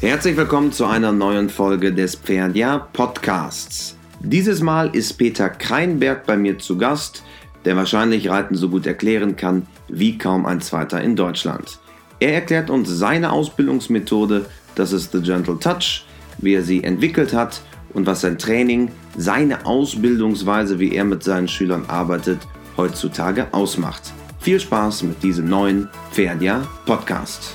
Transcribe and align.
Herzlich 0.00 0.34
willkommen 0.38 0.72
zu 0.72 0.86
einer 0.86 1.12
neuen 1.12 1.50
Folge 1.50 1.92
des 1.92 2.14
Pferdia 2.14 2.78
Podcasts. 2.78 3.98
Dieses 4.20 4.62
Mal 4.62 4.88
ist 4.96 5.18
Peter 5.18 5.50
Kreinberg 5.50 6.24
bei 6.24 6.38
mir 6.38 6.58
zu 6.58 6.78
Gast, 6.78 7.22
der 7.66 7.76
wahrscheinlich 7.76 8.30
Reiten 8.30 8.54
so 8.54 8.70
gut 8.70 8.86
erklären 8.86 9.36
kann 9.36 9.66
wie 9.88 10.16
kaum 10.16 10.46
ein 10.46 10.62
zweiter 10.62 11.02
in 11.02 11.16
Deutschland. 11.16 11.80
Er 12.18 12.32
erklärt 12.32 12.70
uns 12.70 12.88
seine 12.88 13.30
Ausbildungsmethode, 13.30 14.46
das 14.74 14.94
ist 14.94 15.12
The 15.12 15.20
Gentle 15.20 15.58
Touch, 15.58 16.06
wie 16.38 16.54
er 16.54 16.62
sie 16.62 16.82
entwickelt 16.82 17.34
hat 17.34 17.60
und 17.92 18.06
was 18.06 18.22
sein 18.22 18.38
Training, 18.38 18.90
seine 19.18 19.66
Ausbildungsweise, 19.66 20.78
wie 20.78 20.94
er 20.94 21.04
mit 21.04 21.22
seinen 21.22 21.46
Schülern 21.46 21.84
arbeitet, 21.88 22.38
heutzutage 22.78 23.52
ausmacht. 23.52 24.14
Viel 24.38 24.60
Spaß 24.60 25.02
mit 25.02 25.22
diesem 25.22 25.50
neuen 25.50 25.90
Pferdia 26.10 26.66
Podcast. 26.86 27.52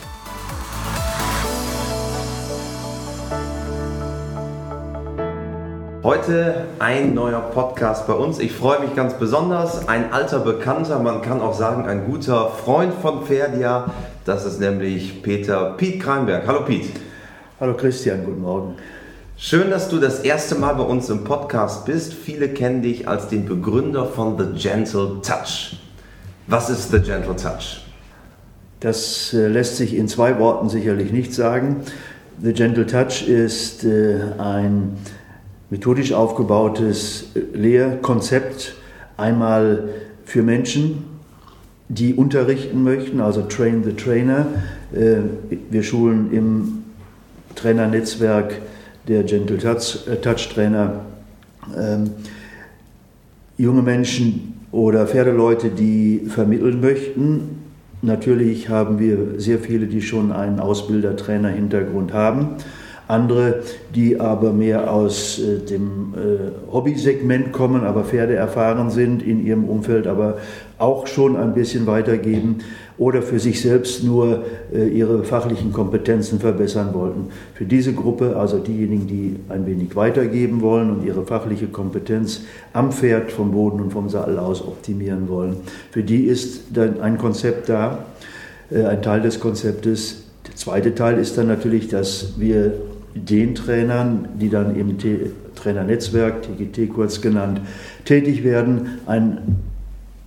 Heute 6.06 6.66
ein 6.78 7.16
neuer 7.16 7.40
Podcast 7.40 8.06
bei 8.06 8.14
uns. 8.14 8.38
Ich 8.38 8.52
freue 8.52 8.80
mich 8.80 8.96
ganz 8.96 9.16
besonders. 9.16 9.88
Ein 9.88 10.14
alter 10.14 10.38
Bekannter, 10.38 11.00
man 11.00 11.24
kann 11.24 11.42
auch 11.42 11.56
sagen 11.56 11.88
ein 11.88 12.06
guter 12.06 12.52
Freund 12.52 12.94
von 12.94 13.26
Ferdia. 13.26 13.92
Das 14.24 14.46
ist 14.46 14.60
nämlich 14.60 15.24
Peter 15.24 15.74
Piet 15.78 16.00
Kreinberg. 16.00 16.46
Hallo 16.46 16.64
Piet. 16.64 16.92
Hallo 17.60 17.74
Christian, 17.74 18.24
guten 18.24 18.42
Morgen. 18.42 18.76
Schön, 19.36 19.72
dass 19.72 19.90
du 19.90 19.98
das 19.98 20.20
erste 20.20 20.54
Mal 20.54 20.76
bei 20.76 20.84
uns 20.84 21.10
im 21.10 21.24
Podcast 21.24 21.86
bist. 21.86 22.14
Viele 22.14 22.50
kennen 22.50 22.84
dich 22.84 23.08
als 23.08 23.30
den 23.30 23.48
Begründer 23.48 24.06
von 24.06 24.38
The 24.38 24.62
Gentle 24.62 25.22
Touch. 25.24 25.80
Was 26.46 26.70
ist 26.70 26.92
The 26.92 27.00
Gentle 27.00 27.36
Touch? 27.36 27.84
Das 28.80 29.34
äh, 29.34 29.48
lässt 29.48 29.78
sich 29.78 29.96
in 29.96 30.08
zwei 30.08 30.38
Worten 30.38 30.70
sicherlich 30.70 31.12
nicht 31.12 31.34
sagen. 31.34 31.78
The 32.44 32.54
Gentle 32.54 32.86
Touch 32.86 33.28
ist 33.28 33.84
äh, 33.86 34.20
ein 34.38 34.98
methodisch 35.70 36.14
aufgebautes 36.14 37.32
Lehrkonzept, 37.54 38.76
einmal 39.18 39.90
für 40.26 40.44
Menschen, 40.44 41.04
die 41.88 42.14
unterrichten 42.14 42.84
möchten, 42.84 43.22
also 43.22 43.44
Train 43.44 43.84
the 43.84 43.94
Trainer. 43.94 44.48
Äh, 44.94 45.18
wir 45.70 45.84
schulen 45.84 46.32
im 46.32 46.84
Trainernetzwerk 47.56 48.60
der 49.08 49.24
Gentle 49.24 49.58
Touch, 49.58 50.08
äh, 50.08 50.16
Touch 50.18 50.50
Trainer 50.54 51.02
ähm, 51.78 52.12
junge 53.58 53.82
Menschen 53.82 54.54
oder 54.72 55.08
Pferdeleute, 55.08 55.70
die 55.70 56.24
vermitteln 56.28 56.82
möchten. 56.82 57.62
Natürlich 58.02 58.70
haben 58.70 59.00
wir 59.00 59.40
sehr 59.40 59.60
viele, 59.60 59.88
die 59.88 60.02
schon 60.02 60.32
einen 60.32 60.60
Ausbilder-Trainer-Hintergrund 60.60 62.14
haben 62.14 62.58
andere, 63.08 63.62
die 63.94 64.20
aber 64.20 64.52
mehr 64.52 64.92
aus 64.92 65.40
äh, 65.40 65.60
dem 65.60 66.14
äh, 66.16 66.72
Hobbysegment 66.72 67.52
kommen, 67.52 67.84
aber 67.84 68.04
Pferde 68.04 68.36
erfahren 68.36 68.90
sind 68.90 69.22
in 69.22 69.46
ihrem 69.46 69.66
Umfeld, 69.66 70.08
aber 70.08 70.38
auch 70.78 71.08
schon 71.08 71.38
ein 71.38 71.54
bisschen 71.54 71.88
weitergeben 71.88 72.60
oder 72.98 73.22
für 73.22 73.40
sich 73.40 73.62
selbst 73.62 74.04
nur 74.04 74.44
äh, 74.74 74.88
ihre 74.88 75.24
fachlichen 75.24 75.72
Kompetenzen 75.72 76.40
verbessern 76.40 76.94
wollten. 76.94 77.28
Für 77.54 77.66
diese 77.66 77.94
Gruppe, 77.94 78.36
also 78.38 78.58
diejenigen, 78.58 79.08
die 79.08 79.36
ein 79.50 79.66
wenig 79.66 79.96
weitergeben 79.96 80.62
wollen 80.62 80.90
und 80.90 81.06
ihre 81.06 81.26
fachliche 81.26 81.68
Kompetenz 81.68 82.42
am 82.74 82.92
Pferd, 82.92 83.32
vom 83.32 83.52
Boden 83.52 83.82
und 83.82 83.92
vom 83.92 84.10
Sattel 84.10 84.40
aus 84.40 84.62
optimieren 84.62 85.28
wollen, 85.30 85.58
für 85.92 86.04
die 86.04 86.26
ist 86.26 86.64
dann 86.74 87.02
ein 87.02 87.18
Konzept 87.18 87.70
da, 87.70 88.06
äh, 88.72 88.84
ein 88.84 89.02
Teil 89.02 89.22
des 89.22 89.40
Konzeptes. 89.40 90.24
Der 90.48 90.56
zweite 90.56 90.96
Teil 90.96 91.18
ist 91.18 91.38
dann 91.38 91.48
natürlich, 91.48 91.88
dass 91.90 92.34
wir 92.38 92.74
den 93.16 93.56
Trainern, 93.56 94.28
die 94.40 94.50
dann 94.50 94.76
im 94.76 94.98
Trainernetzwerk, 95.56 96.44
TGT 96.44 96.94
kurz 96.94 97.22
genannt, 97.22 97.62
tätig 98.04 98.44
werden, 98.44 99.00
ein 99.06 99.58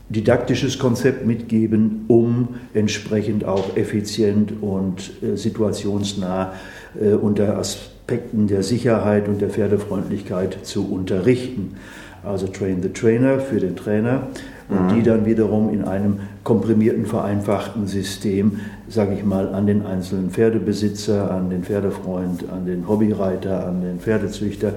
didaktisches 0.09 0.79
Konzept 0.79 1.27
mitgeben, 1.27 2.07
um 2.09 2.57
entsprechend 2.73 3.45
auch 3.45 3.77
effizient 3.77 4.55
und 4.63 5.13
äh, 5.23 5.37
situationsnah 5.37 6.55
äh, 6.99 7.13
unter 7.13 7.59
Aspekten 7.59 8.47
der 8.47 8.63
Sicherheit 8.63 9.29
und 9.29 9.43
der 9.43 9.51
Pferdefreundlichkeit 9.51 10.59
zu 10.63 10.91
unterrichten. 10.91 11.77
Also 12.25 12.47
Train 12.47 12.83
the 12.83 12.89
Trainer 12.89 13.39
für 13.39 13.61
den 13.61 13.77
Trainer 13.77 14.29
und 14.69 14.87
mhm. 14.87 14.95
die 14.95 15.03
dann 15.03 15.27
wiederum 15.27 15.73
in 15.73 15.85
einem 15.85 16.21
komprimierten, 16.45 17.07
vereinfachten 17.07 17.87
System, 17.87 18.61
sage 18.89 19.15
ich 19.15 19.25
mal, 19.25 19.55
an 19.55 19.67
den 19.67 19.85
einzelnen 19.85 20.31
Pferdebesitzer, 20.31 21.31
an 21.31 21.51
den 21.51 21.65
Pferdefreund, 21.65 22.45
an 22.51 22.67
den 22.67 22.89
Hobbyreiter, 22.89 23.67
an 23.67 23.81
den 23.83 23.99
Pferdezüchter. 23.99 24.75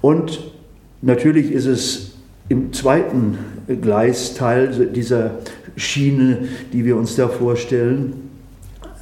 Und 0.00 0.40
natürlich 1.02 1.52
ist 1.52 1.66
es 1.66 2.12
im 2.48 2.72
zweiten 2.72 3.38
Gleisteil 3.82 4.86
dieser 4.94 5.32
Schiene, 5.76 6.38
die 6.72 6.84
wir 6.84 6.96
uns 6.96 7.16
da 7.16 7.28
vorstellen, 7.28 8.14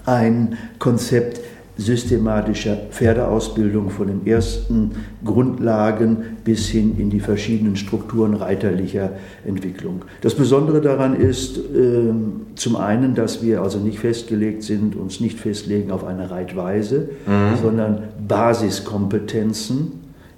ein 0.04 0.56
Konzept 0.78 1.40
systematischer 1.78 2.76
Pferdeausbildung 2.90 3.90
von 3.90 4.06
den 4.06 4.26
ersten 4.26 4.92
Grundlagen 5.24 6.38
bis 6.42 6.68
hin 6.68 6.96
in 6.98 7.10
die 7.10 7.20
verschiedenen 7.20 7.76
Strukturen 7.76 8.34
reiterlicher 8.34 9.10
Entwicklung. 9.44 10.02
Das 10.22 10.34
Besondere 10.34 10.80
daran 10.80 11.14
ist 11.14 11.58
äh, 11.58 12.12
zum 12.54 12.76
einen, 12.76 13.14
dass 13.14 13.42
wir 13.42 13.60
also 13.60 13.78
nicht 13.78 13.98
festgelegt 13.98 14.62
sind, 14.62 14.96
uns 14.96 15.20
nicht 15.20 15.38
festlegen 15.38 15.90
auf 15.90 16.04
eine 16.04 16.30
Reitweise, 16.30 17.10
mhm. 17.26 17.56
sondern 17.60 18.02
Basiskompetenzen 18.26 19.92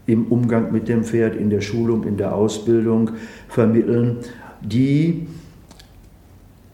im 0.06 0.26
Umgang 0.26 0.72
mit 0.72 0.88
dem 0.88 1.04
Pferd, 1.04 1.36
in 1.36 1.50
der 1.50 1.60
Schulung, 1.60 2.04
in 2.04 2.16
der 2.16 2.34
Ausbildung 2.34 3.10
vermitteln, 3.48 4.16
die 4.62 5.28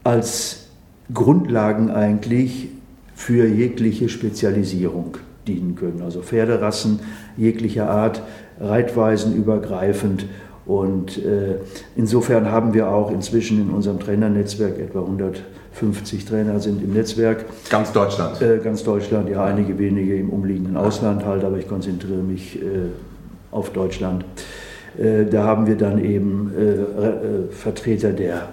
als 0.03 0.67
Grundlagen 1.13 1.91
eigentlich 1.91 2.69
für 3.15 3.47
jegliche 3.47 4.09
Spezialisierung 4.09 5.17
dienen 5.47 5.75
können. 5.75 6.01
Also 6.03 6.21
Pferderassen 6.21 6.99
jeglicher 7.37 7.89
Art, 7.89 8.21
Reitweisen 8.59 9.35
übergreifend. 9.35 10.25
Und 10.65 11.23
äh, 11.23 11.57
insofern 11.95 12.51
haben 12.51 12.73
wir 12.73 12.89
auch 12.89 13.11
inzwischen 13.11 13.61
in 13.61 13.69
unserem 13.69 13.99
Trainernetzwerk 13.99 14.79
etwa 14.79 15.01
150 15.01 16.25
Trainer 16.25 16.59
sind 16.59 16.83
im 16.83 16.93
Netzwerk. 16.93 17.45
Ganz 17.69 17.91
Deutschland? 17.91 18.41
Äh, 18.41 18.59
ganz 18.63 18.83
Deutschland, 18.83 19.29
ja, 19.29 19.45
einige 19.45 19.77
wenige 19.77 20.15
im 20.15 20.31
umliegenden 20.31 20.75
Ausland 20.75 21.23
halt, 21.23 21.43
aber 21.43 21.57
ich 21.57 21.67
konzentriere 21.67 22.23
mich 22.23 22.59
äh, 22.61 22.89
auf 23.51 23.71
Deutschland. 23.71 24.25
Äh, 24.97 25.25
da 25.25 25.43
haben 25.43 25.67
wir 25.67 25.75
dann 25.75 26.03
eben 26.03 26.51
äh, 26.57 26.61
äh, 26.61 27.51
Vertreter 27.51 28.11
der 28.11 28.49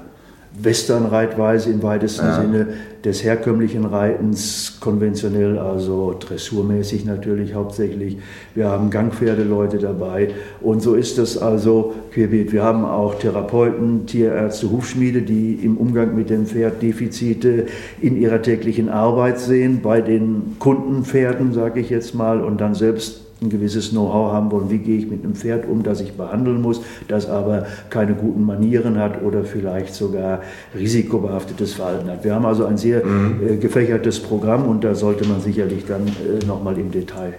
Western-Reitweise 0.60 1.70
im 1.70 1.82
weitesten 1.82 2.26
ja. 2.26 2.40
Sinne 2.40 2.66
des 3.04 3.24
herkömmlichen 3.24 3.84
Reitens, 3.84 4.78
konventionell, 4.80 5.58
also 5.58 6.14
dressurmäßig 6.18 7.04
natürlich 7.04 7.54
hauptsächlich. 7.54 8.18
Wir 8.54 8.68
haben 8.68 8.90
Gangpferdeleute 8.90 9.78
dabei 9.78 10.30
und 10.60 10.82
so 10.82 10.94
ist 10.94 11.18
das 11.18 11.36
also 11.38 11.94
querbeet. 12.12 12.52
Wir 12.52 12.62
haben 12.62 12.84
auch 12.84 13.16
Therapeuten, 13.16 14.06
Tierärzte, 14.06 14.70
Hufschmiede, 14.70 15.22
die 15.22 15.54
im 15.54 15.76
Umgang 15.76 16.14
mit 16.14 16.30
dem 16.30 16.46
Pferd 16.46 16.80
Defizite 16.82 17.66
in 18.00 18.16
ihrer 18.16 18.42
täglichen 18.42 18.88
Arbeit 18.88 19.40
sehen, 19.40 19.80
bei 19.82 20.00
den 20.00 20.56
Kundenpferden, 20.58 21.52
sage 21.52 21.80
ich 21.80 21.90
jetzt 21.90 22.14
mal, 22.14 22.40
und 22.40 22.60
dann 22.60 22.74
selbst 22.74 23.22
ein 23.42 23.50
gewisses 23.50 23.90
Know-how 23.90 24.32
haben 24.32 24.50
wollen, 24.50 24.70
wie 24.70 24.78
gehe 24.78 24.98
ich 24.98 25.10
mit 25.10 25.24
einem 25.24 25.34
Pferd 25.34 25.68
um, 25.68 25.82
das 25.82 26.00
ich 26.00 26.12
behandeln 26.12 26.62
muss, 26.62 26.80
das 27.08 27.28
aber 27.28 27.66
keine 27.90 28.14
guten 28.14 28.44
Manieren 28.44 28.98
hat 28.98 29.22
oder 29.22 29.44
vielleicht 29.44 29.94
sogar 29.94 30.42
risikobehaftetes 30.74 31.74
Verhalten 31.74 32.08
hat. 32.10 32.24
Wir 32.24 32.34
haben 32.34 32.46
also 32.46 32.64
ein 32.64 32.78
sehr 32.78 33.04
mhm. 33.04 33.40
äh, 33.46 33.56
gefächertes 33.56 34.20
Programm 34.20 34.66
und 34.66 34.84
da 34.84 34.94
sollte 34.94 35.26
man 35.28 35.40
sicherlich 35.40 35.84
dann 35.86 36.06
äh, 36.06 36.44
nochmal 36.46 36.78
im 36.78 36.90
Detail 36.90 37.34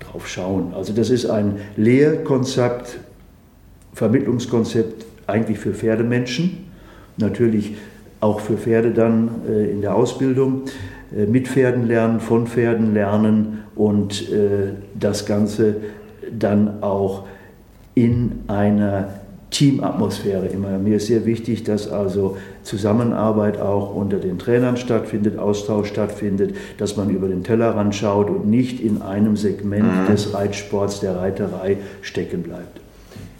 drauf 0.00 0.28
schauen. 0.28 0.72
Also 0.74 0.92
das 0.92 1.10
ist 1.10 1.26
ein 1.26 1.56
Lehrkonzept, 1.76 3.00
Vermittlungskonzept 3.92 5.06
eigentlich 5.26 5.58
für 5.58 5.74
Pferdemenschen, 5.74 6.66
natürlich 7.16 7.76
auch 8.20 8.40
für 8.40 8.56
Pferde 8.56 8.92
dann 8.92 9.30
äh, 9.48 9.70
in 9.70 9.80
der 9.80 9.94
Ausbildung. 9.94 10.62
Äh, 11.16 11.26
mit 11.26 11.48
Pferden 11.48 11.86
lernen, 11.86 12.20
von 12.20 12.46
Pferden 12.46 12.94
lernen 12.94 13.64
und 13.74 14.30
äh, 14.30 14.72
das 14.98 15.26
Ganze 15.26 15.76
dann 16.30 16.82
auch 16.82 17.24
in 17.94 18.40
einer 18.48 19.08
Teamatmosphäre 19.50 20.46
immer. 20.46 20.78
Mir 20.78 20.96
ist 20.96 21.06
sehr 21.06 21.24
wichtig, 21.24 21.64
dass 21.64 21.90
also 21.90 22.36
Zusammenarbeit 22.64 23.58
auch 23.58 23.94
unter 23.94 24.18
den 24.18 24.38
Trainern 24.38 24.76
stattfindet, 24.76 25.38
Austausch 25.38 25.88
stattfindet, 25.88 26.54
dass 26.76 26.98
man 26.98 27.08
über 27.08 27.28
den 27.28 27.44
Tellerrand 27.44 27.94
schaut 27.94 28.28
und 28.28 28.46
nicht 28.46 28.80
in 28.80 29.00
einem 29.00 29.38
Segment 29.38 29.84
mhm. 29.84 30.12
des 30.12 30.34
Reitsports, 30.34 31.00
der 31.00 31.16
Reiterei 31.16 31.78
stecken 32.02 32.42
bleibt. 32.42 32.80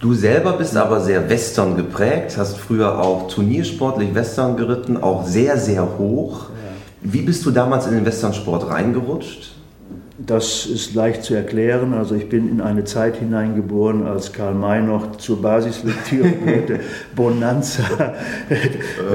Du 0.00 0.14
selber 0.14 0.52
bist 0.52 0.76
aber 0.76 1.00
sehr 1.00 1.28
Western 1.28 1.76
geprägt, 1.76 2.38
hast 2.38 2.56
früher 2.56 3.00
auch 3.00 3.28
turniersportlich 3.28 4.14
Western 4.14 4.56
geritten, 4.56 4.96
auch 4.96 5.26
sehr, 5.26 5.58
sehr 5.58 5.98
hoch. 5.98 6.46
Wie 7.00 7.22
bist 7.22 7.44
du 7.46 7.50
damals 7.50 7.86
in 7.86 7.94
den 7.94 8.04
Westernsport 8.04 8.68
reingerutscht? 8.68 9.58
das 10.18 10.66
ist 10.66 10.94
leicht 10.94 11.22
zu 11.22 11.34
erklären. 11.34 11.94
Also 11.94 12.16
ich 12.16 12.28
bin 12.28 12.48
in 12.48 12.60
eine 12.60 12.84
Zeit 12.84 13.16
hineingeboren, 13.16 14.06
als 14.06 14.32
Karl 14.32 14.54
May 14.54 14.82
noch 14.82 15.16
zur 15.16 15.40
Basislektüre 15.40 16.30
gehörte, 16.44 16.80
Bonanza 17.14 18.14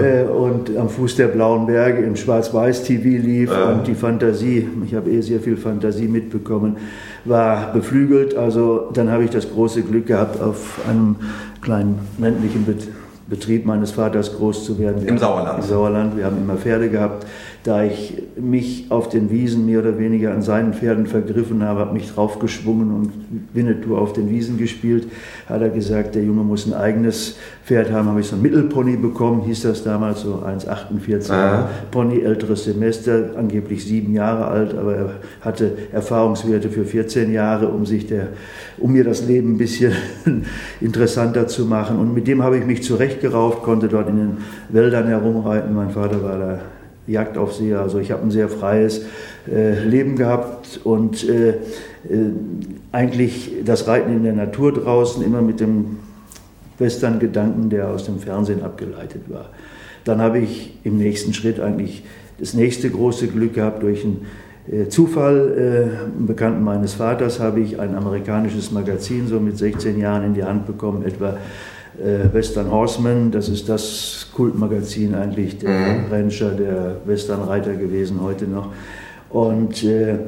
äh, 0.02 0.24
und 0.24 0.76
am 0.78 0.88
Fuß 0.88 1.18
der 1.18 1.28
Blauen 1.28 1.66
Berge 1.66 2.04
im 2.04 2.16
Schwarz-Weiß-TV 2.16 3.04
lief 3.04 3.52
äh. 3.52 3.72
und 3.74 3.86
die 3.86 3.96
Fantasie, 3.96 4.68
ich 4.86 4.96
habe 4.96 5.12
eh 5.12 5.22
sehr 5.22 5.42
viel 5.42 5.58
Fantasie 5.58 6.08
mitbekommen, 6.08 6.78
war 7.26 7.74
beflügelt. 7.74 8.36
Also 8.36 8.90
dann 8.94 9.12
habe 9.12 9.26
ich 9.26 9.30
das 9.30 9.50
große 9.50 9.82
Glück 9.82 10.08
gehabt, 10.08 10.42
auf 10.42 10.80
einem 10.90 11.18
kleinen 11.62 12.00
ländlichen 12.18 12.66
Betrieb 13.28 13.66
meines 13.66 13.92
Vaters 13.92 14.38
groß 14.38 14.66
zu 14.66 14.80
werden. 14.80 15.06
Im 15.06 15.18
Sauerland. 15.18 15.60
Im 15.60 15.66
Sauerland. 15.66 16.18
Wir 16.18 16.26
haben 16.26 16.38
immer 16.38 16.56
Pferde 16.56 16.90
gehabt 16.90 17.26
da 17.64 17.86
ich 17.86 18.22
mich 18.36 18.88
auf 18.90 19.08
den 19.08 19.32
Wiesen 19.32 19.66
mehr 19.66 19.80
oder 19.80 19.98
weniger 19.98 20.34
an 20.34 20.42
seinen 20.42 20.74
Pferden 20.74 21.08
vergriffen 21.08 21.64
habe, 21.64 21.80
habe 21.80 21.94
mich 21.94 22.12
draufgeschwungen 22.12 22.92
und 22.92 23.12
Winnetou 23.54 23.96
auf 23.96 24.12
den 24.12 24.30
Wiesen 24.30 24.58
gespielt, 24.58 25.08
hat 25.48 25.62
er 25.62 25.70
gesagt, 25.70 26.16
der 26.16 26.24
Junge 26.24 26.44
muss 26.44 26.66
ein 26.66 26.74
eigenes 26.74 27.38
Pferd 27.64 27.90
haben. 27.90 28.10
Habe 28.10 28.20
ich 28.20 28.28
so 28.28 28.36
ein 28.36 28.42
Mittelpony 28.42 28.98
bekommen, 28.98 29.44
hieß 29.44 29.62
das 29.62 29.82
damals, 29.84 30.22
so 30.22 30.44
1,48 30.46 31.30
Jahre 31.30 31.70
Pony, 31.90 32.20
älteres 32.20 32.66
Semester, 32.66 33.30
angeblich 33.38 33.86
sieben 33.86 34.14
Jahre 34.14 34.46
alt, 34.48 34.78
aber 34.78 34.96
er 34.96 35.10
hatte 35.40 35.72
Erfahrungswerte 35.94 36.70
für 36.70 36.84
14 36.84 37.32
Jahre, 37.32 37.70
um, 37.70 37.86
sich 37.86 38.08
der, 38.08 38.28
um 38.78 38.92
mir 38.92 39.06
das 39.06 39.26
Leben 39.26 39.54
ein 39.54 39.58
bisschen 39.58 39.94
interessanter 40.82 41.48
zu 41.48 41.66
machen. 41.66 41.98
Und 41.98 42.14
mit 42.14 42.28
dem 42.28 42.44
habe 42.44 42.58
ich 42.58 42.66
mich 42.66 42.84
zurechtgerauft, 42.84 43.64
konnte 43.64 43.88
dort 43.88 44.10
in 44.10 44.18
den 44.18 44.38
Wäldern 44.68 45.08
herumreiten. 45.08 45.74
Mein 45.74 45.92
Vater 45.92 46.22
war 46.22 46.38
da 46.38 46.60
Jagdaufseher. 47.08 47.82
Also 47.82 48.00
ich 48.00 48.12
habe 48.12 48.24
ein 48.24 48.32
sehr 48.32 48.50
freies 48.50 49.06
äh, 49.52 49.84
Leben 49.84 50.16
gehabt 50.16 50.80
und 50.84 51.28
äh, 51.28 51.50
äh, 51.50 51.56
eigentlich 52.92 53.52
das 53.66 53.88
Reiten 53.88 54.16
in 54.16 54.24
der 54.24 54.34
Natur 54.34 54.74
draußen 54.74 55.24
immer 55.24 55.42
mit 55.42 55.60
dem 55.60 55.98
Western-Gedanken, 56.80 57.70
der 57.70 57.90
aus 57.90 58.06
dem 58.06 58.20
Fernsehen 58.20 58.64
abgeleitet 58.64 59.24
war. 59.28 59.50
Dann 60.04 60.22
habe 60.22 60.40
ich 60.40 60.78
im 60.84 60.98
nächsten 60.98 61.34
Schritt 61.34 61.60
eigentlich 61.60 62.04
das 62.40 62.54
nächste 62.54 62.90
große 62.90 63.28
Glück 63.28 63.54
gehabt 63.54 63.84
durch 63.84 64.04
einen 64.04 64.26
äh, 64.72 64.88
Zufall, 64.90 65.54
äh, 65.58 66.16
einen 66.16 66.26
Bekannten 66.26 66.64
meines 66.64 66.94
Vaters, 66.94 67.40
habe 67.40 67.60
ich 67.60 67.80
ein 67.80 67.96
amerikanisches 67.96 68.72
Magazin 68.72 69.28
so 69.28 69.40
mit 69.40 69.58
16 69.58 70.00
Jahren 70.00 70.26
in 70.26 70.34
die 70.34 70.44
Hand 70.44 70.66
bekommen, 70.66 71.04
etwa 71.06 71.38
Western 71.98 72.72
Horseman, 72.72 73.32
das 73.32 73.50
ist 73.50 73.70
das 73.70 74.28
Kultmagazin 74.34 75.14
eigentlich 75.14 75.60
der 75.60 75.70
mhm. 75.70 76.12
Rancher, 76.12 76.52
der 76.52 76.98
Westernreiter 77.06 77.76
gewesen 77.76 78.22
heute 78.22 78.46
noch. 78.46 78.70
Und 79.30 79.84
äh, 79.84 80.20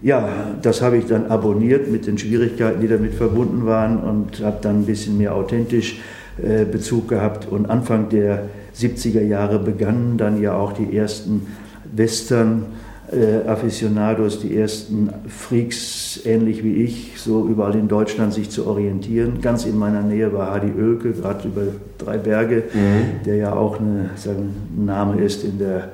ja, 0.00 0.28
das 0.62 0.80
habe 0.80 0.96
ich 0.98 1.06
dann 1.06 1.26
abonniert 1.26 1.90
mit 1.90 2.06
den 2.06 2.18
Schwierigkeiten, 2.18 2.80
die 2.80 2.88
damit 2.88 3.14
verbunden 3.14 3.66
waren 3.66 3.98
und 3.98 4.44
habe 4.44 4.58
dann 4.62 4.80
ein 4.80 4.86
bisschen 4.86 5.18
mehr 5.18 5.34
authentisch 5.34 6.00
äh, 6.42 6.64
Bezug 6.64 7.08
gehabt. 7.08 7.48
Und 7.50 7.68
Anfang 7.68 8.08
der 8.08 8.44
70er 8.76 9.22
Jahre 9.22 9.58
begannen 9.58 10.16
dann 10.18 10.40
ja 10.40 10.54
auch 10.54 10.72
die 10.72 10.96
ersten 10.96 11.48
Western 11.92 12.66
äh, 13.12 13.48
Aficionados, 13.48 14.40
die 14.40 14.56
ersten 14.56 15.10
Freaks, 15.28 16.20
ähnlich 16.24 16.62
wie 16.62 16.82
ich, 16.84 17.12
so 17.16 17.46
überall 17.48 17.74
in 17.74 17.88
Deutschland 17.88 18.34
sich 18.34 18.50
zu 18.50 18.66
orientieren. 18.66 19.40
Ganz 19.40 19.64
in 19.64 19.78
meiner 19.78 20.02
Nähe 20.02 20.32
war 20.32 20.52
Hadi 20.52 20.72
Oelke, 20.78 21.12
gerade 21.12 21.48
über 21.48 21.62
drei 21.96 22.18
Berge, 22.18 22.64
mhm. 22.72 23.24
der 23.24 23.36
ja 23.36 23.54
auch 23.54 23.80
eine, 23.80 24.10
sagen, 24.16 24.54
ein 24.76 24.84
Name 24.84 25.20
ist 25.22 25.44
in 25.44 25.58
der 25.58 25.92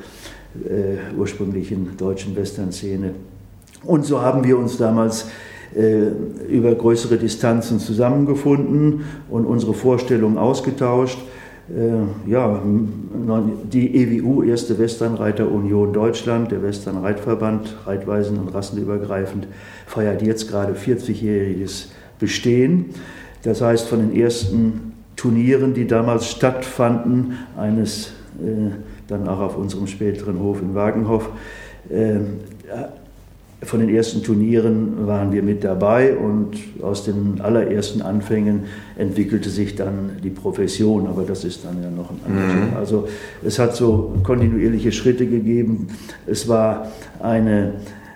äh, 0.65 1.17
ursprünglichen 1.17 1.97
deutschen 1.97 2.35
Western-Szene. 2.37 3.15
Und 3.85 4.05
so 4.05 4.21
haben 4.21 4.45
wir 4.45 4.59
uns 4.59 4.77
damals 4.77 5.27
äh, 5.75 6.09
über 6.49 6.75
größere 6.75 7.17
Distanzen 7.17 7.79
zusammengefunden 7.79 9.05
und 9.31 9.45
unsere 9.45 9.75
Vorstellungen 9.75 10.39
ausgetauscht. 10.39 11.19
Äh, 11.69 12.31
ja, 12.31 12.61
die 13.73 13.97
EWU, 13.97 14.43
Erste 14.43 14.79
Westernreiter 14.79 15.51
Union 15.51 15.93
Deutschland, 15.93 16.53
der 16.53 16.63
Westernreitverband, 16.63 17.75
Reitweisen 17.87 18.39
und 18.39 18.49
rassenübergreifend, 18.49 19.47
feiert 19.87 20.21
jetzt 20.21 20.49
gerade 20.49 20.75
40-jähriges 20.75 21.87
Bestehen. 22.19 22.91
Das 23.43 23.63
heißt, 23.63 23.89
von 23.89 24.01
den 24.01 24.15
ersten 24.15 24.93
Turnieren, 25.17 25.75
die 25.75 25.87
damals 25.87 26.31
stattfanden, 26.31 27.39
eines 27.57 28.09
äh, 28.43 28.71
dann 29.09 29.27
auch 29.29 29.41
auf 29.41 29.57
unserem 29.57 29.87
späteren 29.87 30.41
Hof 30.41 30.61
in 30.61 30.75
Wagenhof, 30.75 31.31
äh, 31.89 32.17
von 33.65 33.81
den 33.81 33.89
ersten 33.89 34.23
Turnieren 34.23 35.07
waren 35.07 35.33
wir 35.33 35.43
mit 35.43 35.65
dabei 35.65 36.17
und 36.17 36.57
aus 36.83 37.05
den 37.05 37.41
allerersten 37.41 38.03
Anfängen 38.03 38.65
entwickelte 38.97 39.51
sich 39.51 39.75
dann 39.75 40.13
die 40.23 40.31
Profession, 40.31 41.07
aber 41.07 41.23
das 41.23 41.45
ist 41.45 41.65
dann 41.65 41.83
ja 41.83 41.91
noch 41.91 42.11
ein 42.11 42.21
anderes. 42.27 42.71
Mhm. 42.71 42.77
Also 42.77 43.09
es 43.45 43.59
hat 43.59 43.75
so 43.75 44.15
kontinuierliche 44.23 44.93
Schritte 44.93 45.27
gegeben. 45.27 45.89
Es 46.27 46.49
war 46.49 46.89
eine, 47.21 47.73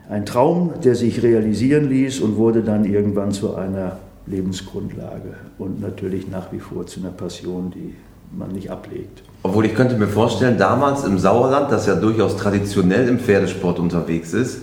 ein 0.08 0.26
Traum, 0.26 0.74
der 0.84 0.94
sich 0.94 1.22
realisieren 1.22 1.88
ließ 1.88 2.20
und 2.20 2.36
wurde 2.36 2.62
dann 2.62 2.84
irgendwann 2.84 3.32
zu 3.32 3.54
einer 3.54 3.98
Lebensgrundlage 4.26 5.34
und 5.58 5.80
natürlich 5.80 6.28
nach 6.28 6.52
wie 6.52 6.60
vor 6.60 6.86
zu 6.86 7.00
einer 7.00 7.10
Passion, 7.10 7.72
die 7.74 7.94
man 8.36 8.52
nicht 8.52 8.70
ablegt. 8.70 9.22
Obwohl 9.42 9.66
ich 9.66 9.74
könnte 9.74 9.96
mir 9.96 10.08
vorstellen, 10.08 10.58
damals 10.58 11.04
im 11.04 11.18
Sauerland, 11.18 11.72
das 11.72 11.86
ja 11.86 11.94
durchaus 11.94 12.36
traditionell 12.36 13.08
im 13.08 13.18
Pferdesport 13.18 13.78
unterwegs 13.78 14.34
ist, 14.34 14.62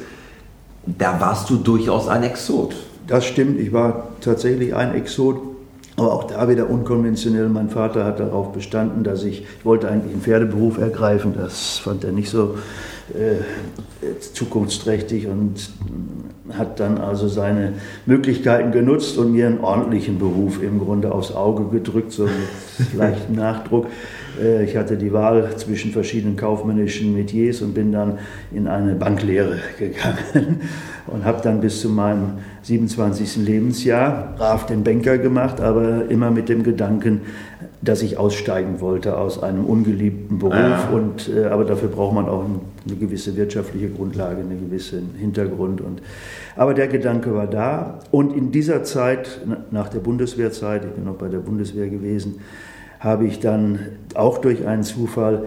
da 0.86 1.20
warst 1.20 1.50
du 1.50 1.58
durchaus 1.58 2.08
ein 2.08 2.24
Exot. 2.24 2.76
Das 3.08 3.26
stimmt, 3.26 3.60
ich 3.60 3.74
war 3.74 4.10
tatsächlich 4.22 4.76
ein 4.76 4.96
Exot. 4.96 5.38
Aber 5.98 6.12
auch 6.12 6.26
da 6.26 6.50
wieder 6.50 6.70
unkonventionell. 6.70 7.48
Mein 7.48 7.70
Vater 7.70 8.04
hat 8.04 8.20
darauf 8.20 8.52
bestanden, 8.52 9.06
dass 9.06 9.24
ich, 9.24 9.44
ich 9.44 9.66
wollte 9.66 9.88
eigentlich 9.88 10.12
einen 10.12 10.22
Pferdeberuf 10.22 10.78
ergreifen. 10.78 11.34
Das 11.38 11.78
fand 11.78 12.04
er 12.04 12.12
nicht 12.12 12.30
so 12.30 12.58
äh, 13.14 14.16
zukunftsträchtig 14.34 15.28
und 15.28 15.70
hat 16.52 16.82
dann 16.82 16.98
also 16.98 17.30
seine 17.30 17.74
Möglichkeiten 18.06 18.72
genutzt 18.72 19.18
und 19.18 19.32
mir 19.32 19.48
einen 19.48 19.62
ordentlichen 19.62 20.20
Beruf 20.20 20.62
im 20.62 20.80
Grunde 20.80 21.14
aufs 21.14 21.32
Auge 21.32 21.66
gedrückt, 21.72 22.12
so 22.12 22.24
mit 22.24 22.94
leichtem 22.94 23.36
Nachdruck. 23.36 23.88
Äh, 24.42 24.64
ich 24.64 24.76
hatte 24.78 24.98
die 24.98 25.14
Wahl 25.14 25.56
zwischen 25.58 25.92
verschiedenen 25.92 26.36
kaufmännischen 26.36 27.14
Metiers 27.14 27.62
und 27.62 27.74
bin 27.74 27.92
dann 27.92 28.20
in 28.52 28.68
eine 28.68 28.96
Banklehre 28.96 29.58
gegangen 29.80 30.62
und 31.08 31.26
habe 31.26 31.42
dann 31.42 31.62
bis 31.62 31.82
zu 31.82 31.90
meinem 31.90 32.40
27. 32.64 33.38
Lebensjahr 33.38 34.34
brav 34.38 34.66
den 34.66 34.84
Banker 34.84 35.18
gemacht, 35.18 35.62
aber 35.62 36.10
immer 36.10 36.32
mit 36.32 36.50
dem 36.50 36.64
Gedanken, 36.64 37.22
dass 37.82 38.02
ich 38.02 38.18
aussteigen 38.18 38.82
wollte 38.82 39.18
aus 39.18 39.42
einem 39.42 39.66
ungeliebten 39.66 40.40
Beruf. 40.40 40.56
Ja. 40.56 40.90
Und, 40.92 41.30
äh, 41.30 41.46
aber 41.46 41.66
dafür 41.66 41.90
braucht 41.90 42.16
man 42.16 42.28
auch 42.28 42.44
eine 42.44 42.96
gewisse 42.96 43.36
wirtschaftliche 43.36 43.90
Grundlage, 43.90 44.40
einen 44.40 44.70
gewissen 44.70 45.12
Hintergrund. 45.18 45.82
Und, 45.82 46.02
aber 46.56 46.74
der 46.74 46.88
Gedanke 46.88 47.34
war 47.36 47.48
da. 47.48 48.00
Und 48.12 48.36
in 48.36 48.52
dieser 48.52 48.84
Zeit, 48.84 49.42
nach 49.72 49.90
der 49.90 50.00
Bundeswehrzeit, 50.00 50.86
ich 50.86 50.92
bin 50.92 51.06
noch 51.06 51.16
bei 51.16 51.28
der 51.28 51.40
Bundeswehr 51.40 51.88
gewesen, 51.88 52.40
habe 53.06 53.26
ich 53.26 53.40
dann 53.40 53.80
auch 54.16 54.40
durch 54.40 54.68
einen 54.68 54.84
Zufall 54.84 55.46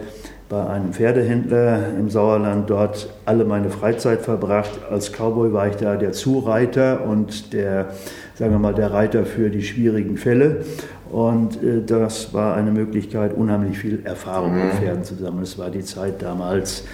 bei 0.49 0.67
einem 0.67 0.95
Pferdehändler 0.95 1.89
im 1.99 2.09
Sauerland 2.09 2.71
dort 2.71 3.13
alle 3.27 3.45
meine 3.45 3.69
Freizeit 3.69 4.23
verbracht. 4.23 4.71
Als 4.91 5.13
Cowboy 5.13 5.53
war 5.53 5.69
ich 5.69 5.77
da 5.77 5.97
der 5.97 6.13
Zureiter 6.13 7.05
und 7.05 7.53
der, 7.53 7.91
sagen 8.35 8.53
wir 8.53 8.59
mal, 8.59 8.73
der 8.73 8.93
Reiter 8.93 9.27
für 9.27 9.51
die 9.51 9.63
schwierigen 9.63 10.17
Fälle. 10.17 10.65
Und 11.11 11.63
äh, 11.63 11.83
das 11.85 12.33
war 12.33 12.57
eine 12.57 12.71
Möglichkeit, 12.71 13.35
unheimlich 13.35 13.77
viel 13.77 14.01
Erfahrung 14.05 14.55
mit 14.55 14.73
mhm. 14.73 14.79
Pferden 14.79 15.05
zu 15.05 15.17
sammeln. 15.17 15.43
Es 15.43 15.59
war 15.59 15.71
die 15.71 15.85
Zeit 15.85 16.23
damals, 16.23 16.85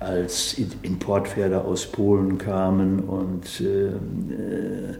als 0.00 0.56
Importpferde 0.82 1.62
aus 1.62 1.86
Polen 1.86 2.38
kamen 2.38 3.00
und 3.00 3.60
äh, 3.60 3.88
äh 3.88 4.94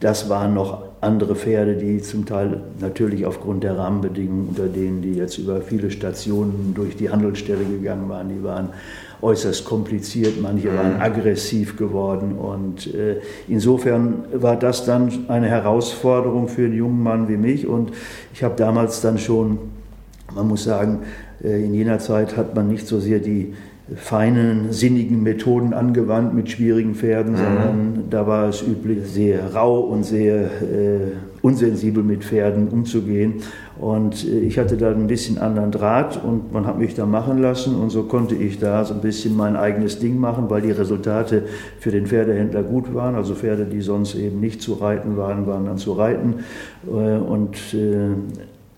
das 0.00 0.28
waren 0.28 0.54
noch 0.54 0.82
andere 1.00 1.36
Pferde, 1.36 1.76
die 1.76 2.00
zum 2.00 2.26
Teil 2.26 2.62
natürlich 2.80 3.26
aufgrund 3.26 3.62
der 3.62 3.78
Rahmenbedingungen, 3.78 4.48
unter 4.48 4.66
denen 4.66 5.02
die 5.02 5.14
jetzt 5.14 5.38
über 5.38 5.60
viele 5.60 5.90
Stationen 5.90 6.72
durch 6.74 6.96
die 6.96 7.10
Handelsstelle 7.10 7.64
gegangen 7.64 8.08
waren, 8.08 8.28
die 8.28 8.42
waren 8.42 8.70
äußerst 9.22 9.64
kompliziert, 9.64 10.40
manche 10.40 10.74
waren 10.74 10.96
mhm. 10.96 11.00
aggressiv 11.00 11.76
geworden 11.76 12.32
und 12.32 12.92
äh, 12.94 13.20
insofern 13.48 14.24
war 14.32 14.56
das 14.56 14.84
dann 14.84 15.10
eine 15.28 15.48
Herausforderung 15.48 16.48
für 16.48 16.64
einen 16.64 16.74
jungen 16.74 17.02
Mann 17.02 17.28
wie 17.28 17.36
mich 17.36 17.66
und 17.66 17.92
ich 18.34 18.42
habe 18.42 18.54
damals 18.56 19.00
dann 19.00 19.18
schon, 19.18 19.58
man 20.34 20.48
muss 20.48 20.64
sagen, 20.64 21.00
äh, 21.42 21.64
in 21.64 21.72
jener 21.72 22.00
Zeit 22.00 22.36
hat 22.36 22.54
man 22.54 22.68
nicht 22.68 22.86
so 22.86 23.00
sehr 23.00 23.18
die 23.18 23.54
feinen, 23.96 24.72
sinnigen 24.72 25.22
Methoden 25.22 25.74
angewandt 25.74 26.32
mit 26.34 26.50
schwierigen 26.50 26.94
Pferden, 26.94 27.32
mhm. 27.32 27.36
sondern 27.36 28.04
da 28.10 28.26
war 28.26 28.48
es 28.48 28.62
üblich, 28.62 29.06
sehr 29.06 29.54
rau 29.54 29.80
und 29.80 30.04
sehr 30.04 30.44
äh, 30.44 31.12
unsensibel 31.42 32.02
mit 32.02 32.24
Pferden 32.24 32.68
umzugehen. 32.68 33.42
Und 33.78 34.24
äh, 34.24 34.38
ich 34.38 34.58
hatte 34.58 34.78
da 34.78 34.90
ein 34.90 35.06
bisschen 35.06 35.36
anderen 35.36 35.70
Draht 35.70 36.22
und 36.24 36.50
man 36.50 36.66
hat 36.66 36.78
mich 36.78 36.94
da 36.94 37.04
machen 37.04 37.38
lassen 37.42 37.74
und 37.76 37.90
so 37.90 38.04
konnte 38.04 38.34
ich 38.34 38.58
da 38.58 38.86
so 38.86 38.94
ein 38.94 39.00
bisschen 39.02 39.36
mein 39.36 39.54
eigenes 39.54 39.98
Ding 39.98 40.18
machen, 40.18 40.48
weil 40.48 40.62
die 40.62 40.70
Resultate 40.70 41.42
für 41.78 41.90
den 41.90 42.06
Pferdehändler 42.06 42.62
gut 42.62 42.94
waren. 42.94 43.14
Also 43.16 43.34
Pferde, 43.34 43.66
die 43.66 43.82
sonst 43.82 44.14
eben 44.14 44.40
nicht 44.40 44.62
zu 44.62 44.74
reiten 44.74 45.18
waren, 45.18 45.46
waren 45.46 45.66
dann 45.66 45.76
zu 45.76 45.92
reiten. 45.92 46.36
Äh, 46.86 47.18
und 47.18 47.56
äh, 47.74 48.14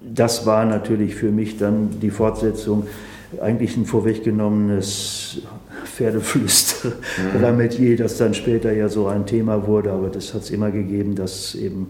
das 0.03 0.47
war 0.47 0.65
natürlich 0.65 1.15
für 1.15 1.31
mich 1.31 1.59
dann 1.59 1.91
die 2.03 2.11
Fortsetzung 2.11 2.87
eigentlich 3.41 3.77
ein 3.77 3.87
vorweggenommenes 3.87 5.43
Pferdeflüster 5.85 6.89
mhm. 6.89 7.45
Rametier, 7.45 7.97
das 7.97 8.19
dann 8.19 8.35
später 8.35 8.73
ja 8.73 8.89
so 8.89 9.07
ein 9.07 9.27
Thema 9.27 9.67
wurde, 9.67 9.93
aber 9.93 10.09
das 10.09 10.35
hat 10.35 10.43
es 10.43 10.51
immer 10.51 10.71
gegeben, 10.71 11.15
dass 11.15 11.55
eben 11.55 11.89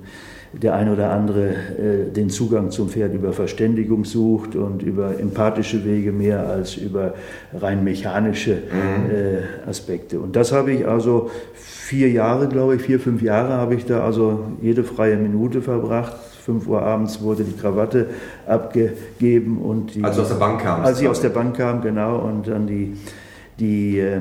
der 0.52 0.74
eine 0.74 0.92
oder 0.92 1.10
andere 1.10 1.50
äh, 1.50 2.10
den 2.10 2.30
Zugang 2.30 2.70
zum 2.70 2.88
Pferd 2.88 3.14
über 3.14 3.32
Verständigung 3.32 4.04
sucht 4.04 4.56
und 4.56 4.82
über 4.82 5.18
empathische 5.18 5.84
Wege 5.84 6.12
mehr 6.12 6.48
als 6.48 6.76
über 6.76 7.14
rein 7.52 7.84
mechanische 7.84 8.54
mhm. 8.54 9.10
äh, 9.10 9.68
Aspekte. 9.68 10.20
Und 10.20 10.36
das 10.36 10.52
habe 10.52 10.72
ich 10.72 10.86
also 10.86 11.30
vier 11.54 12.10
Jahre, 12.10 12.48
glaube 12.48 12.76
ich, 12.76 12.82
vier, 12.82 13.00
fünf 13.00 13.22
Jahre 13.22 13.54
habe 13.54 13.74
ich 13.74 13.84
da 13.84 14.04
also 14.04 14.44
jede 14.62 14.84
freie 14.84 15.16
Minute 15.16 15.62
verbracht 15.62 16.16
5 16.46 16.68
Uhr 16.68 16.80
abends 16.80 17.20
wurde 17.20 17.42
die 17.42 17.56
Krawatte 17.60 18.06
abgegeben 18.46 19.58
und 19.58 19.96
die, 19.96 20.04
als 20.04 20.14
du 20.14 20.22
aus 20.22 20.28
der 20.28 20.36
Bank 20.36 20.62
kam. 20.62 20.84
Als 20.84 21.00
ich 21.00 21.08
aus 21.08 21.20
der 21.20 21.30
Bank 21.30 21.56
kam, 21.56 21.82
genau, 21.82 22.18
und 22.18 22.46
dann 22.46 22.68
die, 22.68 22.96
die, 23.58 23.98
äh, 23.98 24.20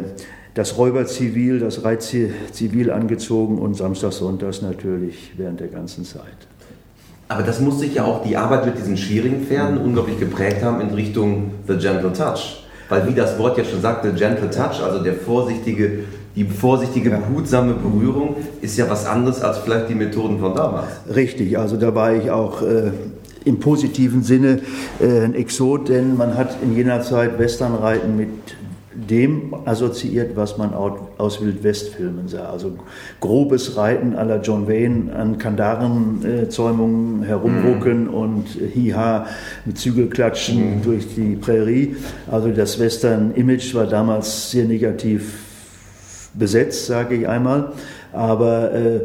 das 0.56 0.76
Räuberzivil, 0.76 1.60
das 1.60 1.84
Reitzivil 1.84 2.90
angezogen 2.90 3.60
und 3.60 3.76
Samstags, 3.76 4.18
Sonntags 4.18 4.64
natürlich 4.64 5.34
während 5.38 5.60
der 5.60 5.68
ganzen 5.68 6.04
Zeit. 6.04 6.24
Aber 7.28 7.44
das 7.44 7.60
muss 7.60 7.80
sich 7.80 7.94
ja 7.94 8.06
auch 8.06 8.24
die 8.24 8.36
Arbeit 8.38 8.66
mit 8.66 8.78
diesen 8.78 8.98
schwierigen 8.98 9.46
Pferden 9.46 9.78
unglaublich 9.78 10.20
geprägt 10.20 10.64
haben 10.64 10.82
in 10.82 10.90
Richtung 10.96 11.52
The 11.68 11.78
Gentle 11.78 12.12
Touch. 12.12 12.66
Weil 12.90 13.08
wie 13.08 13.14
das 13.14 13.38
Wort 13.38 13.58
ja 13.60 13.64
schon 13.64 13.82
sagte, 13.82 14.12
Gentle 14.14 14.50
Touch, 14.50 14.82
also 14.84 15.04
der 15.04 15.14
vorsichtige 15.14 16.06
die 16.36 16.44
vorsichtige, 16.44 17.12
behutsame 17.12 17.74
Berührung 17.74 18.36
ist 18.62 18.78
ja 18.78 18.90
was 18.90 19.06
anderes 19.06 19.42
als 19.42 19.60
vielleicht 19.60 19.90
die 19.90 19.96
Methoden 19.96 20.40
von 20.40 20.54
damals. 20.54 20.88
Richtig, 21.14 21.58
also 21.58 21.78
da 21.78 21.96
war 21.96 22.14
ich 22.14 22.30
auch 22.30 22.62
äh, 22.62 22.92
im 23.46 23.60
positiven 23.60 24.24
Sinne 24.24 24.60
äh, 25.00 25.22
ein 25.22 25.34
Exot, 25.34 25.90
denn 25.90 26.18
man 26.18 26.36
hat 26.36 26.58
in 26.62 26.76
jener 26.76 27.02
Zeit 27.02 27.40
Westernreiten 27.40 28.18
mit 28.18 28.30
dem 28.96 29.54
assoziiert, 29.66 30.36
was 30.36 30.58
man 30.58 30.74
aus 30.74 31.42
Wildwestfilmen 31.42 32.28
sah. 32.28 32.50
Also 32.50 32.78
grobes 33.20 33.76
Reiten 33.76 34.14
la 34.14 34.38
John 34.38 34.68
Wayne 34.68 35.14
an 35.14 35.38
Kandarenzäumungen 35.38 37.24
herumrucken 37.24 38.06
mm. 38.06 38.14
und 38.14 38.46
Hiha 38.74 39.26
mit 39.66 39.78
Zügelklatschen 39.78 40.80
mm. 40.80 40.84
durch 40.84 41.14
die 41.14 41.36
Prärie. 41.36 41.98
Also 42.32 42.50
das 42.52 42.80
Western-Image 42.80 43.76
war 43.76 43.86
damals 43.86 44.52
sehr 44.52 44.66
negativ 44.66 45.45
besetzt, 46.38 46.86
sage 46.86 47.16
ich 47.16 47.28
einmal. 47.28 47.74
Aber 48.12 48.74
äh, 48.74 49.02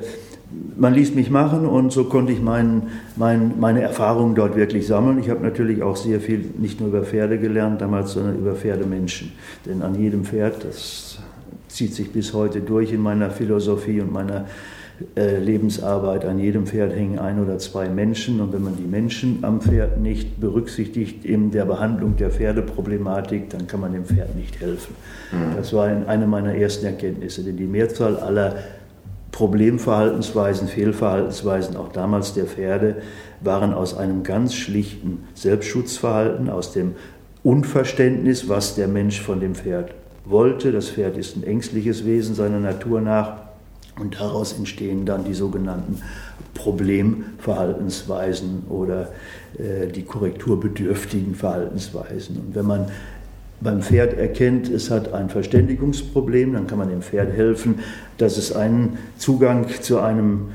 man 0.77 0.95
ließ 0.95 1.15
mich 1.15 1.31
machen 1.31 1.67
und 1.67 1.93
so 1.93 2.05
konnte 2.05 2.33
ich 2.33 2.41
mein, 2.41 2.83
mein, 3.17 3.59
meine 3.61 3.83
Erfahrungen 3.83 4.35
dort 4.35 4.57
wirklich 4.57 4.87
sammeln. 4.87 5.19
Ich 5.19 5.31
habe 5.31 5.43
natürlich 5.43 5.83
auch 5.83 5.97
sehr 5.97 6.21
viel 6.21 6.45
nicht 6.59 6.81
nur 6.81 6.89
über 6.89 7.03
Pferde 7.03 7.39
gelernt 7.39 7.81
damals, 7.81 8.13
sondern 8.13 8.39
über 8.39 8.55
Pferdemenschen. 8.55 9.33
Denn 9.67 9.83
an 9.83 9.95
jedem 9.95 10.25
Pferd, 10.25 10.65
das 10.65 11.19
zieht 11.69 11.95
sich 11.95 12.11
bis 12.13 12.35
heute 12.35 12.61
durch 12.61 12.93
in 12.93 13.01
meiner 13.01 13.31
Philosophie 13.31 14.01
und 14.01 14.13
meiner 14.13 14.47
Lebensarbeit. 15.17 16.25
An 16.25 16.39
jedem 16.39 16.67
Pferd 16.67 16.93
hängen 16.93 17.19
ein 17.19 17.43
oder 17.43 17.59
zwei 17.59 17.89
Menschen 17.89 18.41
und 18.41 18.53
wenn 18.53 18.63
man 18.63 18.77
die 18.77 18.87
Menschen 18.87 19.39
am 19.43 19.61
Pferd 19.61 19.99
nicht 19.99 20.41
berücksichtigt 20.41 21.25
in 21.25 21.51
der 21.51 21.65
Behandlung 21.65 22.17
der 22.17 22.31
Pferdeproblematik, 22.31 23.51
dann 23.51 23.67
kann 23.67 23.81
man 23.81 23.93
dem 23.93 24.05
Pferd 24.05 24.37
nicht 24.37 24.61
helfen. 24.61 24.95
Mhm. 25.33 25.57
Das 25.57 25.73
war 25.73 25.87
eine 25.87 26.27
meiner 26.27 26.55
ersten 26.55 26.87
Erkenntnisse, 26.87 27.43
denn 27.43 27.57
die 27.57 27.67
Mehrzahl 27.67 28.17
aller 28.17 28.57
Problemverhaltensweisen, 29.33 30.69
Fehlverhaltensweisen, 30.69 31.77
auch 31.77 31.93
damals 31.93 32.35
der 32.35 32.45
Pferde, 32.45 32.97
waren 33.41 33.73
aus 33.73 33.97
einem 33.97 34.23
ganz 34.23 34.55
schlichten 34.55 35.25
Selbstschutzverhalten, 35.35 36.51
aus 36.51 36.73
dem 36.73 36.95
Unverständnis, 37.43 38.49
was 38.49 38.75
der 38.75 38.89
Mensch 38.89 39.21
von 39.21 39.41
dem 39.41 39.55
Pferd 39.55 39.95
wollte. 40.25 40.73
Das 40.73 40.91
Pferd 40.91 41.17
ist 41.17 41.37
ein 41.37 41.45
ängstliches 41.45 42.05
Wesen 42.05 42.35
seiner 42.35 42.61
Natur 42.61 43.01
nach 43.01 43.40
und 44.01 44.19
daraus 44.19 44.55
entstehen 44.55 45.05
dann 45.05 45.25
die 45.25 45.35
sogenannten 45.35 46.01
Problemverhaltensweisen 46.55 48.63
oder 48.69 49.13
äh, 49.59 49.89
die 49.89 50.03
korrekturbedürftigen 50.03 51.35
Verhaltensweisen. 51.35 52.37
Und 52.37 52.55
wenn 52.55 52.67
man 52.67 52.87
beim 53.61 53.83
Pferd 53.83 54.15
erkennt, 54.15 54.71
es 54.71 54.91
hat 54.91 55.13
ein 55.13 55.29
Verständigungsproblem, 55.29 56.55
dann 56.55 56.67
kann 56.67 56.79
man 56.79 56.89
dem 56.89 57.03
Pferd 57.03 57.31
helfen, 57.33 57.81
dass 58.17 58.39
es 58.39 58.53
einen 58.53 58.97
Zugang 59.19 59.67
zu 59.83 60.01
einem 60.01 60.53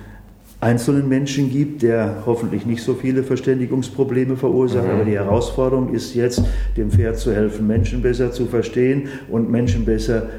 einzelnen 0.59 1.07
Menschen 1.07 1.51
gibt, 1.51 1.83
der 1.83 2.23
hoffentlich 2.25 2.65
nicht 2.65 2.81
so 2.81 2.95
viele 2.95 3.21
Verständigungsprobleme 3.23 4.37
verursacht. 4.37 4.87
Mhm. 4.87 4.91
Aber 4.91 5.05
die 5.05 5.13
Herausforderung 5.13 5.93
ist 5.93 6.15
jetzt, 6.15 6.41
dem 6.75 6.89
Pferd 6.89 7.19
zu 7.19 7.31
helfen, 7.31 7.67
Menschen 7.67 8.01
besser 8.01 8.31
zu 8.31 8.47
verstehen 8.47 9.09
und 9.29 9.51
Menschen 9.51 9.85
besser 9.85 10.29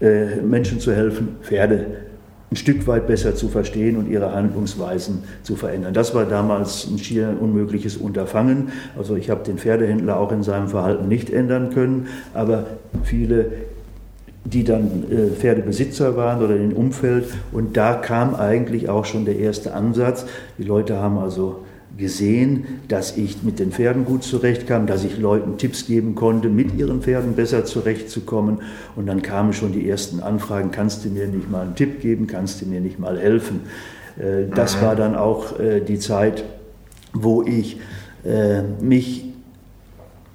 äh, 0.00 0.36
Menschen 0.42 0.80
zu 0.80 0.94
helfen, 0.94 1.36
Pferde 1.42 2.09
ein 2.50 2.56
Stück 2.56 2.86
weit 2.88 3.06
besser 3.06 3.34
zu 3.36 3.48
verstehen 3.48 3.96
und 3.96 4.10
ihre 4.10 4.34
Handlungsweisen 4.34 5.22
zu 5.42 5.54
verändern. 5.54 5.94
Das 5.94 6.14
war 6.14 6.24
damals 6.24 6.88
ein 6.90 6.98
schier 6.98 7.36
unmögliches 7.40 7.96
Unterfangen. 7.96 8.70
Also 8.98 9.14
ich 9.14 9.30
habe 9.30 9.44
den 9.44 9.58
Pferdehändler 9.58 10.18
auch 10.18 10.32
in 10.32 10.42
seinem 10.42 10.68
Verhalten 10.68 11.06
nicht 11.06 11.30
ändern 11.30 11.70
können, 11.70 12.08
aber 12.34 12.66
viele 13.04 13.52
die 14.44 14.64
dann 14.64 15.04
äh, 15.10 15.36
Pferdebesitzer 15.36 16.16
waren 16.16 16.42
oder 16.42 16.56
in 16.56 16.70
dem 16.70 16.76
Umfeld. 16.76 17.26
Und 17.52 17.76
da 17.76 17.94
kam 17.94 18.34
eigentlich 18.34 18.88
auch 18.88 19.04
schon 19.04 19.26
der 19.26 19.36
erste 19.36 19.74
Ansatz. 19.74 20.24
Die 20.58 20.64
Leute 20.64 20.96
haben 20.96 21.18
also 21.18 21.64
gesehen, 21.96 22.64
dass 22.88 23.16
ich 23.16 23.42
mit 23.42 23.58
den 23.58 23.72
Pferden 23.72 24.04
gut 24.04 24.22
zurechtkam, 24.22 24.86
dass 24.86 25.04
ich 25.04 25.18
Leuten 25.18 25.58
Tipps 25.58 25.86
geben 25.86 26.14
konnte, 26.14 26.48
mit 26.48 26.74
ihren 26.74 27.02
Pferden 27.02 27.34
besser 27.34 27.64
zurechtzukommen. 27.64 28.62
Und 28.96 29.06
dann 29.06 29.22
kamen 29.22 29.52
schon 29.52 29.72
die 29.72 29.88
ersten 29.88 30.20
Anfragen, 30.20 30.70
kannst 30.70 31.04
du 31.04 31.08
mir 31.08 31.26
nicht 31.26 31.50
mal 31.50 31.62
einen 31.62 31.74
Tipp 31.74 32.00
geben, 32.00 32.26
kannst 32.26 32.62
du 32.62 32.66
mir 32.66 32.80
nicht 32.80 32.98
mal 32.98 33.18
helfen. 33.18 33.60
Äh, 34.18 34.48
das 34.54 34.80
war 34.80 34.96
dann 34.96 35.14
auch 35.14 35.58
äh, 35.58 35.80
die 35.80 35.98
Zeit, 35.98 36.44
wo 37.12 37.42
ich 37.42 37.80
äh, 38.24 38.62
mich 38.80 39.24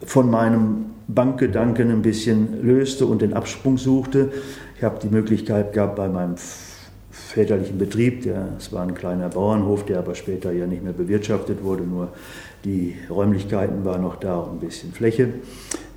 von 0.06 0.30
meinem 0.30 0.86
Bankgedanken 1.08 1.92
ein 1.92 2.02
bisschen 2.02 2.66
löste 2.66 3.06
und 3.06 3.22
den 3.22 3.34
Absprung 3.34 3.78
suchte. 3.78 4.32
Ich 4.78 4.84
habe 4.84 5.00
die 5.02 5.10
Möglichkeit 5.10 5.74
gehabt, 5.74 5.96
bei 5.96 6.08
meinem 6.08 6.36
väterlichen 7.36 7.78
Betrieb. 7.78 8.24
Der, 8.24 8.48
es 8.58 8.72
war 8.72 8.82
ein 8.82 8.96
kleiner 8.96 9.28
Bauernhof, 9.28 9.86
der 9.86 10.00
aber 10.00 10.16
später 10.16 10.54
ja 10.54 10.66
nicht 10.66 10.84
mehr 10.84 10.94
bewirtschaftet 10.94 11.64
wurde, 11.64 11.84
nur 11.84 12.14
die 12.64 12.96
Räumlichkeiten 13.10 13.84
waren 13.84 14.02
noch 14.02 14.16
da 14.16 14.38
und 14.38 14.54
ein 14.54 14.60
bisschen 14.60 14.94
Fläche. 14.94 15.30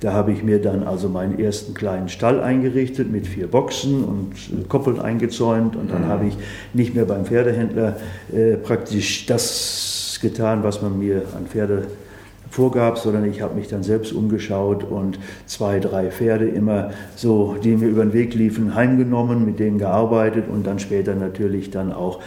Da 0.01 0.13
habe 0.13 0.33
ich 0.33 0.43
mir 0.43 0.61
dann 0.61 0.83
also 0.83 1.07
meinen 1.09 1.39
ersten 1.39 1.73
kleinen 1.73 2.09
Stall 2.09 2.41
eingerichtet 2.41 3.09
mit 3.09 3.25
vier 3.25 3.47
Boxen 3.47 4.03
und 4.03 4.69
Koppeln 4.69 4.99
eingezäunt 4.99 5.75
und 5.75 5.89
dann 5.91 6.03
mhm. 6.03 6.07
habe 6.07 6.27
ich 6.27 6.37
nicht 6.73 6.93
mehr 6.93 7.05
beim 7.05 7.25
Pferdehändler 7.25 7.97
äh, 8.33 8.57
praktisch 8.57 9.25
das 9.25 10.19
getan, 10.21 10.63
was 10.63 10.81
man 10.81 10.99
mir 10.99 11.23
an 11.35 11.47
Pferde 11.47 11.87
vorgab, 12.49 12.97
sondern 12.97 13.25
ich 13.25 13.41
habe 13.41 13.55
mich 13.55 13.67
dann 13.67 13.83
selbst 13.83 14.11
umgeschaut 14.13 14.83
und 14.83 15.19
zwei, 15.45 15.79
drei 15.79 16.11
Pferde 16.11 16.47
immer 16.47 16.91
so, 17.15 17.55
die 17.63 17.75
mir 17.75 17.87
über 17.87 18.03
den 18.03 18.13
Weg 18.13 18.33
liefen, 18.33 18.75
heimgenommen, 18.75 19.45
mit 19.45 19.59
denen 19.59 19.77
gearbeitet 19.77 20.45
und 20.49 20.65
dann 20.65 20.79
später 20.79 21.15
natürlich 21.15 21.71
dann 21.71 21.93
auch 21.93 22.19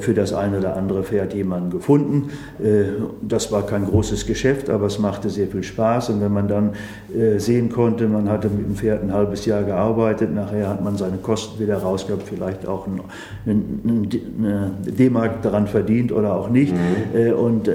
für 0.00 0.14
das 0.14 0.32
eine 0.32 0.58
oder 0.58 0.76
andere 0.76 1.02
Pferd 1.02 1.34
jemanden 1.34 1.70
gefunden. 1.70 2.30
Äh, 2.62 2.84
das 3.22 3.50
war 3.50 3.66
kein 3.66 3.86
großes 3.86 4.26
Geschäft, 4.26 4.70
aber 4.70 4.86
es 4.86 4.98
machte 4.98 5.30
sehr 5.30 5.48
viel 5.48 5.62
Spaß. 5.62 6.10
Und 6.10 6.20
wenn 6.20 6.32
man 6.32 6.46
dann 6.46 6.70
äh, 7.14 7.38
sehen 7.38 7.70
konnte, 7.70 8.06
man 8.06 8.28
hatte 8.28 8.48
mit 8.48 8.66
dem 8.66 8.76
Pferd 8.76 9.02
ein 9.02 9.12
halbes 9.12 9.46
Jahr 9.46 9.64
gearbeitet, 9.64 10.32
nachher 10.32 10.68
hat 10.68 10.82
man 10.82 10.96
seine 10.96 11.16
Kosten 11.16 11.60
wieder 11.60 11.78
rausgehabt, 11.78 12.22
vielleicht 12.22 12.68
auch 12.68 12.86
eine 12.86 13.02
D-Mark 13.46 15.42
daran 15.42 15.66
verdient 15.66 16.12
oder 16.12 16.34
auch 16.34 16.48
nicht. 16.48 16.72
Mhm. 16.72 17.32
Und 17.34 17.70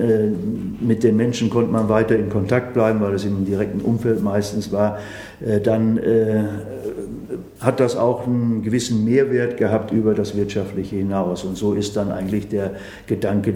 mit 0.81 1.03
den 1.03 1.15
Menschen 1.17 1.49
konnte 1.49 1.71
man 1.71 1.89
weiter 1.89 2.15
in 2.15 2.29
Kontakt 2.29 2.73
bleiben, 2.73 3.01
weil 3.01 3.13
es 3.13 3.25
im 3.25 3.45
direkten 3.45 3.81
Umfeld 3.81 4.23
meistens 4.23 4.71
war. 4.71 4.97
Dann 5.63 5.99
hat 7.59 7.79
das 7.79 7.97
auch 7.97 8.25
einen 8.25 8.61
gewissen 8.61 9.03
Mehrwert 9.03 9.57
gehabt 9.57 9.91
über 9.91 10.13
das 10.13 10.35
Wirtschaftliche 10.35 10.95
hinaus. 10.95 11.43
Und 11.43 11.57
so 11.57 11.73
ist 11.73 11.95
dann 11.97 12.11
eigentlich 12.11 12.47
der 12.47 12.71
Gedanke 13.05 13.53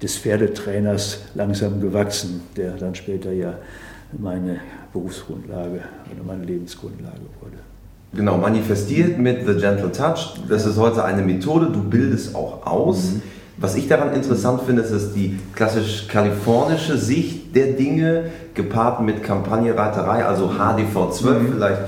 des 0.00 0.16
Pferdetrainers 0.16 1.22
langsam 1.34 1.80
gewachsen, 1.80 2.40
der 2.56 2.72
dann 2.72 2.94
später 2.94 3.30
ja 3.30 3.54
meine 4.18 4.60
Berufsgrundlage 4.92 5.80
oder 6.14 6.24
meine 6.26 6.44
Lebensgrundlage 6.44 7.20
wurde. 7.40 7.56
Genau, 8.14 8.36
manifestiert 8.36 9.18
mit 9.18 9.46
The 9.46 9.54
Gentle 9.54 9.92
Touch. 9.92 10.34
Das 10.48 10.66
ist 10.66 10.76
heute 10.78 11.04
eine 11.04 11.22
Methode, 11.22 11.70
du 11.72 11.82
bildest 11.82 12.34
auch 12.34 12.66
aus. 12.66 13.12
Mhm. 13.12 13.22
Was 13.58 13.74
ich 13.74 13.86
daran 13.86 14.14
interessant 14.14 14.62
finde, 14.62 14.82
ist, 14.82 14.92
dass 14.92 15.12
die 15.12 15.38
klassisch 15.54 16.08
kalifornische 16.08 16.96
Sicht 16.96 17.54
der 17.54 17.72
Dinge 17.72 18.24
gepaart 18.54 19.02
mit 19.02 19.22
Kampagnenreiterei, 19.22 20.24
also 20.24 20.52
HDV 20.58 21.10
12 21.10 21.42
mhm. 21.42 21.52
vielleicht 21.54 21.80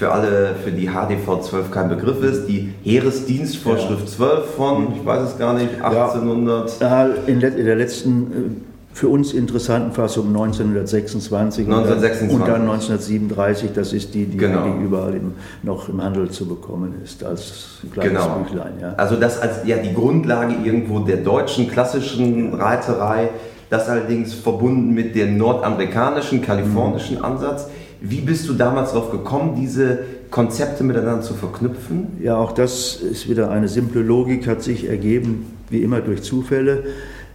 für 0.00 0.12
alle, 0.12 0.54
für 0.64 0.72
die 0.72 0.88
HDV 0.88 1.42
12 1.42 1.70
kein 1.70 1.90
Begriff 1.90 2.24
ist, 2.24 2.46
die 2.46 2.72
Heeresdienstvorschrift 2.84 4.00
ja. 4.00 4.16
12 4.16 4.54
von, 4.56 4.94
ich 4.96 5.04
weiß 5.04 5.28
es 5.28 5.38
gar 5.38 5.52
nicht, 5.52 5.82
1800. 5.82 6.80
Ja, 6.80 7.06
in, 7.26 7.38
der 7.38 7.76
letzten 7.76 8.22
äh, 8.22 8.96
für 8.96 9.08
uns 9.08 9.34
interessanten 9.34 9.92
Fassung 9.92 10.28
1926, 10.28 11.66
1926. 11.66 12.34
Und, 12.34 12.48
dann, 12.48 12.62
1937, 12.62 13.72
das 13.74 13.92
ist 13.92 14.14
die, 14.14 14.24
die 14.24 14.38
genau. 14.38 14.74
überall 14.82 15.14
im, 15.16 15.34
noch 15.62 15.90
im 15.90 16.02
Handel 16.02 16.30
zu 16.30 16.48
bekommen 16.48 16.94
ist, 17.04 17.22
als 17.22 17.80
kleines 17.92 18.22
genau. 18.22 18.38
Büchlein. 18.38 18.72
Ja. 18.80 18.94
Also 18.96 19.16
das 19.16 19.38
als 19.38 19.66
ja 19.66 19.76
die 19.76 19.92
Grundlage 19.92 20.54
irgendwo 20.64 21.00
der 21.00 21.18
deutschen 21.18 21.68
klassischen 21.68 22.54
Reiterei, 22.54 23.28
das 23.68 23.86
allerdings 23.86 24.32
verbunden 24.32 24.94
mit 24.94 25.14
dem 25.14 25.36
nordamerikanischen, 25.36 26.40
kalifornischen 26.40 27.18
mhm. 27.18 27.24
Ansatz. 27.26 27.66
Wie 28.00 28.20
bist 28.20 28.48
du 28.48 28.54
damals 28.54 28.92
darauf 28.92 29.10
gekommen, 29.10 29.56
diese 29.60 29.98
Konzepte 30.30 30.84
miteinander 30.84 31.22
zu 31.22 31.34
verknüpfen? 31.34 32.18
Ja, 32.22 32.36
auch 32.36 32.52
das 32.52 32.96
ist 32.96 33.28
wieder 33.28 33.50
eine 33.50 33.68
simple 33.68 34.02
Logik, 34.02 34.46
hat 34.46 34.62
sich 34.62 34.88
ergeben, 34.88 35.52
wie 35.68 35.82
immer 35.82 36.00
durch 36.00 36.22
Zufälle. 36.22 36.84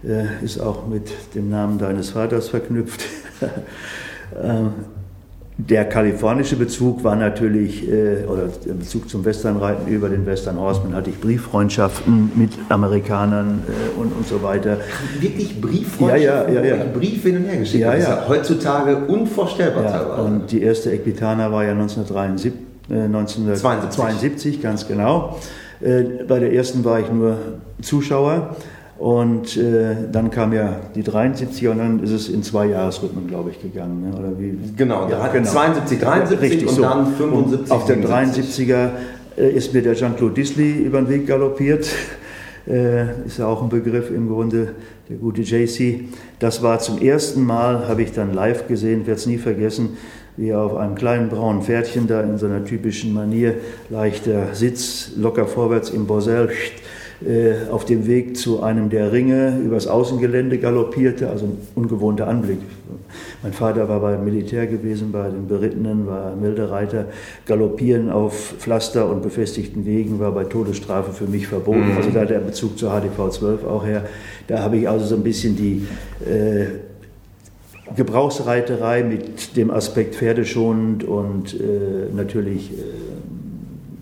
Äh, 0.04 0.44
ist 0.44 0.60
auch 0.60 0.86
mit 0.86 1.10
dem 1.34 1.50
Namen 1.50 1.78
deines 1.78 2.10
Vaters 2.10 2.48
verknüpft. 2.48 3.04
Der 5.58 5.86
kalifornische 5.86 6.56
Bezug 6.56 7.02
war 7.02 7.16
natürlich, 7.16 7.90
äh, 7.90 8.24
oder 8.26 8.48
der 8.66 8.74
Bezug 8.74 9.08
zum 9.08 9.24
Westernreiten 9.24 9.88
über 9.88 10.10
den 10.10 10.26
Western 10.26 10.60
Horseman 10.60 10.94
hatte 10.94 11.08
ich 11.08 11.18
Brieffreundschaften 11.18 12.30
mit 12.34 12.50
Amerikanern 12.68 13.62
äh, 13.66 13.98
und, 13.98 14.12
und 14.12 14.26
so 14.28 14.42
weiter. 14.42 14.76
Wirklich 15.18 15.58
Brieffreundschaften? 15.58 16.54
Ja, 16.54 16.60
ja, 16.60 16.68
ja. 16.68 16.76
ja. 16.76 16.84
Briefe 16.84 17.30
hin 17.30 17.38
und 17.38 17.44
her 17.44 17.56
geschickt. 17.56 17.80
Ja, 17.80 17.94
ja. 17.94 17.98
Das 17.98 18.02
ist 18.02 18.08
ja 18.10 18.28
heutzutage 18.28 18.96
unvorstellbar 19.06 19.84
ja, 19.84 20.02
Und 20.16 20.52
die 20.52 20.60
erste 20.60 20.92
Equitana 20.92 21.50
war 21.50 21.64
ja 21.64 21.72
1973, 21.72 22.52
äh, 22.90 23.04
1972, 23.04 24.60
ganz 24.60 24.86
genau. 24.86 25.38
Äh, 25.80 26.02
bei 26.28 26.38
der 26.38 26.52
ersten 26.52 26.84
war 26.84 27.00
ich 27.00 27.10
nur 27.10 27.38
Zuschauer. 27.80 28.56
Und 28.98 29.58
äh, 29.58 29.94
dann 30.10 30.30
kam 30.30 30.54
ja 30.54 30.80
die 30.94 31.02
73er 31.02 31.70
und 31.70 31.78
dann 31.78 32.02
ist 32.02 32.12
es 32.12 32.28
in 32.28 32.42
zwei 32.42 32.66
Jahresrhythmen, 32.66 33.26
glaube 33.26 33.50
ich, 33.50 33.60
gegangen. 33.60 34.08
Ne? 34.08 34.16
Oder 34.16 34.38
wie? 34.38 34.58
Genau, 34.74 35.08
ja, 35.08 35.28
genau. 35.28 35.48
72, 35.48 35.98
73 36.00 36.40
Richtig, 36.40 36.68
und 36.68 36.74
so. 36.74 36.82
dann 36.82 37.14
75. 37.14 37.70
Und 37.70 37.70
auf 37.70 37.84
der 37.84 37.98
73er 37.98 38.90
äh, 39.36 39.50
ist 39.50 39.74
mir 39.74 39.82
der 39.82 39.94
Jean-Claude 39.94 40.34
Disley 40.34 40.82
über 40.82 41.00
den 41.00 41.08
Weg 41.08 41.26
galoppiert. 41.26 41.88
Äh, 42.68 43.24
ist 43.24 43.38
ja 43.38 43.46
auch 43.46 43.62
ein 43.62 43.68
Begriff 43.68 44.10
im 44.10 44.28
Grunde, 44.28 44.70
der 45.08 45.18
gute 45.18 45.42
JC. 45.42 46.08
Das 46.40 46.64
war 46.64 46.80
zum 46.80 47.00
ersten 47.00 47.44
Mal, 47.44 47.86
habe 47.86 48.02
ich 48.02 48.10
dann 48.10 48.34
live 48.34 48.66
gesehen, 48.66 49.06
werde 49.06 49.20
es 49.20 49.26
nie 49.26 49.38
vergessen, 49.38 49.90
wie 50.36 50.48
er 50.48 50.62
auf 50.62 50.74
einem 50.74 50.96
kleinen 50.96 51.28
braunen 51.28 51.62
Pferdchen 51.62 52.08
da 52.08 52.22
in 52.22 52.38
seiner 52.38 52.64
typischen 52.64 53.12
Manier 53.12 53.54
leichter 53.88 54.52
Sitz, 54.52 55.12
locker 55.16 55.46
vorwärts 55.46 55.90
im 55.90 56.08
Borsell, 56.08 56.50
äh, 57.24 57.70
auf 57.70 57.84
dem 57.84 58.06
Weg 58.06 58.36
zu 58.36 58.62
einem 58.62 58.90
der 58.90 59.12
Ringe 59.12 59.58
übers 59.64 59.86
Außengelände 59.86 60.58
galoppierte, 60.58 61.30
also 61.30 61.46
ein 61.46 61.58
ungewohnter 61.74 62.28
Anblick. 62.28 62.58
Mein 63.42 63.52
Vater 63.52 63.88
war 63.88 64.00
beim 64.00 64.24
Militär 64.24 64.66
gewesen, 64.66 65.12
bei 65.12 65.28
den 65.28 65.46
Berittenen, 65.46 66.06
war 66.06 66.36
Meldereiter. 66.36 67.06
Galoppieren 67.46 68.10
auf 68.10 68.54
Pflaster 68.58 69.08
und 69.08 69.22
befestigten 69.22 69.86
Wegen 69.86 70.18
war 70.20 70.32
bei 70.32 70.44
Todesstrafe 70.44 71.12
für 71.12 71.26
mich 71.26 71.46
verboten. 71.46 71.92
Mhm. 71.92 71.96
Also 71.96 72.10
da 72.10 72.24
der 72.24 72.40
Bezug 72.40 72.78
zur 72.78 72.90
HDV 72.90 73.30
12 73.30 73.64
auch 73.64 73.86
her. 73.86 74.04
Da 74.46 74.60
habe 74.60 74.76
ich 74.76 74.88
also 74.88 75.06
so 75.06 75.14
ein 75.14 75.22
bisschen 75.22 75.56
die 75.56 75.86
äh, 76.28 76.66
Gebrauchsreiterei 77.94 79.04
mit 79.04 79.56
dem 79.56 79.70
Aspekt 79.70 80.16
pferdeschonend 80.16 81.04
und 81.04 81.54
äh, 81.54 82.14
natürlich 82.14 82.72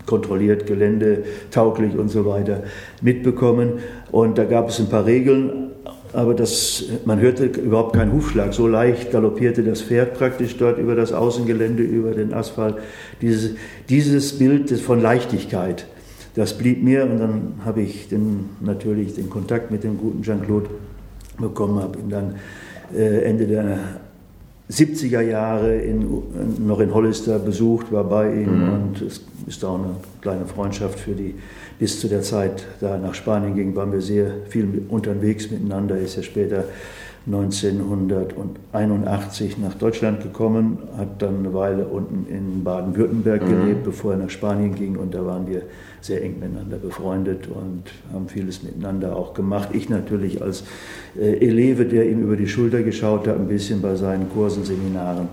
kontrolliert, 0.05 0.67
geländetauglich 0.67 1.97
und 1.97 2.09
so 2.09 2.25
weiter 2.25 2.63
mitbekommen. 3.01 3.73
Und 4.11 4.37
da 4.37 4.45
gab 4.45 4.69
es 4.69 4.79
ein 4.79 4.89
paar 4.89 5.05
Regeln, 5.05 5.71
aber 6.13 6.33
das, 6.33 6.85
man 7.05 7.19
hörte 7.19 7.45
überhaupt 7.45 7.93
keinen 7.93 8.13
Hufschlag. 8.13 8.53
So 8.53 8.67
leicht 8.67 9.11
galoppierte 9.11 9.63
das 9.63 9.81
Pferd 9.81 10.13
praktisch 10.13 10.55
dort 10.57 10.77
über 10.77 10.95
das 10.95 11.11
Außengelände, 11.11 11.83
über 11.83 12.11
den 12.11 12.33
Asphalt. 12.33 12.75
Dieses, 13.21 13.55
dieses 13.89 14.37
Bild 14.37 14.71
von 14.79 15.01
Leichtigkeit, 15.01 15.85
das 16.35 16.57
blieb 16.57 16.83
mir 16.83 17.03
und 17.03 17.19
dann 17.19 17.53
habe 17.65 17.81
ich 17.81 18.07
den, 18.07 18.49
natürlich 18.61 19.15
den 19.15 19.29
Kontakt 19.29 19.71
mit 19.71 19.83
dem 19.83 19.97
guten 19.97 20.21
Jean-Claude 20.21 20.69
bekommen, 21.37 21.81
habe 21.81 21.99
ihn 21.99 22.09
dann 22.09 22.35
äh, 22.95 23.23
Ende 23.23 23.47
der 23.47 23.77
70er 24.69 25.21
Jahre 25.21 25.75
in, 25.75 26.07
noch 26.65 26.79
in 26.79 26.93
Hollister 26.93 27.37
besucht, 27.37 27.91
war 27.91 28.03
bei 28.03 28.33
ihm 28.33 28.65
mhm. 28.65 28.73
und 28.73 29.01
es 29.01 29.21
ist 29.45 29.63
auch 29.63 29.75
eine 29.75 29.95
kleine 30.21 30.45
Freundschaft 30.45 30.99
für 30.99 31.11
die, 31.11 31.35
bis 31.77 31.99
zu 31.99 32.07
der 32.07 32.21
Zeit 32.21 32.65
da 32.79 32.97
nach 32.97 33.13
Spanien 33.13 33.55
ging, 33.55 33.75
waren 33.75 33.91
wir 33.91 34.01
sehr 34.01 34.31
viel 34.49 34.83
unterwegs 34.89 35.51
miteinander, 35.51 35.97
ist 35.97 36.15
ja 36.15 36.23
später 36.23 36.65
1981 37.27 39.57
nach 39.57 39.73
Deutschland 39.73 40.21
gekommen, 40.21 40.77
hat 40.95 41.23
dann 41.23 41.39
eine 41.39 41.55
Weile 41.55 41.85
unten 41.85 42.31
in 42.31 42.63
Baden-Württemberg 42.63 43.41
mhm. 43.41 43.49
gelebt, 43.49 43.83
bevor 43.83 44.11
er 44.11 44.19
nach 44.19 44.29
Spanien 44.29 44.75
ging 44.75 44.97
und 44.97 45.15
da 45.15 45.25
waren 45.25 45.47
wir 45.47 45.63
sehr 46.01 46.23
eng 46.23 46.35
miteinander 46.39 46.77
befreundet 46.77 47.47
und 47.47 47.85
haben 48.13 48.27
vieles 48.27 48.61
miteinander 48.61 49.15
auch 49.15 49.33
gemacht. 49.33 49.69
Ich 49.73 49.89
natürlich 49.89 50.43
als 50.43 50.65
äh, 51.19 51.43
Eleve, 51.43 51.85
der 51.85 52.07
ihm 52.07 52.21
über 52.21 52.35
die 52.35 52.47
Schulter 52.47 52.83
geschaut 52.83 53.27
hat, 53.27 53.37
ein 53.37 53.47
bisschen 53.47 53.81
bei 53.81 53.95
seinen 53.95 54.29
Kursen, 54.29 54.63
Seminaren. 54.63 55.29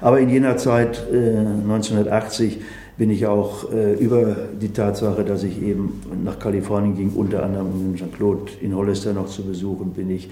Aber 0.00 0.20
in 0.20 0.30
jener 0.30 0.56
Zeit, 0.56 1.04
äh, 1.12 1.16
1980, 1.16 2.62
bin 2.96 3.10
ich 3.10 3.26
auch 3.26 3.72
äh, 3.72 3.94
über 3.94 4.36
die 4.60 4.68
Tatsache, 4.68 5.24
dass 5.24 5.42
ich 5.42 5.60
eben 5.60 6.00
nach 6.22 6.38
Kalifornien 6.38 6.96
ging, 6.96 7.10
unter 7.14 7.42
anderem 7.42 7.66
um 7.66 7.96
Jean-Claude 7.96 8.52
in 8.60 8.74
Hollister 8.74 9.12
noch 9.12 9.26
zu 9.26 9.42
besuchen, 9.42 9.90
bin 9.90 10.10
ich 10.10 10.30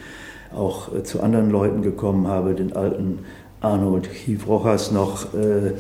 auch 0.55 0.95
äh, 0.95 1.03
zu 1.03 1.23
anderen 1.23 1.51
Leuten 1.51 1.83
gekommen, 1.83 2.29
habe 2.29 2.55
den 2.55 2.75
alten 2.75 3.21
Arnold 3.61 4.07
Hief 4.07 4.47
Rochas 4.49 4.91
noch 4.91 5.35
äh, 5.35 5.73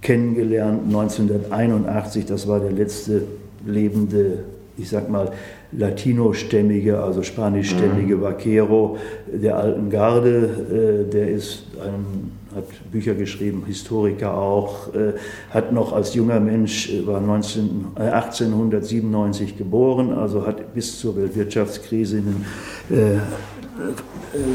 kennengelernt, 0.00 0.82
1981, 0.86 2.26
das 2.26 2.46
war 2.46 2.60
der 2.60 2.72
letzte 2.72 3.22
lebende, 3.64 4.44
ich 4.76 4.88
sag 4.88 5.08
mal, 5.08 5.32
latinostämmige, 5.72 7.00
also 7.00 7.22
spanischstämmige 7.22 8.16
mhm. 8.16 8.22
Vaquero 8.22 8.98
der 9.32 9.56
alten 9.56 9.90
Garde. 9.90 11.06
Äh, 11.08 11.10
der 11.10 11.30
ist 11.30 11.64
ein, 11.82 12.32
hat 12.54 12.64
Bücher 12.90 13.14
geschrieben, 13.14 13.64
Historiker 13.66 14.36
auch, 14.36 14.92
äh, 14.94 15.14
hat 15.50 15.72
noch 15.72 15.92
als 15.92 16.14
junger 16.14 16.40
Mensch, 16.40 16.92
äh, 16.92 17.06
war 17.06 17.20
19, 17.20 17.86
1897 17.96 19.56
geboren, 19.56 20.12
also 20.12 20.46
hat 20.46 20.74
bis 20.74 20.98
zur 20.98 21.16
Weltwirtschaftskrise 21.16 22.18
in 22.18 22.24
den 22.24 23.20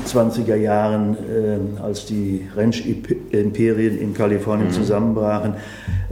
20er 0.05 0.55
Jahren, 0.55 1.15
äh, 1.15 1.81
als 1.81 2.05
die 2.05 2.47
Ranch-Imperien 2.55 3.97
in 3.97 4.13
Kalifornien 4.13 4.69
mhm. 4.69 4.73
zusammenbrachen, 4.73 5.55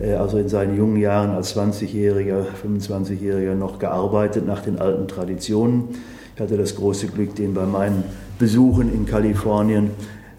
äh, 0.01 0.13
also 0.13 0.37
in 0.37 0.49
seinen 0.49 0.77
jungen 0.77 0.97
Jahren 0.97 1.31
als 1.31 1.55
20-Jähriger, 1.55 2.45
25-Jähriger 2.63 3.55
noch 3.55 3.79
gearbeitet 3.79 4.45
nach 4.45 4.61
den 4.61 4.79
alten 4.79 5.07
Traditionen. 5.07 5.89
Ich 6.35 6.41
hatte 6.41 6.57
das 6.57 6.75
große 6.75 7.07
Glück, 7.07 7.35
den 7.35 7.53
bei 7.53 7.65
meinen 7.65 8.03
Besuchen 8.37 8.93
in 8.93 9.05
Kalifornien 9.05 9.91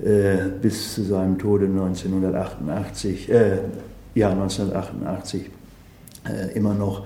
äh, 0.05 0.37
bis 0.61 0.95
zu 0.95 1.03
seinem 1.03 1.39
Tode 1.39 1.67
1988, 1.67 3.31
äh, 3.31 3.59
ja 4.15 4.31
1988 4.31 5.51
äh, 6.29 6.57
immer 6.57 6.75
noch 6.75 7.01
äh, 7.01 7.05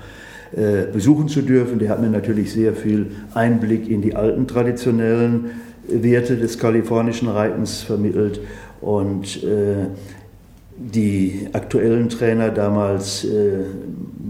besuchen 0.93 1.29
zu 1.29 1.43
dürfen. 1.43 1.79
Der 1.79 1.91
hat 1.91 2.01
mir 2.01 2.09
natürlich 2.09 2.53
sehr 2.53 2.75
viel 2.75 3.13
Einblick 3.35 3.89
in 3.89 4.03
die 4.03 4.17
alten 4.17 4.49
traditionellen 4.49 5.51
Werte 5.87 6.37
des 6.37 6.59
kalifornischen 6.59 7.29
Reitens 7.29 7.83
vermittelt. 7.83 8.41
Und 8.81 9.43
äh, 9.45 9.87
die 10.77 11.49
aktuellen 11.53 12.09
Trainer 12.09 12.49
damals 12.49 13.25
äh, 13.25 13.65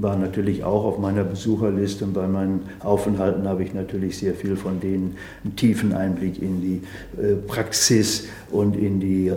waren 0.01 0.21
natürlich 0.21 0.65
auch 0.65 0.85
auf 0.85 0.99
meiner 0.99 1.23
Besucherliste. 1.23 2.05
Und 2.05 2.15
bei 2.15 2.27
meinen 2.27 2.63
Aufenthalten 2.81 3.47
habe 3.47 3.63
ich 3.63 3.73
natürlich 3.73 4.19
sehr 4.19 4.35
viel 4.35 4.57
von 4.57 4.81
denen 4.81 5.17
einen 5.45 5.55
tiefen 5.55 5.93
Einblick 5.93 6.43
in 6.43 6.61
die 6.61 6.83
äh, 7.23 7.37
Praxis 7.37 8.27
und 8.51 8.77
in 8.77 8.99
die 8.99 9.29
äh, 9.29 9.37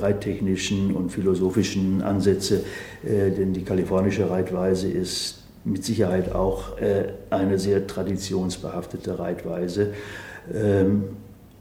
reittechnischen 0.00 0.94
und 0.94 1.10
philosophischen 1.10 2.02
Ansätze, 2.02 2.62
äh, 3.02 3.30
denn 3.30 3.52
die 3.52 3.64
kalifornische 3.64 4.30
Reitweise 4.30 4.88
ist 4.88 5.39
mit 5.64 5.84
Sicherheit 5.84 6.34
auch 6.34 6.78
äh, 6.78 7.08
eine 7.30 7.58
sehr 7.58 7.86
traditionsbehaftete 7.86 9.18
Reitweise. 9.18 9.88
Ähm, 10.52 11.04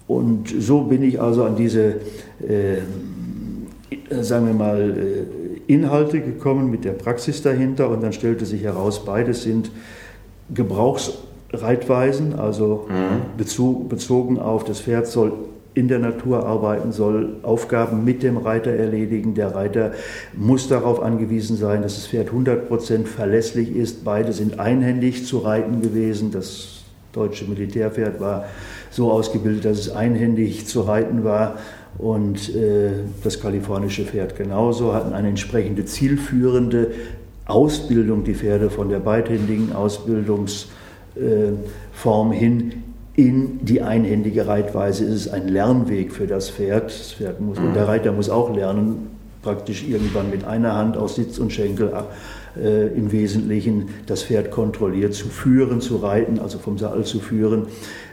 und 0.07 0.49
so 0.59 0.81
bin 0.83 1.03
ich 1.03 1.21
also 1.21 1.43
an 1.43 1.55
diese 1.55 1.95
äh, 2.47 2.79
sagen 4.21 4.47
wir 4.47 4.53
mal, 4.53 4.97
äh, 4.97 5.71
Inhalte 5.71 6.21
gekommen 6.21 6.69
mit 6.71 6.85
der 6.85 6.93
Praxis 6.93 7.41
dahinter 7.41 7.89
und 7.89 8.01
dann 8.01 8.13
stellte 8.13 8.45
sich 8.45 8.63
heraus, 8.63 9.05
beides 9.05 9.43
sind 9.43 9.71
Gebrauchsreitweisen, 10.53 12.39
also 12.39 12.87
mhm. 12.89 13.87
bezogen 13.87 14.39
auf 14.39 14.63
das 14.63 14.81
Pferd 14.81 15.07
soll 15.07 15.33
in 15.73 15.87
der 15.87 15.99
Natur 15.99 16.45
arbeiten, 16.45 16.91
soll 16.91 17.37
Aufgaben 17.43 18.03
mit 18.03 18.23
dem 18.23 18.37
Reiter 18.37 18.71
erledigen. 18.71 19.35
Der 19.35 19.55
Reiter 19.55 19.91
muss 20.35 20.67
darauf 20.67 21.01
angewiesen 21.01 21.57
sein, 21.57 21.83
dass 21.83 21.95
das 21.95 22.07
Pferd 22.07 22.29
100% 22.29 23.05
verlässlich 23.05 23.75
ist. 23.75 24.03
Beide 24.03 24.33
sind 24.33 24.59
einhändig 24.59 25.25
zu 25.25 25.39
reiten 25.39 25.81
gewesen. 25.81 26.31
Das 26.31 26.83
deutsche 27.13 27.45
Militärpferd 27.45 28.19
war 28.19 28.45
so 28.89 29.11
ausgebildet, 29.11 29.65
dass 29.65 29.79
es 29.79 29.91
einhändig 29.91 30.67
zu 30.67 30.81
reiten 30.81 31.23
war. 31.23 31.57
Und 31.97 32.55
äh, 32.55 32.91
das 33.23 33.39
kalifornische 33.39 34.05
Pferd 34.05 34.35
genauso 34.35 34.93
hatten 34.93 35.13
eine 35.13 35.29
entsprechende 35.29 35.85
zielführende 35.85 36.91
Ausbildung, 37.45 38.23
die 38.23 38.35
Pferde 38.35 38.69
von 38.69 38.89
der 38.89 38.99
beidhändigen 38.99 39.73
Ausbildungsform 39.73 42.31
äh, 42.31 42.35
hin 42.35 42.83
in 43.19 43.65
die 43.65 43.81
einhändige 43.81 44.47
Reitweise 44.47 45.03
ist 45.03 45.13
es 45.13 45.27
ein 45.27 45.49
Lernweg 45.49 46.13
für 46.13 46.25
das 46.25 46.49
Pferd. 46.49 46.85
Das 46.85 47.11
Pferd 47.11 47.41
muss, 47.41 47.57
und 47.57 47.73
der 47.73 47.83
mhm. 47.83 47.89
Reiter 47.89 48.11
muss 48.13 48.29
auch 48.29 48.55
lernen, 48.55 49.09
praktisch 49.41 49.85
irgendwann 49.85 50.29
mit 50.29 50.45
einer 50.45 50.75
Hand 50.75 50.95
aus 50.95 51.15
Sitz 51.15 51.37
und 51.37 51.51
Schenkel 51.51 51.91
äh, 52.57 52.87
im 52.87 53.11
Wesentlichen 53.11 53.89
das 54.05 54.23
Pferd 54.23 54.51
kontrolliert 54.51 55.13
zu 55.13 55.27
führen, 55.27 55.81
zu 55.81 55.97
reiten, 55.97 56.39
also 56.39 56.59
vom 56.59 56.77
Sattel 56.77 57.03
zu 57.03 57.19
führen. 57.19 57.67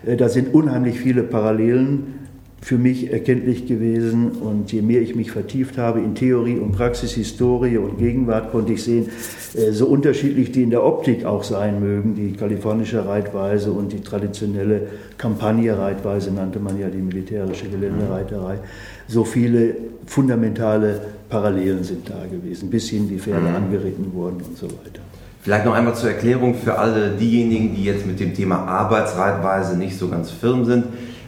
Äh, 0.04 0.16
da 0.16 0.28
sind 0.28 0.52
unheimlich 0.52 0.98
viele 0.98 1.22
Parallelen 1.22 2.25
für 2.66 2.78
mich 2.78 3.12
erkenntlich 3.12 3.68
gewesen. 3.68 4.32
Und 4.32 4.72
je 4.72 4.82
mehr 4.82 5.00
ich 5.00 5.14
mich 5.14 5.30
vertieft 5.30 5.78
habe 5.78 6.00
in 6.00 6.16
Theorie 6.16 6.58
und 6.58 6.72
Praxis, 6.72 7.12
Historie 7.12 7.78
und 7.78 7.96
Gegenwart, 7.98 8.50
konnte 8.50 8.72
ich 8.72 8.82
sehen, 8.82 9.08
äh, 9.54 9.70
so 9.70 9.86
unterschiedlich 9.86 10.50
die 10.50 10.64
in 10.64 10.70
der 10.70 10.84
Optik 10.84 11.24
auch 11.24 11.44
sein 11.44 11.78
mögen, 11.78 12.16
die 12.16 12.32
kalifornische 12.32 13.06
Reitweise 13.06 13.70
und 13.70 13.92
die 13.92 14.00
traditionelle 14.00 14.88
Kampagne-Reitweise 15.16 16.32
nannte 16.32 16.58
man 16.58 16.76
ja 16.76 16.88
die 16.88 16.98
militärische 16.98 17.68
Geländereiterei, 17.68 18.58
so 19.06 19.22
viele 19.22 19.76
fundamentale 20.06 21.00
Parallelen 21.28 21.84
sind 21.84 22.10
da 22.10 22.26
gewesen, 22.28 22.68
bis 22.68 22.88
hin 22.88 23.08
die 23.08 23.20
Pferde 23.20 23.48
mhm. 23.48 23.54
angeritten 23.54 24.12
wurden 24.12 24.42
und 24.42 24.58
so 24.58 24.66
weiter. 24.66 25.02
Vielleicht 25.40 25.66
noch 25.66 25.74
einmal 25.74 25.94
zur 25.94 26.10
Erklärung 26.10 26.56
für 26.56 26.76
alle 26.76 27.10
diejenigen, 27.10 27.76
die 27.76 27.84
jetzt 27.84 28.04
mit 28.04 28.18
dem 28.18 28.34
Thema 28.34 28.66
Arbeitsreitweise 28.66 29.78
nicht 29.78 29.96
so 29.96 30.08
ganz 30.08 30.32
firm 30.32 30.64
sind. 30.64 30.86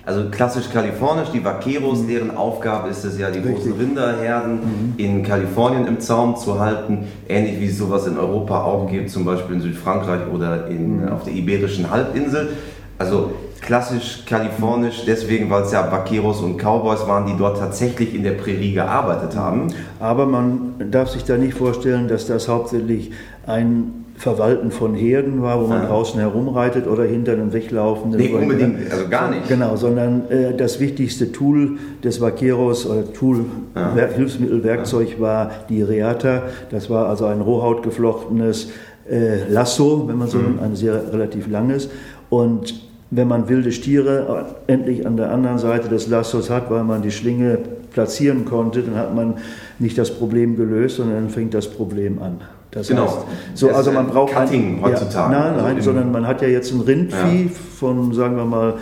Also 0.09 0.31
klassisch 0.31 0.71
kalifornisch, 0.71 1.29
die 1.35 1.45
Vaqueros, 1.45 1.99
mhm. 1.99 2.09
deren 2.09 2.35
Aufgabe 2.35 2.89
ist 2.89 3.05
es 3.05 3.19
ja, 3.19 3.31
die 3.31 3.41
Richtig. 3.41 3.57
großen 3.57 3.73
Rinderherden 3.75 4.55
mhm. 4.55 4.95
in 4.97 5.23
Kalifornien 5.23 5.87
im 5.87 6.01
Zaum 6.01 6.35
zu 6.35 6.59
halten, 6.59 7.09
ähnlich 7.29 7.61
wie 7.61 7.67
es 7.67 7.77
sowas 7.77 8.07
in 8.07 8.17
Europa 8.17 8.63
auch 8.63 8.89
gibt, 8.91 9.11
zum 9.11 9.27
Beispiel 9.27 9.57
in 9.57 9.61
Südfrankreich 9.61 10.23
oder 10.33 10.67
in, 10.69 11.03
mhm. 11.03 11.09
auf 11.11 11.25
der 11.25 11.35
Iberischen 11.35 11.91
Halbinsel. 11.91 12.49
Also 12.97 13.33
klassisch 13.61 14.25
kalifornisch, 14.25 15.03
deswegen, 15.07 15.51
weil 15.51 15.65
es 15.65 15.73
ja 15.73 15.93
Vaqueros 15.93 16.41
und 16.41 16.57
Cowboys 16.57 17.07
waren, 17.07 17.27
die 17.27 17.37
dort 17.37 17.59
tatsächlich 17.59 18.15
in 18.15 18.23
der 18.23 18.33
Prärie 18.33 18.73
gearbeitet 18.73 19.37
haben. 19.37 19.69
Aber 20.01 20.25
man 20.25 20.91
darf 20.91 21.11
sich 21.11 21.25
da 21.25 21.37
nicht 21.37 21.53
vorstellen, 21.53 22.09
dass 22.09 22.27
das 22.27 22.49
hauptsächlich 22.49 23.11
ein 23.47 23.98
Verwalten 24.19 24.73
von 24.73 24.95
Herden 24.95 25.43
war, 25.43 25.63
wo 25.63 25.69
man 25.69 25.83
ja. 25.83 25.89
draußen 25.89 26.19
herumreitet 26.19 26.89
oder 26.89 27.05
hinter 27.05 27.33
einem 27.33 27.53
weglaufenden. 27.53 28.21
Nicht 28.21 28.35
unbedingt, 28.35 28.91
also 28.91 29.09
gar 29.09 29.31
nicht. 29.31 29.47
Genau, 29.47 29.77
sondern 29.77 30.29
äh, 30.29 30.57
das 30.57 30.81
wichtigste 30.81 31.31
Tool 31.31 31.79
des 32.03 32.21
Vaqueros 32.21 32.85
oder 32.87 33.13
Tool, 33.13 33.45
ja. 33.77 34.09
Hilfsmittel, 34.09 34.65
Werkzeug 34.65 35.11
ja. 35.15 35.21
war 35.21 35.51
die 35.69 35.83
Reata. 35.83 36.43
Das 36.71 36.91
war 36.91 37.09
also 37.09 37.27
ein 37.27 37.41
rohhautgeflochtenes 37.41 38.71
äh, 39.09 39.49
Lasso, 39.49 40.09
wenn 40.09 40.19
man 40.19 40.27
so 40.27 40.39
mhm. 40.39 40.59
ein 40.65 40.75
sehr 40.75 41.13
relativ 41.13 41.49
langes. 41.49 41.89
Und 42.29 42.75
wenn 43.13 43.29
man 43.29 43.49
wilde 43.49 43.71
Stiere 43.71 44.47
endlich 44.67 45.07
an 45.07 45.17
der 45.17 45.31
anderen 45.31 45.59
Seite 45.59 45.89
des 45.89 46.09
Lassos 46.09 46.51
hat, 46.51 46.73
weil 46.73 46.83
man 46.83 47.03
die 47.03 47.13
Schlinge 47.13 47.57
platzieren 47.93 48.45
konnte, 48.45 48.83
dann 48.83 48.97
hat 48.97 49.15
man 49.15 49.35
nicht 49.79 49.97
das 49.97 50.11
Problem 50.11 50.57
gelöst, 50.57 50.97
sondern 50.97 51.17
dann 51.23 51.31
fängt 51.31 51.55
das 51.55 51.69
Problem 51.69 52.21
an. 52.21 52.41
Das 52.71 52.89
genau. 52.89 53.07
heißt, 53.07 53.27
so, 53.55 53.71
also 53.71 53.93
man 53.93 54.09
braucht 54.09 54.35
Cutting 54.35 54.79
ein, 54.79 54.83
heutzutage. 54.83 55.33
Ja, 55.33 55.41
nein, 55.41 55.57
nein, 55.57 55.77
also 55.77 55.91
sondern 55.91 56.13
man 56.13 56.27
hat 56.27 56.43
ja 56.43 56.49
jetzt 56.49 56.73
ein 56.73 56.81
Rindvieh 56.81 57.45
ja. 57.45 57.51
von, 57.79 58.13
sagen 58.13 58.37
wir 58.37 58.45
mal, 58.45 58.75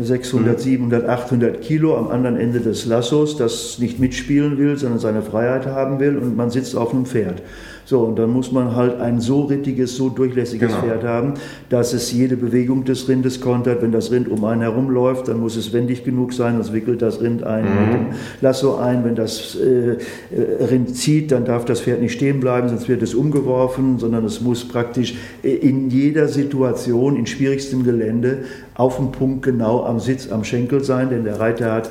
600, 0.00 0.60
700, 0.60 1.08
800 1.08 1.60
Kilo 1.60 1.96
am 1.96 2.08
anderen 2.08 2.36
Ende 2.36 2.60
des 2.60 2.84
Lassos, 2.84 3.36
das 3.36 3.78
nicht 3.78 3.98
mitspielen 3.98 4.58
will, 4.58 4.76
sondern 4.76 4.98
seine 4.98 5.22
Freiheit 5.22 5.66
haben 5.66 5.98
will 5.98 6.16
und 6.18 6.36
man 6.36 6.50
sitzt 6.50 6.76
auf 6.76 6.92
einem 6.92 7.06
Pferd. 7.06 7.42
So, 7.88 8.00
und 8.00 8.18
dann 8.18 8.28
muss 8.28 8.52
man 8.52 8.76
halt 8.76 9.00
ein 9.00 9.18
so 9.18 9.44
rittiges, 9.44 9.96
so 9.96 10.10
durchlässiges 10.10 10.72
genau. 10.72 10.82
Pferd 10.82 11.04
haben, 11.04 11.34
dass 11.70 11.94
es 11.94 12.12
jede 12.12 12.36
Bewegung 12.36 12.84
des 12.84 13.08
Rindes 13.08 13.40
kontert. 13.40 13.80
Wenn 13.80 13.92
das 13.92 14.10
Rind 14.10 14.28
um 14.28 14.44
einen 14.44 14.60
herumläuft, 14.60 15.28
dann 15.28 15.40
muss 15.40 15.56
es 15.56 15.72
wendig 15.72 16.04
genug 16.04 16.34
sein, 16.34 16.56
sonst 16.56 16.74
wickelt 16.74 17.00
das 17.00 17.22
Rind 17.22 17.44
ein 17.44 17.64
mhm. 17.64 17.70
mit 17.70 17.94
dem 17.94 18.06
Lasso 18.42 18.76
ein. 18.76 19.06
Wenn 19.06 19.14
das 19.14 19.56
äh, 19.56 19.92
äh, 19.92 20.64
Rind 20.66 20.96
zieht, 20.96 21.32
dann 21.32 21.46
darf 21.46 21.64
das 21.64 21.80
Pferd 21.80 22.02
nicht 22.02 22.12
stehen 22.12 22.40
bleiben, 22.40 22.68
sonst 22.68 22.90
wird 22.90 23.00
es 23.00 23.14
umgeworfen, 23.14 23.98
sondern 23.98 24.22
es 24.26 24.42
muss 24.42 24.68
praktisch 24.68 25.14
in 25.42 25.88
jeder 25.88 26.28
Situation, 26.28 27.16
in 27.16 27.24
schwierigstem 27.24 27.84
Gelände, 27.84 28.40
auf 28.74 28.96
dem 28.96 29.12
Punkt 29.12 29.46
genau 29.46 29.84
am 29.84 29.98
Sitz, 29.98 30.30
am 30.30 30.44
Schenkel 30.44 30.84
sein, 30.84 31.08
denn 31.08 31.24
der 31.24 31.40
Reiter 31.40 31.72
hat 31.72 31.90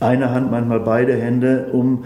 eine 0.00 0.30
Hand, 0.30 0.50
manchmal 0.50 0.80
beide 0.80 1.14
Hände, 1.14 1.66
um 1.72 2.04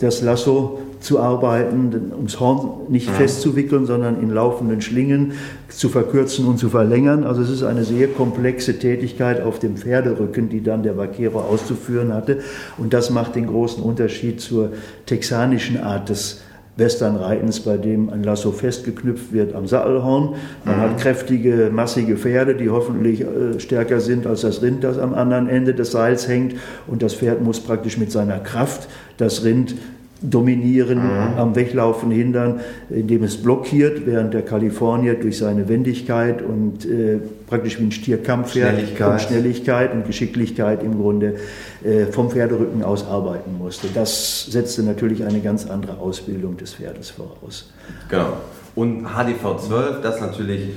das 0.00 0.22
Lasso 0.22 0.80
zu 1.04 1.20
arbeiten, 1.20 2.12
ums 2.16 2.40
Horn 2.40 2.90
nicht 2.90 3.08
ja. 3.08 3.12
festzuwickeln, 3.12 3.84
sondern 3.84 4.20
in 4.22 4.30
laufenden 4.30 4.80
Schlingen 4.80 5.32
zu 5.68 5.90
verkürzen 5.90 6.46
und 6.46 6.58
zu 6.58 6.70
verlängern. 6.70 7.24
Also 7.24 7.42
es 7.42 7.50
ist 7.50 7.62
eine 7.62 7.84
sehr 7.84 8.08
komplexe 8.08 8.78
Tätigkeit 8.78 9.42
auf 9.42 9.58
dem 9.58 9.76
Pferderücken, 9.76 10.48
die 10.48 10.62
dann 10.62 10.82
der 10.82 10.96
Vaquero 10.96 11.40
auszuführen 11.40 12.14
hatte. 12.14 12.38
Und 12.78 12.94
das 12.94 13.10
macht 13.10 13.34
den 13.34 13.46
großen 13.46 13.82
Unterschied 13.82 14.40
zur 14.40 14.70
texanischen 15.04 15.82
Art 15.82 16.08
des 16.08 16.40
Westernreitens, 16.76 17.60
bei 17.60 17.76
dem 17.76 18.10
ein 18.10 18.24
Lasso 18.24 18.50
festgeknüpft 18.50 19.32
wird 19.32 19.54
am 19.54 19.66
Sattelhorn. 19.66 20.34
Man 20.64 20.76
mhm. 20.76 20.80
hat 20.80 20.98
kräftige, 20.98 21.70
massige 21.72 22.16
Pferde, 22.16 22.54
die 22.54 22.70
hoffentlich 22.70 23.20
äh, 23.20 23.60
stärker 23.60 24.00
sind 24.00 24.26
als 24.26 24.40
das 24.40 24.62
Rind, 24.62 24.82
das 24.82 24.98
am 24.98 25.14
anderen 25.14 25.48
Ende 25.48 25.74
des 25.74 25.92
Seils 25.92 26.26
hängt. 26.26 26.56
Und 26.86 27.02
das 27.02 27.14
Pferd 27.14 27.42
muss 27.42 27.60
praktisch 27.60 27.98
mit 27.98 28.10
seiner 28.10 28.38
Kraft 28.38 28.88
das 29.18 29.44
Rind 29.44 29.76
dominieren, 30.30 30.98
mhm. 30.98 31.38
am 31.38 31.54
Weglaufen 31.54 32.10
hindern, 32.10 32.60
indem 32.88 33.24
es 33.24 33.36
blockiert, 33.36 34.06
während 34.06 34.34
der 34.34 34.42
Kalifornier 34.42 35.14
durch 35.14 35.38
seine 35.38 35.68
Wendigkeit 35.68 36.42
und 36.42 36.86
äh, 36.86 37.18
praktisch 37.46 37.78
wie 37.78 37.84
ein 37.84 37.92
Stierkampfpferd 37.92 38.74
Schnelligkeit. 38.74 39.12
und 39.12 39.20
Schnelligkeit 39.20 39.92
und 39.92 40.06
Geschicklichkeit 40.06 40.82
im 40.82 40.98
Grunde 40.98 41.36
äh, 41.84 42.06
vom 42.06 42.30
Pferderücken 42.30 42.82
aus 42.82 43.06
arbeiten 43.06 43.58
musste. 43.58 43.88
Das 43.92 44.46
setzte 44.46 44.82
natürlich 44.82 45.24
eine 45.24 45.40
ganz 45.40 45.66
andere 45.66 45.98
Ausbildung 45.98 46.56
des 46.56 46.74
Pferdes 46.74 47.10
voraus. 47.10 47.72
Genau. 48.08 48.38
Und 48.74 49.04
HDV 49.04 49.58
12, 49.66 50.00
das 50.02 50.20
natürlich 50.20 50.70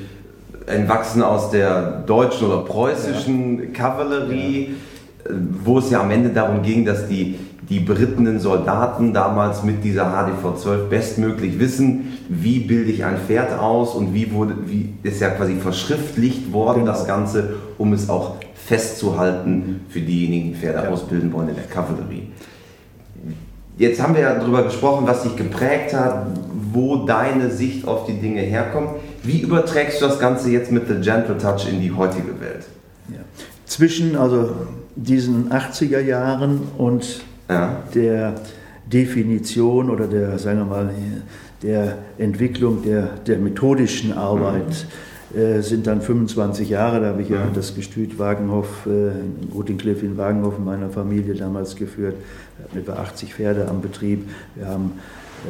entwachsen 0.68 1.24
aus 1.24 1.50
der 1.50 2.04
deutschen 2.06 2.48
oder 2.48 2.60
preußischen 2.60 3.60
ja. 3.60 3.70
Kavallerie, 3.74 4.76
ja. 5.26 5.36
wo 5.64 5.80
es 5.80 5.90
ja 5.90 6.02
am 6.02 6.12
Ende 6.12 6.30
darum 6.30 6.62
ging, 6.62 6.86
dass 6.86 7.08
die 7.08 7.36
die 7.70 7.80
berittenen 7.80 8.40
Soldaten 8.40 9.14
damals 9.14 9.64
mit 9.64 9.84
dieser 9.84 10.06
HDV-12 10.14 10.88
bestmöglich 10.90 11.60
wissen, 11.60 12.18
wie 12.30 12.60
bilde 12.60 12.92
ich 12.92 13.04
ein 13.04 13.18
Pferd 13.18 13.60
aus 13.60 13.94
und 13.94 14.14
wie 14.14 14.32
wurde, 14.32 14.56
wie 14.66 14.94
ist 15.04 15.20
ja 15.20 15.30
quasi 15.30 15.56
verschriftlicht 15.56 16.54
worden, 16.54 16.82
genau. 16.82 16.92
das 16.94 17.06
Ganze, 17.06 17.56
um 17.78 17.92
es 17.94 18.10
auch 18.10 18.36
festzuhalten 18.56 19.82
für 19.90 20.00
diejenigen, 20.00 20.54
die 20.54 20.56
Pferde 20.56 20.84
ja. 20.84 20.90
ausbilden 20.90 21.32
wollen 21.34 21.50
in 21.50 21.56
der 21.56 21.66
Kavallerie. 21.66 22.32
Jetzt 23.78 24.02
haben 24.02 24.16
wir 24.16 24.22
ja 24.22 24.34
darüber 24.34 24.64
gesprochen, 24.64 25.06
was 25.06 25.24
dich 25.24 25.36
geprägt 25.36 25.94
hat, 25.94 26.28
wo 26.74 27.06
deine 27.06 27.52
Sicht 27.52 27.88
auf 27.88 28.06
die 28.06 28.14
Dinge 28.14 28.42
herkommt. 28.42 28.90
Wie 29.24 29.42
überträgst 29.42 30.02
du 30.02 30.08
das 30.08 30.20
Ganze 30.20 30.50
jetzt 30.50 30.72
mit 30.72 30.88
The 30.88 30.96
Gentle 30.96 31.38
Touch 31.38 31.70
in 31.70 31.80
die 31.80 31.92
heutige 31.92 32.40
Welt? 32.40 32.66
Ja. 33.10 33.20
Zwischen 33.66 34.16
also 34.16 34.52
diesen 34.96 35.52
80er 35.52 36.00
Jahren 36.00 36.62
und 36.78 37.22
ja. 37.50 37.84
der 37.94 38.36
Definition 38.86 39.90
oder 39.90 40.08
der, 40.08 40.40
sagen 40.40 40.60
wir 40.60 40.66
mal, 40.66 40.94
der 41.62 41.98
Entwicklung 42.18 42.84
der, 42.84 43.10
der 43.26 43.38
methodischen 43.38 44.14
Arbeit 44.14 44.86
mhm. 45.34 45.40
äh, 45.40 45.62
sind 45.62 45.88
dann 45.88 46.02
25 46.02 46.70
Jahre. 46.70 47.02
Da 47.02 47.08
habe 47.08 47.22
ich 47.22 47.30
ja, 47.30 47.38
ja 47.38 47.52
das 47.54 47.76
Gestüt 47.76 48.20
Wagenhof, 48.20 48.86
äh, 48.86 49.54
Rotincliff 49.54 50.04
in 50.04 50.18
Wagenhof 50.18 50.58
in 50.58 50.66
meiner 50.66 50.90
Familie 50.90 51.34
damals 51.34 51.76
geführt. 51.76 52.16
Wir 52.58 52.66
hatten 52.66 52.78
etwa 52.78 53.02
80 53.02 53.34
Pferde 53.34 53.68
am 53.68 53.82
Betrieb. 53.82 54.30
Wir 54.56 54.68
haben 54.68 54.94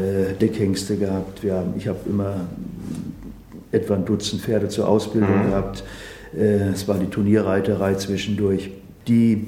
äh, 0.01 0.33
Deckhengste 0.33 0.95
gehabt. 0.97 1.43
Wir 1.43 1.55
haben, 1.55 1.73
ich 1.77 1.87
habe 1.87 1.99
immer 2.07 2.35
etwa 3.71 3.95
ein 3.95 4.05
Dutzend 4.05 4.41
Pferde 4.41 4.69
zur 4.69 4.87
Ausbildung 4.87 5.45
mhm. 5.45 5.49
gehabt. 5.49 5.83
Äh, 6.35 6.69
es 6.69 6.87
war 6.87 6.97
die 6.97 7.07
Turnierreiterei 7.07 7.95
zwischendurch. 7.95 8.71
Die 9.07 9.47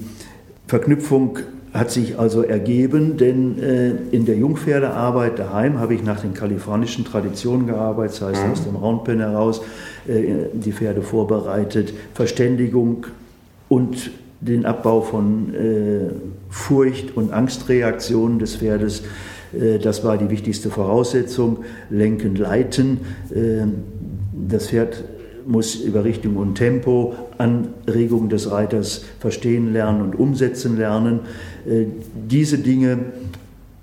Verknüpfung 0.68 1.40
hat 1.74 1.92
sich 1.92 2.18
also 2.18 2.42
ergeben, 2.42 3.18
denn 3.18 3.62
äh, 3.62 3.92
in 4.12 4.26
der 4.26 4.36
Jungpferdearbeit 4.36 5.38
daheim 5.38 5.80
habe 5.80 5.94
ich 5.94 6.04
nach 6.04 6.22
den 6.22 6.34
kalifornischen 6.34 7.06
Traditionen 7.06 7.68
gearbeitet, 7.68 8.22
das 8.22 8.30
heißt 8.30 8.46
mhm. 8.46 8.52
aus 8.52 8.64
dem 8.64 8.76
Roundpen 8.76 9.20
heraus 9.20 9.62
äh, 10.08 10.48
die 10.54 10.72
Pferde 10.72 11.02
vorbereitet, 11.02 11.94
Verständigung 12.14 13.06
und 13.68 14.12
den 14.42 14.66
Abbau 14.66 15.02
von 15.02 15.54
äh, 15.54 16.10
Furcht 16.50 17.16
und 17.16 17.34
Angstreaktionen 17.34 18.40
des 18.40 18.56
Pferdes. 18.56 19.04
Äh, 19.54 19.80
das 19.80 20.04
war 20.04 20.18
die 20.18 20.30
wichtigste 20.30 20.70
Voraussetzung. 20.70 21.60
Lenken, 21.90 22.36
leiten. 22.36 23.00
Äh, 23.34 23.68
das 24.48 24.70
Pferd 24.70 25.04
muss 25.46 25.76
über 25.76 26.04
Richtung 26.04 26.38
und 26.38 26.56
Tempo, 26.56 27.14
Anregungen 27.40 28.30
des 28.30 28.52
Reiters 28.52 29.06
verstehen 29.20 29.74
lernen 29.74 30.02
und 30.02 30.20
umsetzen 30.20 30.78
lernen. 30.78 31.22
Äh, 31.66 31.86
diese 32.14 32.60
Dinge 32.60 33.00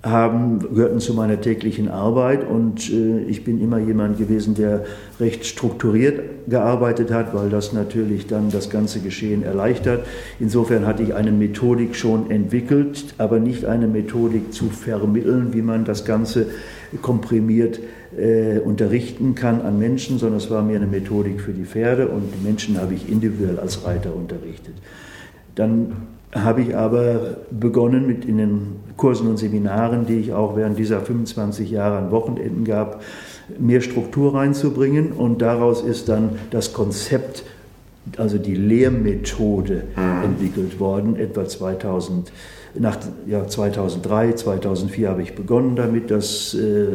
haben, 0.03 0.59
gehörten 0.59 0.99
zu 0.99 1.13
meiner 1.13 1.41
täglichen 1.41 1.89
Arbeit 1.89 2.47
und 2.47 2.89
äh, 2.91 3.21
ich 3.27 3.43
bin 3.43 3.59
immer 3.61 3.79
jemand 3.79 4.17
gewesen, 4.17 4.53
der 4.53 4.85
recht 5.19 5.45
strukturiert 5.45 6.47
gearbeitet 6.47 7.11
hat, 7.11 7.33
weil 7.33 7.49
das 7.49 7.73
natürlich 7.73 8.27
dann 8.27 8.51
das 8.51 8.69
ganze 8.69 8.99
Geschehen 8.99 9.43
erleichtert. 9.43 10.05
Insofern 10.39 10.85
hatte 10.85 11.03
ich 11.03 11.13
eine 11.15 11.31
Methodik 11.31 11.95
schon 11.95 12.29
entwickelt, 12.29 13.15
aber 13.17 13.39
nicht 13.39 13.65
eine 13.65 13.87
Methodik 13.87 14.53
zu 14.53 14.69
vermitteln, 14.69 15.53
wie 15.53 15.63
man 15.63 15.83
das 15.83 16.05
Ganze 16.05 16.47
komprimiert 17.01 17.79
äh, 18.17 18.59
unterrichten 18.59 19.35
kann 19.35 19.61
an 19.61 19.79
Menschen, 19.79 20.19
sondern 20.19 20.37
es 20.37 20.49
war 20.49 20.61
mir 20.61 20.77
eine 20.77 20.87
Methodik 20.87 21.41
für 21.41 21.53
die 21.53 21.65
Pferde 21.65 22.07
und 22.07 22.23
die 22.33 22.45
Menschen 22.45 22.79
habe 22.79 22.93
ich 22.93 23.09
individuell 23.09 23.59
als 23.59 23.83
Reiter 23.85 24.15
unterrichtet. 24.15 24.75
Dann 25.57 25.93
habe 26.33 26.61
ich 26.61 26.75
aber 26.75 27.37
begonnen 27.51 28.05
mit 28.05 28.25
in 28.25 28.37
den 28.37 28.75
Kursen 28.95 29.27
und 29.27 29.37
Seminaren, 29.37 30.05
die 30.05 30.19
ich 30.19 30.33
auch 30.33 30.55
während 30.55 30.77
dieser 30.77 31.01
25 31.01 31.71
Jahre 31.71 31.97
an 31.97 32.11
Wochenenden 32.11 32.63
gab, 32.63 33.01
mehr 33.57 33.81
Struktur 33.81 34.35
reinzubringen 34.35 35.13
und 35.13 35.41
daraus 35.41 35.81
ist 35.81 36.09
dann 36.09 36.31
das 36.51 36.73
Konzept, 36.73 37.43
also 38.17 38.37
die 38.37 38.55
Lehrmethode 38.55 39.83
mhm. 39.95 40.23
entwickelt 40.23 40.79
worden, 40.79 41.15
etwa 41.15 41.47
2000 41.47 42.31
nach 42.79 42.97
ja, 43.25 43.47
2003, 43.47 44.33
2004 44.33 45.09
habe 45.09 45.23
ich 45.23 45.33
begonnen 45.33 45.75
damit, 45.75 46.11
das 46.11 46.53
äh, 46.53 46.87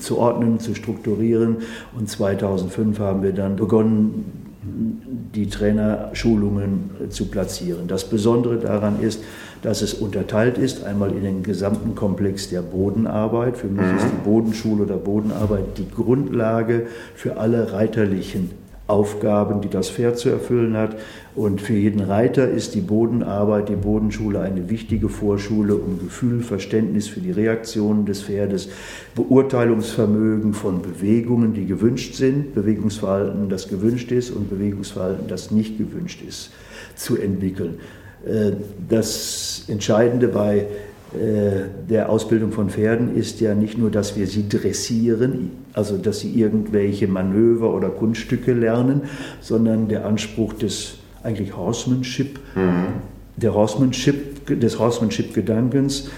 zu 0.00 0.18
ordnen, 0.18 0.58
zu 0.58 0.74
strukturieren. 0.74 1.58
Und 1.96 2.08
2005 2.08 2.98
haben 2.98 3.22
wir 3.22 3.32
dann 3.32 3.54
begonnen, 3.54 4.41
die 4.62 5.48
Trainerschulungen 5.48 6.90
zu 7.10 7.26
platzieren. 7.26 7.88
Das 7.88 8.08
Besondere 8.08 8.58
daran 8.58 9.00
ist, 9.00 9.22
dass 9.62 9.82
es 9.82 9.94
unterteilt 9.94 10.56
ist, 10.56 10.84
einmal 10.84 11.10
in 11.10 11.22
den 11.22 11.42
gesamten 11.42 11.94
Komplex 11.94 12.48
der 12.48 12.62
Bodenarbeit. 12.62 13.56
Für 13.56 13.66
mich 13.66 13.84
ist 13.96 14.04
mhm. 14.04 14.10
die 14.10 14.24
Bodenschule 14.24 14.82
oder 14.84 14.96
Bodenarbeit 14.96 15.78
die 15.78 15.88
Grundlage 15.90 16.86
für 17.14 17.38
alle 17.38 17.72
reiterlichen 17.72 18.50
Aufgaben, 18.86 19.60
die 19.60 19.68
das 19.68 19.90
Pferd 19.90 20.18
zu 20.18 20.28
erfüllen 20.28 20.76
hat. 20.76 20.96
Und 21.34 21.62
für 21.62 21.72
jeden 21.72 22.00
Reiter 22.00 22.48
ist 22.50 22.74
die 22.74 22.82
Bodenarbeit, 22.82 23.70
die 23.70 23.76
Bodenschule 23.76 24.40
eine 24.40 24.68
wichtige 24.68 25.08
Vorschule, 25.08 25.76
um 25.76 25.98
Gefühl, 25.98 26.42
Verständnis 26.42 27.08
für 27.08 27.20
die 27.20 27.30
Reaktionen 27.30 28.04
des 28.04 28.22
Pferdes, 28.22 28.68
Beurteilungsvermögen 29.14 30.52
von 30.52 30.82
Bewegungen, 30.82 31.54
die 31.54 31.64
gewünscht 31.64 32.16
sind, 32.16 32.54
Bewegungsverhalten, 32.54 33.48
das 33.48 33.68
gewünscht 33.68 34.12
ist 34.12 34.30
und 34.30 34.50
Bewegungsverhalten, 34.50 35.26
das 35.26 35.50
nicht 35.50 35.78
gewünscht 35.78 36.22
ist, 36.26 36.50
zu 36.96 37.16
entwickeln. 37.16 37.76
Äh, 38.26 38.52
das 38.90 39.64
Entscheidende 39.68 40.28
bei 40.28 40.66
äh, 41.14 41.62
der 41.88 42.10
Ausbildung 42.10 42.52
von 42.52 42.68
Pferden 42.68 43.16
ist 43.16 43.40
ja 43.40 43.54
nicht 43.54 43.78
nur, 43.78 43.90
dass 43.90 44.18
wir 44.18 44.26
sie 44.26 44.50
dressieren, 44.50 45.50
also 45.72 45.96
dass 45.96 46.20
sie 46.20 46.38
irgendwelche 46.38 47.08
Manöver 47.08 47.72
oder 47.74 47.88
Kunststücke 47.88 48.52
lernen, 48.52 49.02
sondern 49.40 49.88
der 49.88 50.04
Anspruch 50.04 50.52
des 50.52 50.98
eigentlich 51.22 51.56
Horsemanship, 51.56 52.38
mhm. 52.54 52.86
der 53.36 53.54
Horsemanship, 53.54 54.60
des 54.60 54.78
Horsemanship-Gedankens 54.78 56.10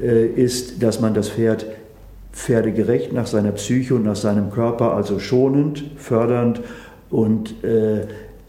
äh, 0.00 0.26
ist, 0.26 0.82
dass 0.82 1.00
man 1.00 1.14
das 1.14 1.28
Pferd 1.30 1.66
pferdegerecht 2.32 3.12
nach 3.12 3.26
seiner 3.26 3.52
Psyche 3.52 3.94
und 3.94 4.04
nach 4.04 4.16
seinem 4.16 4.50
Körper, 4.50 4.94
also 4.94 5.18
schonend, 5.18 5.84
fördernd 5.96 6.60
und 7.10 7.62
äh, 7.64 8.06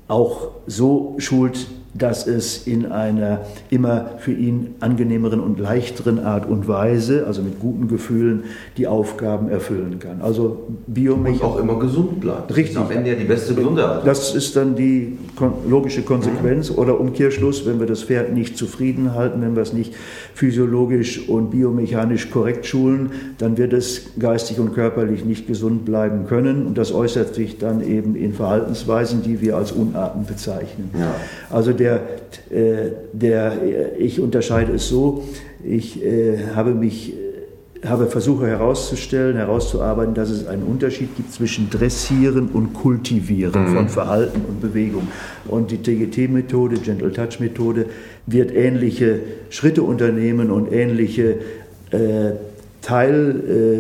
auch 0.08 0.50
so 0.68 1.16
schult, 1.20 1.68
dass 1.94 2.28
es 2.28 2.68
in 2.68 2.86
einer 2.86 3.42
immer 3.70 4.12
für 4.20 4.34
ihn 4.34 4.76
angenehmeren 4.80 5.40
und 5.40 5.60
leichteren 5.60 6.20
Art 6.20 6.48
und 6.48 6.68
Weise, 6.68 7.26
also 7.26 7.42
mit 7.42 7.60
guten 7.60 7.88
Gefühlen, 7.88 8.44
die 8.78 8.88
Aufgaben 8.88 9.50
erfüllen 9.50 10.00
kann. 10.00 10.22
Also 10.22 10.68
Biomechanik. 10.88 11.44
Und 11.44 11.50
auch 11.50 11.60
immer 11.60 11.80
gesund 11.80 12.20
bleibt. 12.20 12.56
Richtig. 12.56 12.78
Am 12.78 12.92
Ende 12.92 13.12
ja 13.12 13.16
die 13.16 13.26
beste 13.26 13.56
Gesundheit. 13.56 14.06
Das 14.06 14.36
ist 14.36 14.56
dann 14.56 14.76
die 14.76 15.18
logische 15.68 16.04
Konsequenz 16.04 16.72
oder 16.72 17.00
Umkehrschluss, 17.00 17.66
wenn 17.66 17.80
wir 17.80 17.88
das 17.88 18.04
Pferd 18.04 18.34
nicht 18.34 18.58
zufrieden 18.58 19.14
halten, 19.16 19.42
wenn 19.42 19.56
wir 19.56 19.64
es 19.64 19.74
nicht 19.74 19.94
physiologisch 20.34 21.28
und 21.28 21.52
biomechanisch 21.52 22.30
korrekt 22.30 22.66
schulen, 22.66 23.12
dann 23.38 23.58
wird 23.58 23.74
es 23.74 24.12
geistig 24.20 24.60
und 24.60 24.74
körperlich 24.74 25.26
nicht 25.26 25.48
gesund 25.48 25.86
bleiben 25.86 26.28
können 26.28 26.68
und 26.68 26.78
das 26.78 26.92
äußert 26.92 27.34
sich 27.34 27.58
dann 27.58 27.82
eben 27.82 28.16
in 28.16 28.34
Verhaltensweisen, 28.34 29.22
die 29.24 29.42
wir 29.42 29.58
als 29.58 29.72
Unarten 29.72 30.26
bezeichnen. 30.26 30.92
Ja. 30.98 31.16
Also 31.50 31.74
der 31.74 31.87
der, 31.88 32.02
äh, 32.50 32.92
der, 33.14 33.54
ich 33.98 34.20
unterscheide 34.20 34.74
es 34.74 34.88
so, 34.88 35.24
ich 35.64 36.04
äh, 36.04 36.38
habe 36.56 36.74
mich 36.74 37.14
habe 37.86 38.08
versuche 38.08 38.48
herauszustellen, 38.48 39.38
herauszuarbeiten, 39.38 40.16
dass 40.16 40.32
es 40.32 40.48
einen 40.48 40.64
Unterschied 40.64 41.16
gibt 41.16 41.32
zwischen 41.32 41.70
Dressieren 41.70 42.48
und 42.48 42.74
Kultivieren 42.74 43.70
mhm. 43.70 43.76
von 43.76 43.88
Verhalten 43.90 44.42
und 44.48 44.62
Bewegung. 44.62 45.08
Und 45.48 45.70
die 45.70 45.78
TGT-Methode, 45.78 46.78
Gentle 46.78 47.12
Touch-Methode, 47.12 47.86
wird 48.26 48.52
ähnliche 48.52 49.20
Schritte 49.52 49.84
unternehmen 49.84 50.50
und 50.50 50.72
ähnliche 50.72 51.36
äh, 51.92 52.32
Teilziele 52.82 53.76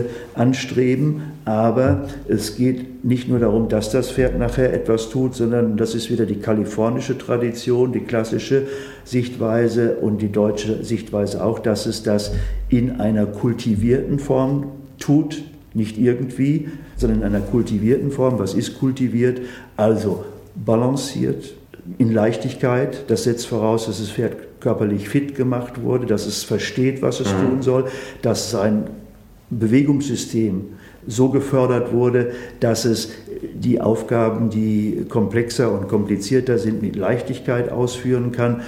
äh, 0.00 0.04
anstreben, 0.34 1.22
aber 1.44 2.08
es 2.28 2.56
geht 2.56 2.91
nicht 3.02 3.28
nur 3.28 3.40
darum, 3.40 3.68
dass 3.68 3.90
das 3.90 4.12
Pferd 4.12 4.38
nachher 4.38 4.72
etwas 4.72 5.10
tut, 5.10 5.34
sondern 5.34 5.76
das 5.76 5.94
ist 5.94 6.10
wieder 6.10 6.24
die 6.24 6.36
kalifornische 6.36 7.18
Tradition, 7.18 7.92
die 7.92 8.00
klassische 8.00 8.68
Sichtweise 9.04 9.96
und 9.96 10.22
die 10.22 10.30
deutsche 10.30 10.84
Sichtweise 10.84 11.44
auch, 11.44 11.58
dass 11.58 11.86
es 11.86 12.02
das 12.04 12.32
in 12.68 13.00
einer 13.00 13.26
kultivierten 13.26 14.20
Form 14.20 14.68
tut, 14.98 15.42
nicht 15.74 15.98
irgendwie, 15.98 16.68
sondern 16.96 17.20
in 17.20 17.26
einer 17.26 17.40
kultivierten 17.40 18.12
Form. 18.12 18.38
Was 18.38 18.54
ist 18.54 18.78
kultiviert? 18.78 19.40
Also 19.76 20.24
balanciert, 20.54 21.54
in 21.98 22.12
Leichtigkeit. 22.12 23.04
Das 23.08 23.24
setzt 23.24 23.46
voraus, 23.46 23.86
dass 23.86 23.98
das 23.98 24.10
Pferd 24.10 24.60
körperlich 24.60 25.08
fit 25.08 25.34
gemacht 25.34 25.82
wurde, 25.82 26.06
dass 26.06 26.26
es 26.26 26.44
versteht, 26.44 27.02
was 27.02 27.20
es 27.20 27.32
mhm. 27.32 27.48
tun 27.48 27.62
soll, 27.62 27.84
dass 28.22 28.50
sein 28.50 28.84
Bewegungssystem 29.50 30.66
so 31.06 31.28
gefördert 31.30 31.92
wurde, 31.92 32.32
dass 32.60 32.84
es 32.84 33.10
die 33.54 33.80
Aufgaben, 33.80 34.50
die 34.50 35.04
komplexer 35.08 35.72
und 35.72 35.88
komplizierter 35.88 36.58
sind, 36.58 36.82
mit 36.82 36.96
Leichtigkeit 36.96 37.70
ausführen 37.70 38.32
kann. 38.32 38.62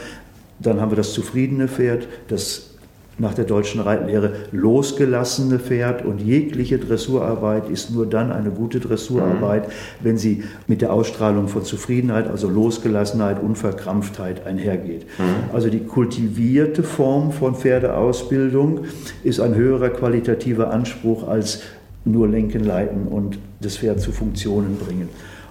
Dann 0.60 0.80
haben 0.80 0.90
wir 0.90 0.96
das 0.96 1.12
zufriedene 1.12 1.68
Pferd, 1.68 2.08
das 2.28 2.74
nach 3.18 3.34
der 3.34 3.44
deutschen 3.44 3.80
Reitlehre 3.80 4.32
losgelassene 4.50 5.58
Pferd 5.58 6.04
und 6.04 6.20
jegliche 6.20 6.78
Dressurarbeit 6.78 7.70
ist 7.70 7.92
nur 7.92 8.06
dann 8.06 8.32
eine 8.32 8.50
gute 8.50 8.80
Dressurarbeit, 8.80 9.68
mhm. 9.68 9.72
wenn 10.00 10.18
sie 10.18 10.42
mit 10.66 10.80
der 10.80 10.92
Ausstrahlung 10.92 11.48
von 11.48 11.64
Zufriedenheit, 11.64 12.28
also 12.28 12.48
Losgelassenheit, 12.48 13.40
Unverkrampftheit 13.40 14.46
einhergeht. 14.46 15.06
Mhm. 15.18 15.54
Also 15.54 15.68
die 15.68 15.84
kultivierte 15.84 16.82
Form 16.82 17.30
von 17.30 17.54
Pferdeausbildung 17.54 18.80
ist 19.22 19.40
ein 19.40 19.54
höherer 19.54 19.90
qualitativer 19.90 20.72
Anspruch 20.72 21.28
als 21.28 21.60
nur 22.04 22.28
lenken, 22.28 22.64
leiten 22.64 23.06
und 23.06 23.38
das 23.60 23.78
Pferd 23.78 24.00
zu 24.00 24.12
Funktionen 24.12 24.76
bringen. 24.76 25.08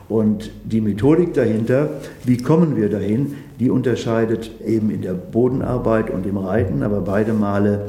Und 0.10 0.52
die 0.63 0.82
Methodik 0.82 1.34
dahinter, 1.34 2.02
wie 2.24 2.38
kommen 2.38 2.76
wir 2.76 2.89
dahin, 2.89 3.36
die 3.60 3.70
unterscheidet 3.70 4.52
eben 4.66 4.92
in 4.92 5.02
der 5.02 5.13
Bodenarbeit 5.13 6.10
und 6.10 6.26
im 6.26 6.38
Reiten, 6.38 6.84
aber 6.84 7.02
beide 7.02 7.34
Male 7.34 7.88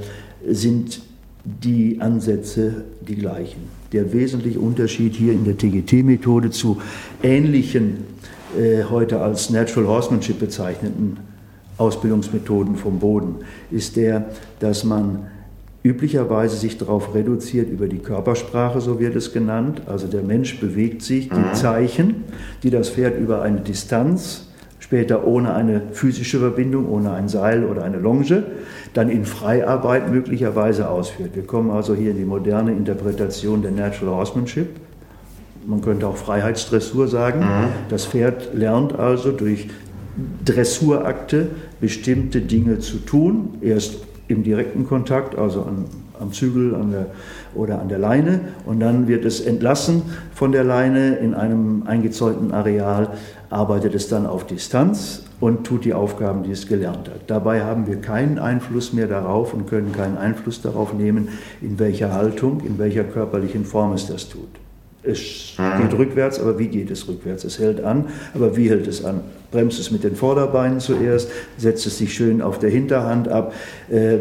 sind 0.49 1.03
die 1.45 2.01
Ansätze 2.01 2.85
die 3.07 3.17
gleichen. 3.17 3.63
Der 3.93 4.13
wesentliche 4.13 4.61
Unterschied 4.61 5.15
hier 5.15 5.33
in 5.33 5.45
der 5.45 5.59
TGT-Methode 5.59 6.51
zu 6.51 6.81
ähnlichen, 7.23 7.99
äh, 8.59 8.85
heute 8.85 9.21
als 9.21 9.51
Natural 9.51 9.89
Horsemanship 9.89 10.39
bezeichneten 10.39 11.19
Ausbildungsmethoden 11.77 12.77
vom 12.77 12.99
Boden, 13.01 13.37
ist 13.71 13.97
der, 13.97 14.31
dass 14.61 14.85
man 14.85 15.27
üblicherweise 15.85 16.57
sich 16.57 16.79
darauf 16.79 17.15
reduziert 17.15 17.71
über 17.71 17.87
die 17.87 17.99
Körpersprache, 17.99 18.81
so 18.81 18.99
wird 18.99 19.15
es 19.15 19.33
genannt. 19.33 19.83
Also 19.87 20.07
der 20.09 20.23
Mensch 20.23 20.59
bewegt 20.59 21.03
sich, 21.03 21.29
die 21.29 21.37
mhm. 21.37 21.55
Zeichen, 21.55 22.25
die 22.63 22.71
das 22.71 22.89
Pferd 22.89 23.19
über 23.21 23.43
eine 23.43 23.61
Distanz 23.61 24.49
später 24.81 25.27
ohne 25.27 25.55
eine 25.55 25.81
physische 25.93 26.39
Verbindung, 26.39 26.89
ohne 26.91 27.13
ein 27.13 27.29
Seil 27.29 27.65
oder 27.65 27.85
eine 27.85 27.99
Longe, 27.99 28.45
dann 28.93 29.09
in 29.09 29.25
Freiarbeit 29.25 30.11
möglicherweise 30.11 30.89
ausführt. 30.89 31.31
Wir 31.35 31.45
kommen 31.45 31.71
also 31.71 31.95
hier 31.95 32.11
in 32.11 32.19
die 32.19 32.25
moderne 32.25 32.73
Interpretation 32.73 33.63
der 33.63 33.71
Natural 33.71 34.15
Horsemanship. 34.15 34.69
Man 35.67 35.81
könnte 35.81 36.07
auch 36.07 36.17
Freiheitsdressur 36.17 37.09
sagen. 37.09 37.41
Mhm. 37.41 37.69
Das 37.89 38.05
Pferd 38.05 38.55
lernt 38.55 38.99
also 38.99 39.33
durch 39.33 39.69
Dressurakte 40.45 41.49
bestimmte 41.81 42.41
Dinge 42.41 42.79
zu 42.79 42.99
tun, 42.99 43.59
erst 43.63 43.97
im 44.29 44.43
direkten 44.43 44.87
Kontakt, 44.87 45.37
also 45.37 45.63
an, 45.63 45.85
am 46.21 46.33
Zügel 46.33 46.75
an 46.75 46.91
der, 46.91 47.07
oder 47.55 47.81
an 47.81 47.89
der 47.89 47.99
Leine, 47.99 48.41
und 48.67 48.81
dann 48.81 49.09
wird 49.09 49.25
es 49.25 49.41
entlassen 49.41 50.03
von 50.33 50.53
der 50.53 50.65
Leine 50.65 51.17
in 51.17 51.35
einem 51.35 51.85
eingezäunten 51.87 52.53
Areal, 52.53 53.11
arbeitet 53.51 53.95
es 53.95 54.09
dann 54.09 54.27
auf 54.27 54.47
Distanz 54.47 55.25
und 55.41 55.65
tut 55.65 55.85
die 55.85 55.95
Aufgaben, 55.95 56.43
die 56.43 56.53
es 56.53 56.67
gelernt 56.67 57.09
hat. 57.09 57.29
Dabei 57.29 57.63
haben 57.63 57.87
wir 57.87 57.97
keinen 57.97 58.39
Einfluss 58.39 58.93
mehr 58.93 59.07
darauf 59.07 59.53
und 59.53 59.69
können 59.69 59.93
keinen 59.93 60.17
Einfluss 60.17 60.63
darauf 60.63 60.95
nehmen, 60.95 61.29
in 61.61 61.79
welcher 61.79 62.13
Haltung, 62.13 62.61
in 62.61 62.79
welcher 62.79 63.05
körperlichen 63.05 63.65
Form 63.65 63.93
es 63.93 64.07
das 64.07 64.29
tut. 64.29 64.49
Es 65.07 65.55
geht 65.57 65.93
mhm. 65.93 65.97
rückwärts, 65.97 66.41
aber 66.41 66.59
wie 66.59 66.69
geht 66.69 66.91
es 66.91 67.07
rückwärts? 67.09 67.45
Es 67.45 67.59
hält 67.59 67.83
an, 67.85 68.07
aber 68.35 68.57
wie 68.57 68.71
hält 68.71 68.87
es 68.87 69.05
an? 69.05 69.21
Bremst 69.51 69.79
es 69.79 69.91
mit 69.91 70.03
den 70.03 70.17
Vorderbeinen 70.17 70.81
zuerst, 70.81 71.31
setzt 71.59 71.87
es 71.87 71.99
sich 71.99 72.15
schön 72.15 72.41
auf 72.43 72.59
der 72.59 72.71
Hinterhand 72.71 73.29
ab. 73.29 73.53
Äh, 73.91 74.19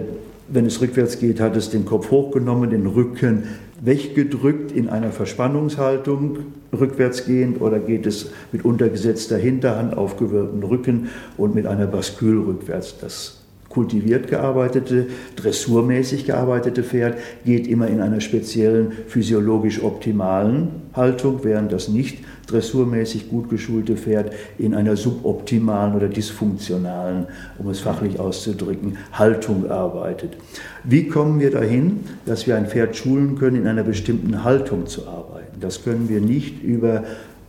wenn 0.50 0.66
es 0.66 0.82
rückwärts 0.82 1.20
geht, 1.20 1.40
hat 1.40 1.56
es 1.56 1.70
den 1.70 1.86
Kopf 1.86 2.12
hochgenommen, 2.12 2.70
den 2.70 2.86
Rücken 2.86 3.44
weggedrückt 3.82 4.72
in 4.72 4.90
einer 4.90 5.12
Verspannungshaltung, 5.12 6.40
rückwärts 6.72 7.26
gehend, 7.26 7.62
oder 7.62 7.80
geht 7.80 8.06
es 8.06 8.32
mit 8.52 8.64
untergesetzter 8.64 9.38
Hinterhand, 9.38 9.98
aufgewölbten 9.98 10.64
Rücken 10.64 11.10
und 11.38 11.56
mit 11.56 11.66
einer 11.66 11.88
Baskül 11.88 12.42
rückwärts. 12.42 12.96
Das 13.00 13.43
kultiviert 13.74 14.28
gearbeitete, 14.28 15.08
dressurmäßig 15.36 16.26
gearbeitete 16.26 16.84
Pferd 16.84 17.18
geht 17.44 17.68
immer 17.68 17.88
in 17.88 18.02
einer 18.02 18.22
speziellen 18.22 18.92
physiologisch 19.08 19.82
optimalen 19.84 20.70
Haltung, 20.94 21.44
während 21.44 21.72
das 21.72 21.90
nicht 21.90 22.20
dressurmäßig 22.48 23.30
gut 23.30 23.50
geschulte 23.50 23.98
Pferd 23.98 24.32
in 24.60 24.76
einer 24.76 24.96
suboptimalen 24.96 25.96
oder 25.96 26.08
dysfunktionalen, 26.08 27.26
um 27.58 27.70
es 27.70 27.80
fachlich 27.80 28.20
auszudrücken, 28.20 28.98
Haltung 29.12 29.70
arbeitet. 29.72 30.38
Wie 30.84 31.08
kommen 31.08 31.40
wir 31.40 31.50
dahin, 31.50 32.02
dass 32.26 32.46
wir 32.46 32.56
ein 32.56 32.68
Pferd 32.68 32.96
schulen 32.96 33.38
können, 33.38 33.56
in 33.56 33.68
einer 33.68 33.84
bestimmten 33.84 34.44
Haltung 34.44 34.86
zu 34.86 35.08
arbeiten? 35.08 35.60
Das 35.60 35.84
können 35.84 36.10
wir 36.10 36.22
nicht 36.22 36.62
über 36.62 37.04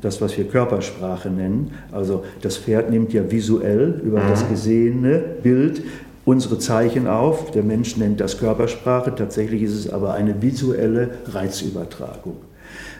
das, 0.05 0.21
was 0.21 0.37
wir 0.37 0.45
Körpersprache 0.45 1.31
nennen. 1.31 1.73
Also 1.91 2.25
das 2.43 2.59
Pferd 2.59 2.91
nimmt 2.91 3.13
ja 3.13 3.31
visuell 3.31 4.01
über 4.05 4.21
das 4.21 4.45
mhm. 4.45 4.49
gesehene 4.51 5.19
Bild 5.43 5.83
unsere 6.25 6.59
Zeichen 6.59 7.07
auf. 7.07 7.51
Der 7.51 7.63
Mensch 7.63 7.97
nennt 7.97 8.21
das 8.21 8.39
Körpersprache, 8.39 9.15
tatsächlich 9.15 9.63
ist 9.63 9.75
es 9.75 9.91
aber 9.91 10.15
eine 10.15 10.41
visuelle 10.43 11.11
Reizübertragung. 11.27 12.37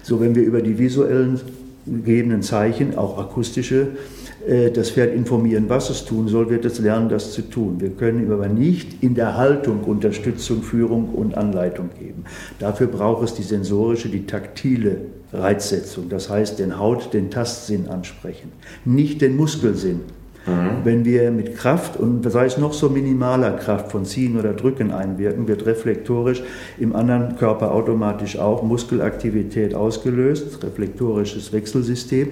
So, 0.03 0.21
wenn 0.21 0.35
wir 0.35 0.43
über 0.43 0.61
die 0.61 0.79
visuellen 0.79 1.41
gegebenen 1.87 2.43
Zeichen, 2.43 2.97
auch 2.97 3.19
akustische, 3.19 3.89
äh, 4.47 4.71
das 4.71 4.91
Pferd 4.91 5.15
informieren, 5.15 5.65
was 5.69 5.91
es 5.91 6.05
tun 6.05 6.29
soll, 6.29 6.49
wird 6.51 6.65
es 6.65 6.79
lernen, 6.79 7.09
das 7.09 7.33
zu 7.33 7.43
tun. 7.43 7.81
Wir 7.81 7.91
können 7.91 8.23
ihm 8.23 8.33
aber 8.33 8.49
nicht 8.49 9.03
in 9.03 9.15
der 9.15 9.37
Haltung 9.37 9.85
Unterstützung, 9.85 10.63
Führung 10.63 11.11
und 11.11 11.37
Anleitung 11.37 11.91
geben. 11.99 12.25
Dafür 12.59 12.87
braucht 12.87 13.25
es 13.25 13.35
die 13.35 13.43
sensorische, 13.43 14.09
die 14.09 14.27
taktile 14.27 14.97
Reizsetzung, 15.33 16.09
das 16.09 16.31
heißt 16.31 16.59
den 16.59 16.79
Haut, 16.79 17.13
den 17.13 17.31
Tastsinn 17.31 17.89
ansprechen, 17.89 18.53
nicht 18.85 19.21
den 19.21 19.37
Muskelsinn. 19.37 20.01
Mhm. 20.47 20.85
Wenn 20.85 21.05
wir 21.05 21.31
mit 21.31 21.57
Kraft 21.57 21.97
und 21.99 22.31
sei 22.31 22.45
es 22.45 22.59
noch 22.59 22.73
so 22.73 22.91
minimaler 22.91 23.53
Kraft 23.53 23.91
von 23.91 24.05
Ziehen 24.05 24.39
oder 24.39 24.53
Drücken 24.53 24.91
einwirken, 24.91 25.49
wird 25.49 25.65
reflektorisch 25.65 26.43
im 26.79 26.95
anderen 26.95 27.37
Körper 27.37 27.73
automatisch 27.73 28.39
auch 28.39 28.63
Muskelaktivität 28.63 29.75
ausgelöst, 29.75 30.63
reflektorisches 30.63 31.53
Wechselsystem. 31.53 32.29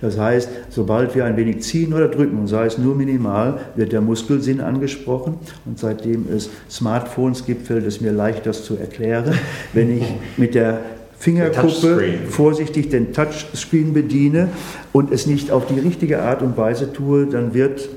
Das 0.00 0.18
heißt, 0.18 0.48
sobald 0.68 1.14
wir 1.14 1.24
ein 1.24 1.36
wenig 1.36 1.62
ziehen 1.62 1.94
oder 1.94 2.08
drücken, 2.08 2.46
sei 2.46 2.66
es 2.66 2.76
nur 2.76 2.94
minimal, 2.94 3.58
wird 3.76 3.92
der 3.92 4.00
Muskelsinn 4.00 4.60
angesprochen. 4.60 5.38
Und 5.64 5.78
seitdem 5.78 6.26
es 6.30 6.50
Smartphones 6.68 7.46
gibt, 7.46 7.66
fällt 7.66 7.86
es 7.86 8.00
mir 8.00 8.12
leicht, 8.12 8.46
das 8.46 8.64
zu 8.64 8.76
erklären. 8.76 9.32
Wenn 9.72 9.96
ich 9.96 10.04
mit 10.36 10.54
der 10.54 10.80
Fingerkuppe 11.24 12.18
vorsichtig 12.28 12.90
den 12.90 13.14
Touchscreen 13.14 13.94
bediene 13.94 14.50
und 14.92 15.10
es 15.10 15.26
nicht 15.26 15.50
auf 15.50 15.64
die 15.66 15.80
richtige 15.80 16.20
Art 16.20 16.42
und 16.42 16.58
Weise 16.58 16.92
tue, 16.92 17.24
dann 17.24 17.54
wird 17.54 17.88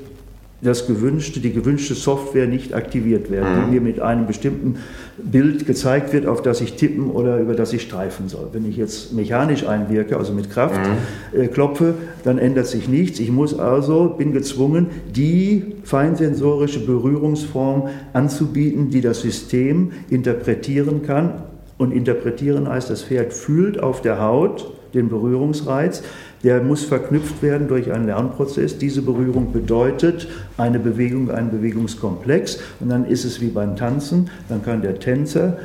das 0.62 0.86
gewünschte, 0.86 1.38
die 1.38 1.52
gewünschte 1.52 1.94
Software 1.94 2.46
nicht 2.46 2.72
aktiviert 2.72 3.30
werden, 3.30 3.50
mhm. 3.50 3.64
die 3.66 3.70
mir 3.72 3.80
mit 3.82 4.00
einem 4.00 4.26
bestimmten 4.26 4.76
Bild 5.18 5.66
gezeigt 5.66 6.14
wird, 6.14 6.26
auf 6.26 6.40
das 6.40 6.62
ich 6.62 6.72
tippen 6.76 7.10
oder 7.10 7.38
über 7.38 7.54
das 7.54 7.74
ich 7.74 7.82
streifen 7.82 8.30
soll. 8.30 8.48
Wenn 8.52 8.64
ich 8.64 8.78
jetzt 8.78 9.12
mechanisch 9.12 9.66
einwirke, 9.66 10.16
also 10.16 10.32
mit 10.32 10.48
Kraft 10.50 10.80
mhm. 10.80 11.38
äh, 11.38 11.48
klopfe, 11.48 11.94
dann 12.24 12.38
ändert 12.38 12.66
sich 12.66 12.88
nichts. 12.88 13.20
Ich 13.20 13.30
muss 13.30 13.56
also, 13.58 14.14
bin 14.16 14.32
gezwungen, 14.32 14.86
die 15.14 15.74
feinsensorische 15.84 16.80
Berührungsform 16.80 17.90
anzubieten, 18.14 18.88
die 18.88 19.02
das 19.02 19.20
System 19.20 19.92
interpretieren 20.08 21.02
kann 21.02 21.42
und 21.78 21.92
interpretieren 21.92 22.68
heißt, 22.68 22.90
das 22.90 23.04
Pferd 23.04 23.32
fühlt 23.32 23.80
auf 23.80 24.02
der 24.02 24.20
Haut 24.20 24.72
den 24.94 25.08
Berührungsreiz. 25.08 26.02
Der 26.44 26.62
muss 26.62 26.84
verknüpft 26.84 27.42
werden 27.42 27.68
durch 27.68 27.92
einen 27.92 28.06
Lernprozess. 28.06 28.78
Diese 28.78 29.02
Berührung 29.02 29.52
bedeutet 29.52 30.28
eine 30.56 30.78
Bewegung, 30.78 31.30
einen 31.30 31.50
Bewegungskomplex. 31.50 32.60
Und 32.80 32.90
dann 32.90 33.04
ist 33.04 33.24
es 33.24 33.40
wie 33.40 33.48
beim 33.48 33.76
Tanzen. 33.76 34.30
Dann 34.48 34.64
kann 34.64 34.82
der 34.82 34.98
Tänzer, 34.98 35.58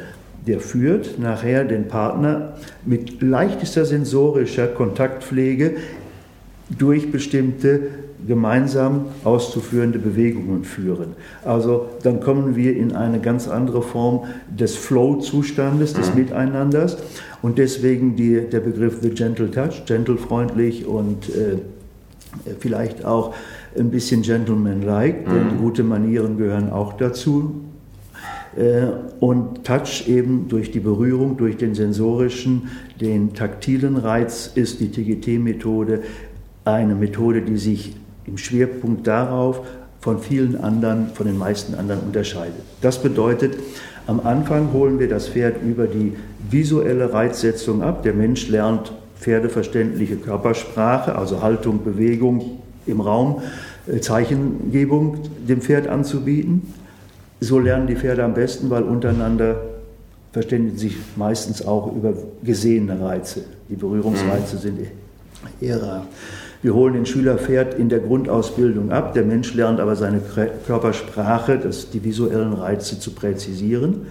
der 0.47 0.60
führt, 0.60 1.19
nachher 1.19 1.63
den 1.63 1.88
Partner 1.88 2.54
mit 2.86 3.21
leichtester 3.21 3.86
sensorischer 3.86 4.67
Kontaktpflege 4.67 5.76
durch 6.78 7.12
bestimmte 7.12 7.82
gemeinsam 8.28 9.06
auszuführende 9.24 10.00
Bewegungen 10.00 10.64
führen. 10.64 11.14
Also 11.44 11.88
dann 12.04 12.20
kommen 12.20 12.56
wir 12.56 12.76
in 12.76 12.96
eine 12.96 13.20
ganz 13.20 13.48
andere 13.48 13.82
Form 13.82 14.26
des 14.50 14.76
Flow-Zustandes, 14.76 15.94
des 15.94 16.14
mhm. 16.14 16.22
Miteinanders 16.22 16.98
und 17.42 17.58
deswegen 17.58 18.16
die, 18.16 18.42
der 18.42 18.60
Begriff 18.60 18.98
The 19.02 19.10
Gentle 19.10 19.52
Touch, 19.52 19.86
gentle 19.86 20.18
freundlich 20.18 20.86
und 20.86 21.30
äh, 21.30 21.58
vielleicht 22.60 23.06
auch 23.06 23.34
ein 23.78 23.90
bisschen 23.90 24.22
gentleman-like, 24.22 25.26
denn 25.26 25.56
mhm. 25.56 25.60
gute 25.60 25.84
Manieren 25.84 26.38
gehören 26.38 26.72
auch 26.72 26.94
dazu. 26.94 27.64
Äh, 28.56 28.88
und 29.20 29.64
Touch 29.64 30.08
eben 30.08 30.48
durch 30.48 30.72
die 30.72 30.80
Berührung, 30.80 31.38
durch 31.38 31.58
den 31.58 31.74
sensorischen, 31.76 32.70
den 33.02 33.34
taktilen 33.34 33.98
Reiz 33.98 34.52
ist 34.54 34.80
die 34.80 34.92
TGT-Methode 34.92 36.02
eine 36.66 36.96
Methode, 36.96 37.42
die 37.42 37.58
sich 37.58 37.96
im 38.26 38.38
Schwerpunkt 38.38 39.08
darauf 39.08 39.62
von 40.00 40.20
vielen 40.20 40.60
anderen, 40.60 41.08
von 41.14 41.26
den 41.26 41.38
meisten 41.38 41.76
anderen 41.76 42.02
unterscheidet. 42.02 42.62
Das 42.82 43.02
bedeutet, 43.02 43.56
am 44.06 44.20
Anfang 44.20 44.74
holen 44.74 45.00
wir 45.00 45.08
das 45.08 45.30
Pferd 45.30 45.64
über 45.64 45.88
die 45.88 46.14
visuelle 46.50 47.14
Reizsetzung 47.14 47.82
ab. 47.82 48.04
Der 48.04 48.14
Mensch 48.14 48.50
lernt 48.50 48.92
pferdeverständliche 49.18 50.18
Körpersprache, 50.18 51.16
also 51.16 51.42
Haltung, 51.42 51.84
Bewegung 51.84 52.60
im 52.86 53.00
Raum, 53.00 53.42
äh, 53.88 54.02
Zeichengebung 54.02 55.20
dem 55.48 55.62
Pferd 55.62 55.88
anzubieten. 55.88 56.74
So 57.40 57.60
lernen 57.60 57.88
die 57.88 57.96
Pferde 57.96 58.26
am 58.26 58.34
besten, 58.34 58.70
weil 58.70 58.84
untereinander 58.84 59.62
verständigen 60.34 60.78
sich 60.78 60.98
meistens 61.16 61.66
auch 61.66 61.96
über 61.96 62.14
gesehene 62.44 63.00
Reize. 63.00 63.46
Die 63.70 63.76
Berührungsreize 63.76 64.58
mhm. 64.58 64.60
sind 64.60 64.80
rar. 65.62 66.08
Wir 66.62 66.73
holen 66.73 66.93
den 66.93 67.06
Schülerpferd 67.06 67.77
in 67.77 67.89
der 67.89 67.99
Grundausbildung 67.99 68.91
ab. 68.91 69.13
Der 69.13 69.23
Mensch 69.23 69.53
lernt 69.53 69.82
aber 69.82 69.97
seine 69.97 70.21
Körpersprache, 70.65 71.58
das, 71.58 71.89
die 71.89 72.03
visuellen 72.03 72.53
Reize 72.53 72.99
zu 72.99 73.12
präzisieren. 73.12 74.08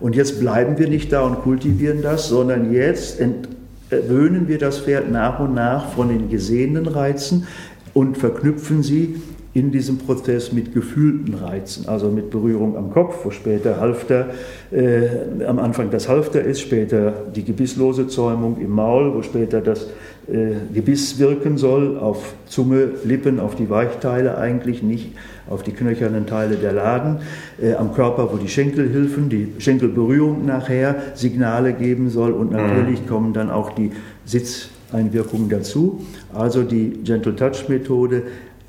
Und 0.00 0.16
jetzt 0.16 0.40
bleiben 0.40 0.78
wir 0.78 0.88
nicht 0.88 1.12
da 1.12 1.20
und 1.20 1.42
kultivieren 1.42 2.00
das, 2.00 2.28
sondern 2.28 2.72
jetzt 2.72 3.20
entwöhnen 3.20 4.48
wir 4.48 4.58
das 4.58 4.78
Pferd 4.78 5.10
nach 5.10 5.40
und 5.40 5.54
nach 5.54 5.90
von 5.90 6.08
den 6.08 6.30
gesehenen 6.30 6.86
Reizen 6.86 7.46
und 7.92 8.16
verknüpfen 8.16 8.82
sie 8.82 9.16
in 9.52 9.72
diesem 9.72 9.98
Prozess 9.98 10.52
mit 10.52 10.72
gefühlten 10.72 11.34
Reizen, 11.34 11.88
also 11.88 12.08
mit 12.08 12.30
Berührung 12.30 12.76
am 12.76 12.92
Kopf, 12.92 13.24
wo 13.24 13.30
später 13.30 13.80
Halfter, 13.80 14.28
äh, 14.70 15.44
am 15.44 15.58
Anfang 15.58 15.90
das 15.90 16.08
Halfter 16.08 16.40
ist, 16.40 16.60
später 16.60 17.12
die 17.34 17.44
gebisslose 17.44 18.06
Zäumung 18.06 18.58
im 18.60 18.70
Maul, 18.70 19.12
wo 19.12 19.22
später 19.22 19.60
das 19.60 19.88
Gebiss 20.72 21.18
wirken 21.18 21.58
soll, 21.58 21.98
auf 21.98 22.34
Zunge, 22.46 22.90
Lippen, 23.04 23.40
auf 23.40 23.56
die 23.56 23.68
Weichteile 23.68 24.38
eigentlich, 24.38 24.82
nicht 24.82 25.12
auf 25.48 25.64
die 25.64 25.72
knöchernen 25.72 26.26
Teile 26.26 26.56
der 26.56 26.72
Laden, 26.72 27.18
äh, 27.60 27.74
am 27.74 27.92
Körper, 27.92 28.32
wo 28.32 28.36
die 28.36 28.48
Schenkelhilfen, 28.48 29.28
die 29.28 29.52
Schenkelberührung 29.58 30.46
nachher 30.46 30.94
Signale 31.14 31.72
geben 31.72 32.10
soll 32.10 32.32
und 32.32 32.52
natürlich 32.52 33.02
mhm. 33.02 33.06
kommen 33.06 33.32
dann 33.32 33.50
auch 33.50 33.70
die 33.70 33.90
Sitzeinwirkungen 34.24 35.48
dazu. 35.48 36.06
Also 36.32 36.62
die 36.62 37.00
Gentle 37.02 37.34
Touch 37.34 37.68
Methode 37.68 38.22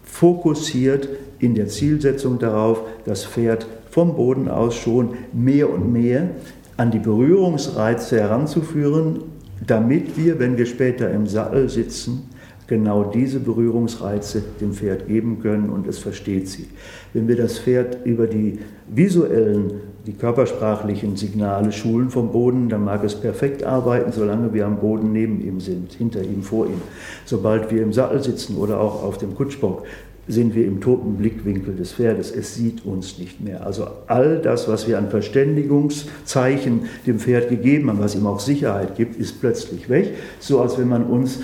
fokussiert 0.04 1.08
in 1.38 1.54
der 1.54 1.68
Zielsetzung 1.68 2.40
darauf, 2.40 2.82
das 3.06 3.26
Pferd 3.26 3.68
vom 3.92 4.16
Boden 4.16 4.48
aus 4.48 4.76
schon 4.76 5.10
mehr 5.34 5.70
und 5.70 5.94
mehr 5.94 6.30
an 6.78 6.90
die 6.90 7.00
Berührungsreize 7.00 8.20
heranzuführen, 8.20 9.20
damit 9.66 10.18
wir, 10.18 10.40
wenn 10.40 10.58
wir 10.58 10.66
später 10.66 11.12
im 11.12 11.28
Sattel 11.28 11.70
sitzen, 11.70 12.30
genau 12.68 13.04
diese 13.04 13.42
Berührungsreize 13.42 14.42
dem 14.62 14.74
Pferd 14.74 15.08
geben 15.08 15.42
können 15.42 15.70
und 15.70 15.88
es 15.88 16.00
versteht 16.00 16.48
sie. 16.48 16.68
Wenn 17.14 17.28
wir 17.28 17.36
das 17.36 17.60
Pferd 17.60 18.06
über 18.06 18.28
die 18.28 18.60
visuellen, 18.88 19.74
die 20.08 20.14
körpersprachlichen 20.14 21.18
Signale 21.18 21.74
schulen 21.74 22.10
vom 22.10 22.32
Boden, 22.32 22.70
dann 22.70 22.86
mag 22.86 23.04
es 23.04 23.14
perfekt 23.14 23.64
arbeiten, 23.64 24.14
solange 24.14 24.54
wir 24.54 24.66
am 24.66 24.80
Boden 24.80 25.12
neben 25.12 25.42
ihm 25.46 25.60
sind, 25.60 25.92
hinter 25.94 26.24
ihm, 26.24 26.44
vor 26.44 26.66
ihm. 26.66 26.82
Sobald 27.26 27.72
wir 27.72 27.84
im 27.84 27.92
Sattel 27.92 28.24
sitzen 28.24 28.56
oder 28.56 28.80
auch 28.80 29.04
auf 29.04 29.18
dem 29.18 29.36
Kutschbock, 29.36 29.84
sind 30.28 30.56
wir 30.56 30.66
im 30.66 30.82
toten 30.82 31.16
Blickwinkel 31.16 31.76
des 31.76 31.94
Pferdes. 31.94 32.32
Es 32.32 32.56
sieht 32.56 32.86
uns 32.86 33.18
nicht 33.18 33.42
mehr. 33.42 33.66
Also 33.66 33.88
all 34.08 34.40
das, 34.40 34.68
was 34.68 34.88
wir 34.88 34.98
an 34.98 35.10
Verständigungszeichen 35.10 36.82
dem 37.06 37.20
Pferd 37.20 37.50
gegeben 37.50 37.90
haben, 37.90 38.00
was 38.00 38.16
ihm 38.16 38.28
auch 38.28 38.40
Sicherheit 38.40 38.96
gibt, 38.96 39.16
ist 39.16 39.42
plötzlich 39.42 39.90
weg. 39.90 40.14
So 40.40 40.62
als 40.62 40.78
wenn 40.78 40.90
man 40.90 41.06
uns 41.06 41.40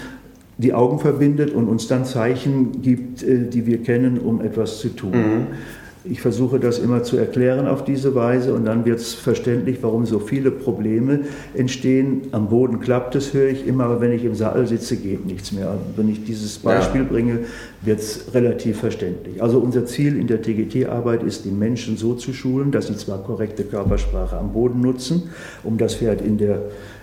die 0.57 0.73
Augen 0.73 0.99
verbindet 0.99 1.53
und 1.53 1.67
uns 1.67 1.87
dann 1.87 2.05
Zeichen 2.05 2.81
gibt, 2.81 3.23
äh, 3.23 3.47
die 3.47 3.65
wir 3.65 3.83
kennen, 3.83 4.19
um 4.19 4.41
etwas 4.41 4.79
zu 4.79 4.89
tun. 4.89 5.11
Mhm. 5.11 5.47
Ich 6.09 6.21
versuche 6.21 6.59
das 6.59 6.79
immer 6.79 7.03
zu 7.03 7.17
erklären 7.17 7.67
auf 7.67 7.83
diese 7.83 8.15
Weise 8.15 8.53
und 8.53 8.65
dann 8.65 8.85
wird 8.85 8.99
es 8.99 9.13
verständlich, 9.13 9.79
warum 9.81 10.05
so 10.05 10.19
viele 10.19 10.51
Probleme 10.51 11.21
entstehen. 11.53 12.23
Am 12.31 12.49
Boden 12.49 12.79
klappt 12.79 13.15
es, 13.15 13.33
höre 13.33 13.49
ich 13.49 13.67
immer, 13.67 13.85
aber 13.85 14.01
wenn 14.01 14.11
ich 14.11 14.23
im 14.23 14.35
Sattel 14.35 14.67
sitze, 14.67 14.97
geht 14.97 15.25
nichts 15.25 15.51
mehr. 15.51 15.77
Wenn 15.95 16.09
ich 16.09 16.23
dieses 16.23 16.57
Beispiel 16.57 17.01
ja. 17.01 17.07
bringe, 17.07 17.39
wird 17.81 17.99
es 17.99 18.33
relativ 18.33 18.79
verständlich. 18.79 19.41
Also 19.41 19.59
unser 19.59 19.85
Ziel 19.85 20.17
in 20.17 20.27
der 20.27 20.41
TGT-Arbeit 20.41 21.23
ist, 21.23 21.45
die 21.45 21.51
Menschen 21.51 21.97
so 21.97 22.13
zu 22.13 22.33
schulen, 22.33 22.71
dass 22.71 22.87
sie 22.87 22.97
zwar 22.97 23.23
korrekte 23.23 23.63
Körpersprache 23.63 24.37
am 24.37 24.53
Boden 24.53 24.81
nutzen, 24.81 25.29
um 25.63 25.77
das 25.77 25.95
Pferd 25.95 26.21
in 26.21 26.37
der 26.37 26.61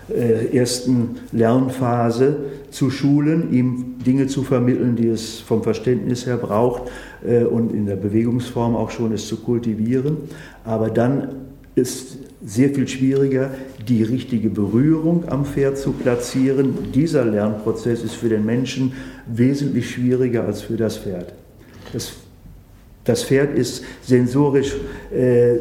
äh, 0.09 0.55
ersten 0.55 1.17
Lernphase 1.33 2.37
zu 2.71 2.91
schulen, 2.91 3.53
ihm 3.53 3.99
Dinge 4.05 4.27
zu 4.27 4.43
vermitteln, 4.43 4.97
die 4.97 5.09
es 5.09 5.41
vom 5.41 5.63
Verständnis 5.63 6.27
her 6.27 6.37
braucht 6.37 6.91
äh, 7.25 7.45
und 7.45 7.73
in 7.73 7.87
der 7.87 7.97
Bewegungsform 7.97 8.77
auch 8.77 8.91
schon 8.91 9.13
es 9.13 9.27
zu 9.27 9.37
kultivieren. 9.37 10.17
Aber 10.65 10.91
dann 10.91 11.29
ist 11.75 12.19
sehr 12.45 12.71
viel 12.71 12.87
schwieriger, 12.87 13.51
die 13.89 14.03
richtige 14.03 14.51
Berührung 14.51 15.29
am 15.29 15.45
Pferd 15.45 15.79
zu 15.79 15.93
platzieren. 15.93 16.93
Dieser 16.95 17.25
Lernprozess 17.25 18.03
ist 18.03 18.15
für 18.15 18.29
den 18.29 18.45
Menschen 18.45 18.93
wesentlich 19.27 19.91
schwieriger 19.91 20.45
als 20.45 20.63
für 20.63 20.77
das 20.77 20.99
Pferd. 20.99 21.33
Das 21.93 22.13
das 23.05 23.25
Pferd 23.25 23.57
ist 23.57 23.85
sensorisch 24.03 24.75
äh, 25.15 25.57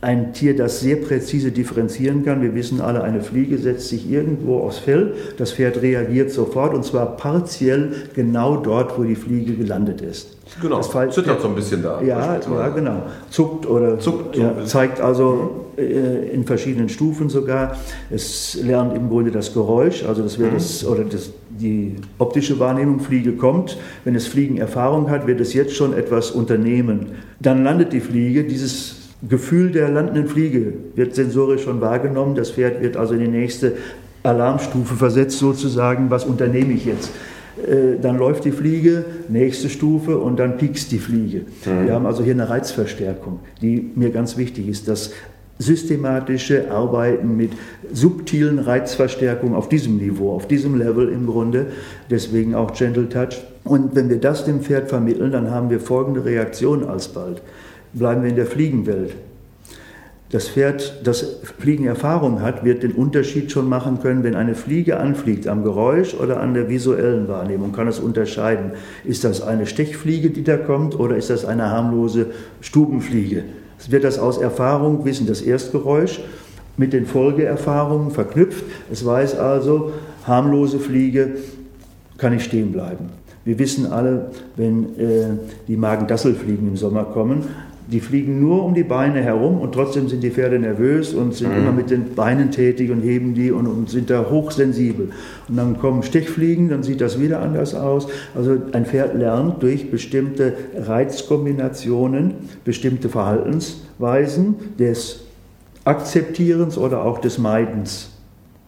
ein 0.00 0.32
Tier, 0.32 0.54
das 0.54 0.80
sehr 0.80 0.96
präzise 0.96 1.50
differenzieren 1.50 2.24
kann. 2.24 2.40
Wir 2.40 2.54
wissen 2.54 2.80
alle, 2.80 3.02
eine 3.02 3.20
Fliege 3.20 3.58
setzt 3.58 3.88
sich 3.88 4.08
irgendwo 4.08 4.60
aufs 4.60 4.78
Fell, 4.78 5.14
das 5.36 5.52
Pferd 5.52 5.82
reagiert 5.82 6.30
sofort 6.30 6.72
und 6.72 6.84
zwar 6.84 7.16
partiell 7.16 7.92
genau 8.14 8.56
dort, 8.58 8.96
wo 8.96 9.02
die 9.02 9.16
Fliege 9.16 9.54
gelandet 9.54 10.00
ist. 10.00 10.36
Genau, 10.62 10.78
das 10.78 10.86
Fall, 10.86 11.12
zittert 11.12 11.40
so 11.40 11.48
ein 11.48 11.54
bisschen 11.54 11.82
da. 11.82 12.00
Ja, 12.00 12.38
ja 12.38 12.68
genau. 12.68 13.02
Zuckt 13.30 13.66
oder 13.66 13.98
Zuckt 13.98 14.36
ja, 14.36 14.64
zeigt 14.64 15.00
also 15.00 15.66
äh, 15.76 16.30
in 16.32 16.44
verschiedenen 16.44 16.88
Stufen 16.88 17.28
sogar. 17.28 17.76
Es 18.10 18.58
lernt 18.62 18.96
im 18.96 19.08
Grunde 19.08 19.30
das 19.30 19.52
Geräusch, 19.52 20.04
also 20.04 20.22
das 20.22 20.38
wäre 20.38 20.50
mhm. 20.50 20.54
das, 20.54 20.86
oder 20.86 21.04
das, 21.04 21.30
die 21.60 21.96
optische 22.18 22.58
Wahrnehmung, 22.58 23.00
Fliege 23.00 23.32
kommt. 23.32 23.78
Wenn 24.04 24.14
es 24.14 24.26
Fliegenerfahrung 24.26 25.10
hat, 25.10 25.26
wird 25.26 25.40
es 25.40 25.54
jetzt 25.54 25.74
schon 25.74 25.92
etwas 25.92 26.30
unternehmen. 26.30 27.06
Dann 27.40 27.64
landet 27.64 27.92
die 27.92 28.00
Fliege, 28.00 28.44
dieses 28.44 28.96
Gefühl 29.28 29.72
der 29.72 29.88
landenden 29.88 30.28
Fliege 30.28 30.74
wird 30.94 31.14
sensorisch 31.14 31.64
schon 31.64 31.80
wahrgenommen. 31.80 32.34
Das 32.34 32.52
Pferd 32.52 32.80
wird 32.82 32.96
also 32.96 33.14
in 33.14 33.20
die 33.20 33.28
nächste 33.28 33.72
Alarmstufe 34.22 34.94
versetzt, 34.94 35.38
sozusagen, 35.38 36.10
was 36.10 36.24
unternehme 36.24 36.72
ich 36.72 36.84
jetzt? 36.84 37.10
Äh, 37.66 38.00
dann 38.00 38.18
läuft 38.18 38.44
die 38.44 38.52
Fliege, 38.52 39.04
nächste 39.28 39.68
Stufe 39.68 40.18
und 40.18 40.38
dann 40.38 40.58
piekst 40.58 40.92
die 40.92 40.98
Fliege. 40.98 41.42
Mhm. 41.64 41.86
Wir 41.86 41.94
haben 41.94 42.06
also 42.06 42.22
hier 42.22 42.34
eine 42.34 42.48
Reizverstärkung, 42.48 43.40
die 43.60 43.90
mir 43.94 44.10
ganz 44.10 44.36
wichtig 44.36 44.68
ist. 44.68 44.86
Das 44.86 45.12
systematische 45.58 46.70
Arbeiten 46.70 47.36
mit 47.36 47.52
subtilen 47.92 48.58
Reizverstärkungen 48.58 49.54
auf 49.54 49.68
diesem 49.68 49.96
Niveau, 49.96 50.32
auf 50.32 50.46
diesem 50.46 50.76
Level 50.78 51.08
im 51.08 51.26
Grunde, 51.26 51.66
deswegen 52.10 52.54
auch 52.54 52.72
Gentle 52.72 53.08
Touch. 53.08 53.42
Und 53.64 53.94
wenn 53.94 54.08
wir 54.08 54.18
das 54.18 54.44
dem 54.44 54.60
Pferd 54.60 54.88
vermitteln, 54.88 55.32
dann 55.32 55.50
haben 55.50 55.70
wir 55.70 55.80
folgende 55.80 56.24
Reaktion 56.24 56.84
alsbald. 56.84 57.42
Bleiben 57.92 58.22
wir 58.22 58.30
in 58.30 58.36
der 58.36 58.46
Fliegenwelt. 58.46 59.14
Das 60.30 60.46
Pferd, 60.46 61.00
das 61.04 61.40
Fliegenerfahrung 61.58 62.42
hat, 62.42 62.62
wird 62.62 62.82
den 62.82 62.92
Unterschied 62.92 63.50
schon 63.50 63.66
machen 63.66 64.00
können, 64.00 64.24
wenn 64.24 64.34
eine 64.34 64.54
Fliege 64.54 65.00
anfliegt, 65.00 65.48
am 65.48 65.64
Geräusch 65.64 66.12
oder 66.12 66.40
an 66.40 66.52
der 66.52 66.68
visuellen 66.68 67.28
Wahrnehmung, 67.28 67.72
kann 67.72 67.88
es 67.88 67.98
unterscheiden. 67.98 68.72
Ist 69.04 69.24
das 69.24 69.40
eine 69.40 69.64
Stechfliege, 69.64 70.28
die 70.28 70.44
da 70.44 70.58
kommt, 70.58 71.00
oder 71.00 71.16
ist 71.16 71.30
das 71.30 71.46
eine 71.46 71.70
harmlose 71.70 72.26
Stubenfliege? 72.60 73.44
Es 73.78 73.90
wird 73.90 74.04
das 74.04 74.18
aus 74.18 74.38
Erfahrung 74.38 75.04
wissen, 75.04 75.26
das 75.26 75.40
Erstgeräusch 75.40 76.20
mit 76.76 76.92
den 76.92 77.06
Folgeerfahrungen 77.06 78.10
verknüpft. 78.10 78.64
Es 78.90 79.04
weiß 79.04 79.38
also, 79.38 79.92
harmlose 80.26 80.78
Fliege 80.78 81.36
kann 82.16 82.32
ich 82.32 82.44
stehen 82.44 82.72
bleiben. 82.72 83.10
Wir 83.44 83.58
wissen 83.58 83.86
alle, 83.86 84.30
wenn 84.56 84.98
äh, 84.98 85.28
die 85.68 85.76
Magen-Dassel-Fliegen 85.76 86.68
im 86.68 86.76
Sommer 86.76 87.04
kommen, 87.04 87.44
die 87.90 88.00
fliegen 88.00 88.38
nur 88.40 88.64
um 88.64 88.74
die 88.74 88.82
Beine 88.82 89.22
herum 89.22 89.60
und 89.60 89.72
trotzdem 89.72 90.08
sind 90.08 90.22
die 90.22 90.30
Pferde 90.30 90.58
nervös 90.58 91.14
und 91.14 91.34
sind 91.34 91.52
mhm. 91.52 91.58
immer 91.58 91.72
mit 91.72 91.90
den 91.90 92.14
Beinen 92.14 92.50
tätig 92.50 92.90
und 92.90 93.00
heben 93.00 93.32
die 93.32 93.50
und, 93.50 93.66
und, 93.66 93.88
sind 93.88 94.10
da 94.10 94.26
hochsensibel. 94.28 95.10
Und 95.48 95.56
dann 95.56 95.78
kommen 95.78 96.02
Stechfliegen, 96.02 96.68
dann 96.68 96.82
sieht 96.82 97.00
das 97.00 97.18
wieder 97.18 97.40
anders 97.40 97.74
aus. 97.74 98.08
Also 98.34 98.58
ein 98.72 98.84
Pferd 98.84 99.14
lernt 99.14 99.62
durch 99.62 99.90
bestimmte 99.90 100.52
Reizkombinationen, 100.76 102.34
bestimmte 102.62 103.08
Verhaltensweisen 103.08 104.56
des 104.78 105.20
Akzeptierens 105.84 106.76
oder 106.76 107.02
auch 107.02 107.18
des 107.18 107.38
Meidens. 107.38 108.10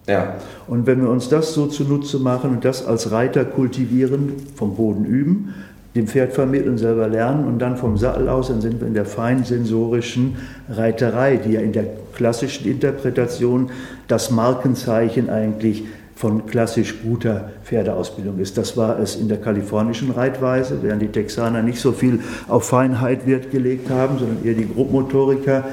Ja. 0.07 0.37
Und 0.67 0.87
wenn 0.87 1.03
wir 1.03 1.11
uns 1.11 1.29
das 1.29 1.53
so 1.53 1.67
zunutze 1.67 2.19
machen 2.19 2.53
und 2.53 2.65
das 2.65 2.87
als 2.87 3.11
Reiter 3.11 3.45
kultivieren, 3.45 4.33
vom 4.57 4.77
Boden 4.77 5.05
üben, 5.05 5.55
dem 5.95 6.07
Pferd 6.07 6.33
vermitteln, 6.33 6.79
selber 6.79 7.09
lernen 7.09 7.47
und 7.47 7.59
dann 7.59 7.77
vom 7.77 7.97
Sattel 7.97 8.29
aus, 8.29 8.49
dann 8.49 8.61
sind 8.61 8.81
wir 8.81 8.87
in 8.87 8.95
der 8.95 9.05
feinsensorischen 9.05 10.37
Reiterei, 10.69 11.37
die 11.37 11.53
ja 11.53 11.61
in 11.61 11.73
der 11.73 11.85
klassischen 12.15 12.71
Interpretation 12.71 13.71
das 14.07 14.31
Markenzeichen 14.31 15.31
eigentlich 15.31 15.85
von 16.15 16.47
klassisch 16.47 17.03
guter 17.03 17.51
Pferdeausbildung 17.65 18.39
ist. 18.41 18.59
Das 18.59 18.77
war 18.77 18.99
es 18.99 19.17
in 19.17 19.29
der 19.29 19.39
kalifornischen 19.39 20.11
Reitweise, 20.11 20.79
während 20.83 21.01
die 21.01 21.09
Texaner 21.09 21.63
nicht 21.63 21.81
so 21.81 21.93
viel 21.93 22.21
auf 22.47 22.69
Feinheit 22.69 23.27
Wert 23.27 23.51
gelegt 23.51 23.89
haben, 23.89 24.19
sondern 24.19 24.45
eher 24.45 24.53
die 24.53 24.69
Grobmotoriker 24.69 25.65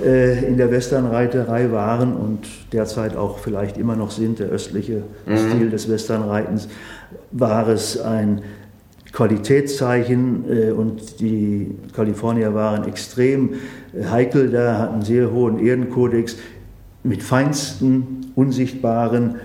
äh, 0.00 0.46
in 0.46 0.58
der 0.58 0.70
Westernreiterei 0.70 1.72
waren 1.72 2.14
und 2.14 2.46
derzeit 2.72 3.16
auch 3.16 3.38
vielleicht 3.38 3.78
immer 3.78 3.96
noch 3.96 4.12
sind, 4.12 4.38
der 4.38 4.48
östliche 4.48 5.02
mhm. 5.26 5.36
Stil 5.38 5.70
des 5.70 5.90
Westernreitens, 5.90 6.68
war 7.32 7.66
es 7.68 8.00
ein 8.00 8.42
Qualitätszeichen 9.16 10.44
äh, 10.46 10.70
und 10.72 11.20
die 11.20 11.74
Kalifornier 11.94 12.52
waren 12.52 12.86
extrem 12.86 13.54
äh, 13.94 14.04
heikel 14.10 14.50
da, 14.50 14.76
hatten 14.76 15.00
sehr 15.00 15.32
hohen 15.32 15.58
Erdenkodex 15.58 16.36
mit 17.02 17.22
feinsten, 17.22 18.32
unsichtbaren, 18.34 19.36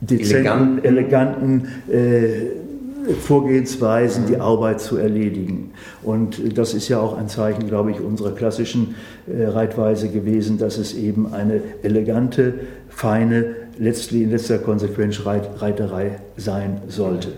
dezenten, 0.00 0.82
eleganten, 0.82 1.68
eleganten 1.92 1.92
äh, 1.92 3.12
Vorgehensweisen, 3.20 4.26
die 4.26 4.38
Arbeit 4.38 4.80
zu 4.80 4.96
erledigen. 4.96 5.72
Und 6.02 6.56
das 6.58 6.72
ist 6.72 6.88
ja 6.88 6.98
auch 6.98 7.16
ein 7.16 7.28
Zeichen, 7.28 7.66
glaube 7.66 7.90
ich, 7.90 8.00
unserer 8.00 8.32
klassischen 8.32 8.96
Reitweise 9.26 10.10
gewesen, 10.10 10.58
dass 10.58 10.76
es 10.76 10.92
eben 10.94 11.32
eine 11.32 11.62
elegante, 11.82 12.54
feine, 12.90 13.54
letztlich 13.78 14.24
in 14.24 14.30
letzter 14.30 14.58
Konsequenz 14.58 15.22
Reiterei 15.24 16.18
sein 16.36 16.82
sollte. 16.88 17.28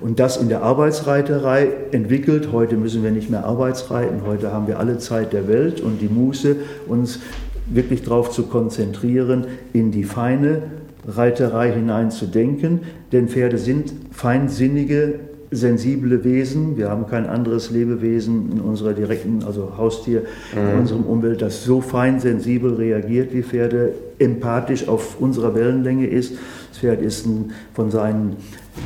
Und 0.00 0.18
das 0.18 0.38
in 0.38 0.48
der 0.48 0.62
Arbeitsreiterei 0.62 1.68
entwickelt. 1.92 2.50
Heute 2.52 2.76
müssen 2.76 3.02
wir 3.02 3.10
nicht 3.10 3.30
mehr 3.30 3.44
Arbeitsreiten, 3.44 4.22
heute 4.26 4.52
haben 4.52 4.66
wir 4.66 4.78
alle 4.78 4.98
Zeit 4.98 5.32
der 5.32 5.46
Welt 5.46 5.80
und 5.80 6.00
die 6.00 6.08
Muße, 6.08 6.56
uns 6.86 7.20
wirklich 7.66 8.02
darauf 8.02 8.30
zu 8.30 8.44
konzentrieren, 8.44 9.46
in 9.72 9.90
die 9.90 10.04
feine 10.04 10.62
Reiterei 11.06 11.72
hineinzudenken. 11.72 12.80
Denn 13.12 13.28
Pferde 13.28 13.58
sind 13.58 13.92
feinsinnige, 14.10 15.20
sensible 15.50 16.22
Wesen. 16.22 16.76
Wir 16.76 16.90
haben 16.90 17.06
kein 17.06 17.26
anderes 17.26 17.70
Lebewesen 17.70 18.52
in 18.52 18.60
unserer 18.60 18.92
direkten, 18.92 19.42
also 19.44 19.76
Haustier, 19.76 20.22
mhm. 20.54 20.70
in 20.70 20.78
unserem 20.80 21.02
Umwelt, 21.04 21.42
das 21.42 21.64
so 21.64 21.80
fein 21.80 22.20
sensibel 22.20 22.74
reagiert 22.74 23.32
wie 23.32 23.42
Pferde, 23.42 23.94
empathisch 24.18 24.88
auf 24.88 25.20
unserer 25.20 25.54
Wellenlänge 25.54 26.06
ist. 26.06 26.34
Das 26.68 26.78
Pferd 26.78 27.02
ist 27.02 27.26
ein, 27.26 27.52
von 27.74 27.90
seinen 27.90 28.36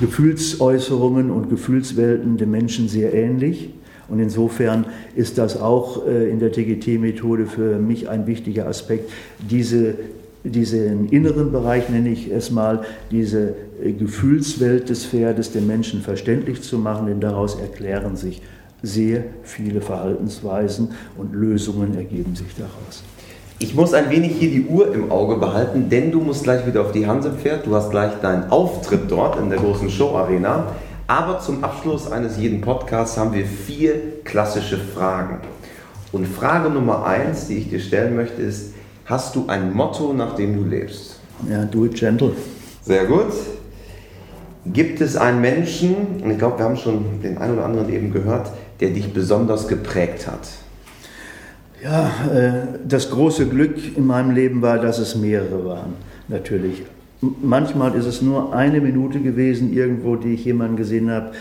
Gefühlsäußerungen 0.00 1.30
und 1.30 1.50
Gefühlswelten 1.50 2.38
dem 2.38 2.50
Menschen 2.50 2.88
sehr 2.88 3.12
ähnlich. 3.12 3.70
Und 4.08 4.18
insofern 4.18 4.86
ist 5.16 5.38
das 5.38 5.60
auch 5.60 6.06
äh, 6.06 6.30
in 6.30 6.38
der 6.38 6.52
TGT-Methode 6.52 7.46
für 7.46 7.78
mich 7.78 8.08
ein 8.08 8.26
wichtiger 8.26 8.66
Aspekt, 8.66 9.10
diese 9.38 9.94
diesen 10.44 11.08
inneren 11.08 11.52
Bereich 11.52 11.88
nenne 11.88 12.10
ich 12.10 12.30
es 12.30 12.50
mal, 12.50 12.84
diese 13.10 13.54
Gefühlswelt 13.92 14.88
des 14.88 15.04
Pferdes 15.04 15.52
dem 15.52 15.66
Menschen 15.66 16.00
verständlich 16.00 16.62
zu 16.62 16.78
machen, 16.78 17.06
denn 17.06 17.20
daraus 17.20 17.56
erklären 17.56 18.16
sich 18.16 18.42
sehr 18.82 19.24
viele 19.42 19.80
Verhaltensweisen 19.80 20.90
und 21.16 21.34
Lösungen 21.34 21.96
ergeben 21.96 22.34
sich 22.36 22.54
daraus. 22.56 23.02
Ich 23.58 23.74
muss 23.74 23.94
ein 23.94 24.10
wenig 24.10 24.32
hier 24.32 24.50
die 24.50 24.66
Uhr 24.66 24.92
im 24.92 25.10
Auge 25.10 25.36
behalten, 25.36 25.88
denn 25.88 26.10
du 26.10 26.20
musst 26.20 26.44
gleich 26.44 26.66
wieder 26.66 26.82
auf 26.82 26.92
die 26.92 27.06
Hansepferd. 27.06 27.66
Du 27.66 27.74
hast 27.74 27.90
gleich 27.90 28.12
deinen 28.20 28.50
Auftritt 28.50 29.02
dort 29.08 29.38
in 29.38 29.48
der 29.48 29.58
großen 29.58 29.88
Show-Arena. 29.88 30.66
Aber 31.06 31.38
zum 31.38 31.62
Abschluss 31.62 32.10
eines 32.10 32.38
jeden 32.38 32.60
Podcasts 32.60 33.16
haben 33.16 33.32
wir 33.32 33.44
vier 33.44 33.94
klassische 34.24 34.78
Fragen. 34.78 35.40
Und 36.12 36.26
Frage 36.26 36.70
Nummer 36.70 37.06
eins, 37.06 37.46
die 37.46 37.58
ich 37.58 37.70
dir 37.70 37.80
stellen 37.80 38.16
möchte, 38.16 38.42
ist: 38.42 38.74
Hast 39.04 39.36
du 39.36 39.44
ein 39.48 39.72
Motto, 39.72 40.12
nach 40.12 40.34
dem 40.34 40.56
du 40.56 40.68
lebst? 40.68 41.20
Ja, 41.48 41.64
do 41.64 41.84
it 41.84 41.94
gentle. 41.94 42.32
Sehr 42.82 43.04
gut. 43.04 43.32
Gibt 44.72 45.00
es 45.00 45.16
einen 45.16 45.40
Menschen, 45.40 45.94
und 46.22 46.30
ich 46.30 46.38
glaube, 46.38 46.58
wir 46.58 46.64
haben 46.64 46.76
schon 46.76 47.20
den 47.22 47.36
einen 47.36 47.54
oder 47.54 47.66
anderen 47.66 47.92
eben 47.92 48.12
gehört, 48.12 48.50
der 48.80 48.90
dich 48.90 49.12
besonders 49.12 49.68
geprägt 49.68 50.26
hat? 50.26 50.48
Ja, 51.82 52.10
äh, 52.34 52.52
das 52.88 53.10
große 53.10 53.46
Glück 53.46 53.76
in 53.94 54.06
meinem 54.06 54.30
Leben 54.30 54.62
war, 54.62 54.78
dass 54.78 54.98
es 54.98 55.16
mehrere 55.16 55.66
waren, 55.66 55.94
natürlich. 56.28 56.82
Manchmal 57.42 57.94
ist 57.94 58.06
es 58.06 58.22
nur 58.22 58.54
eine 58.54 58.80
Minute 58.80 59.20
gewesen, 59.20 59.72
irgendwo, 59.74 60.16
die 60.16 60.32
ich 60.32 60.46
jemanden 60.46 60.76
gesehen 60.76 61.10
habe. 61.10 61.32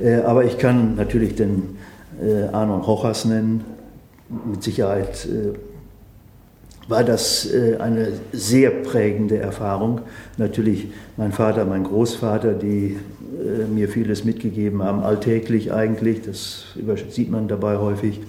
Äh, 0.00 0.20
aber 0.20 0.44
ich 0.44 0.58
kann 0.58 0.94
natürlich 0.94 1.34
den 1.34 1.78
äh, 2.22 2.44
Arnon 2.52 2.86
Hochers 2.86 3.24
nennen. 3.24 3.64
Mit 4.50 4.62
Sicherheit 4.62 5.26
war 6.88 7.04
das 7.04 7.48
eine 7.78 8.12
sehr 8.32 8.70
prägende 8.70 9.36
Erfahrung. 9.36 10.00
Natürlich 10.38 10.88
mein 11.16 11.32
Vater, 11.32 11.64
mein 11.66 11.84
Großvater, 11.84 12.54
die 12.54 12.96
mir 13.72 13.88
vieles 13.88 14.24
mitgegeben 14.24 14.82
haben, 14.82 15.02
alltäglich 15.02 15.72
eigentlich. 15.72 16.22
Das 16.22 16.64
sieht 17.10 17.30
man 17.30 17.46
dabei 17.46 17.76
häufig 17.76 18.20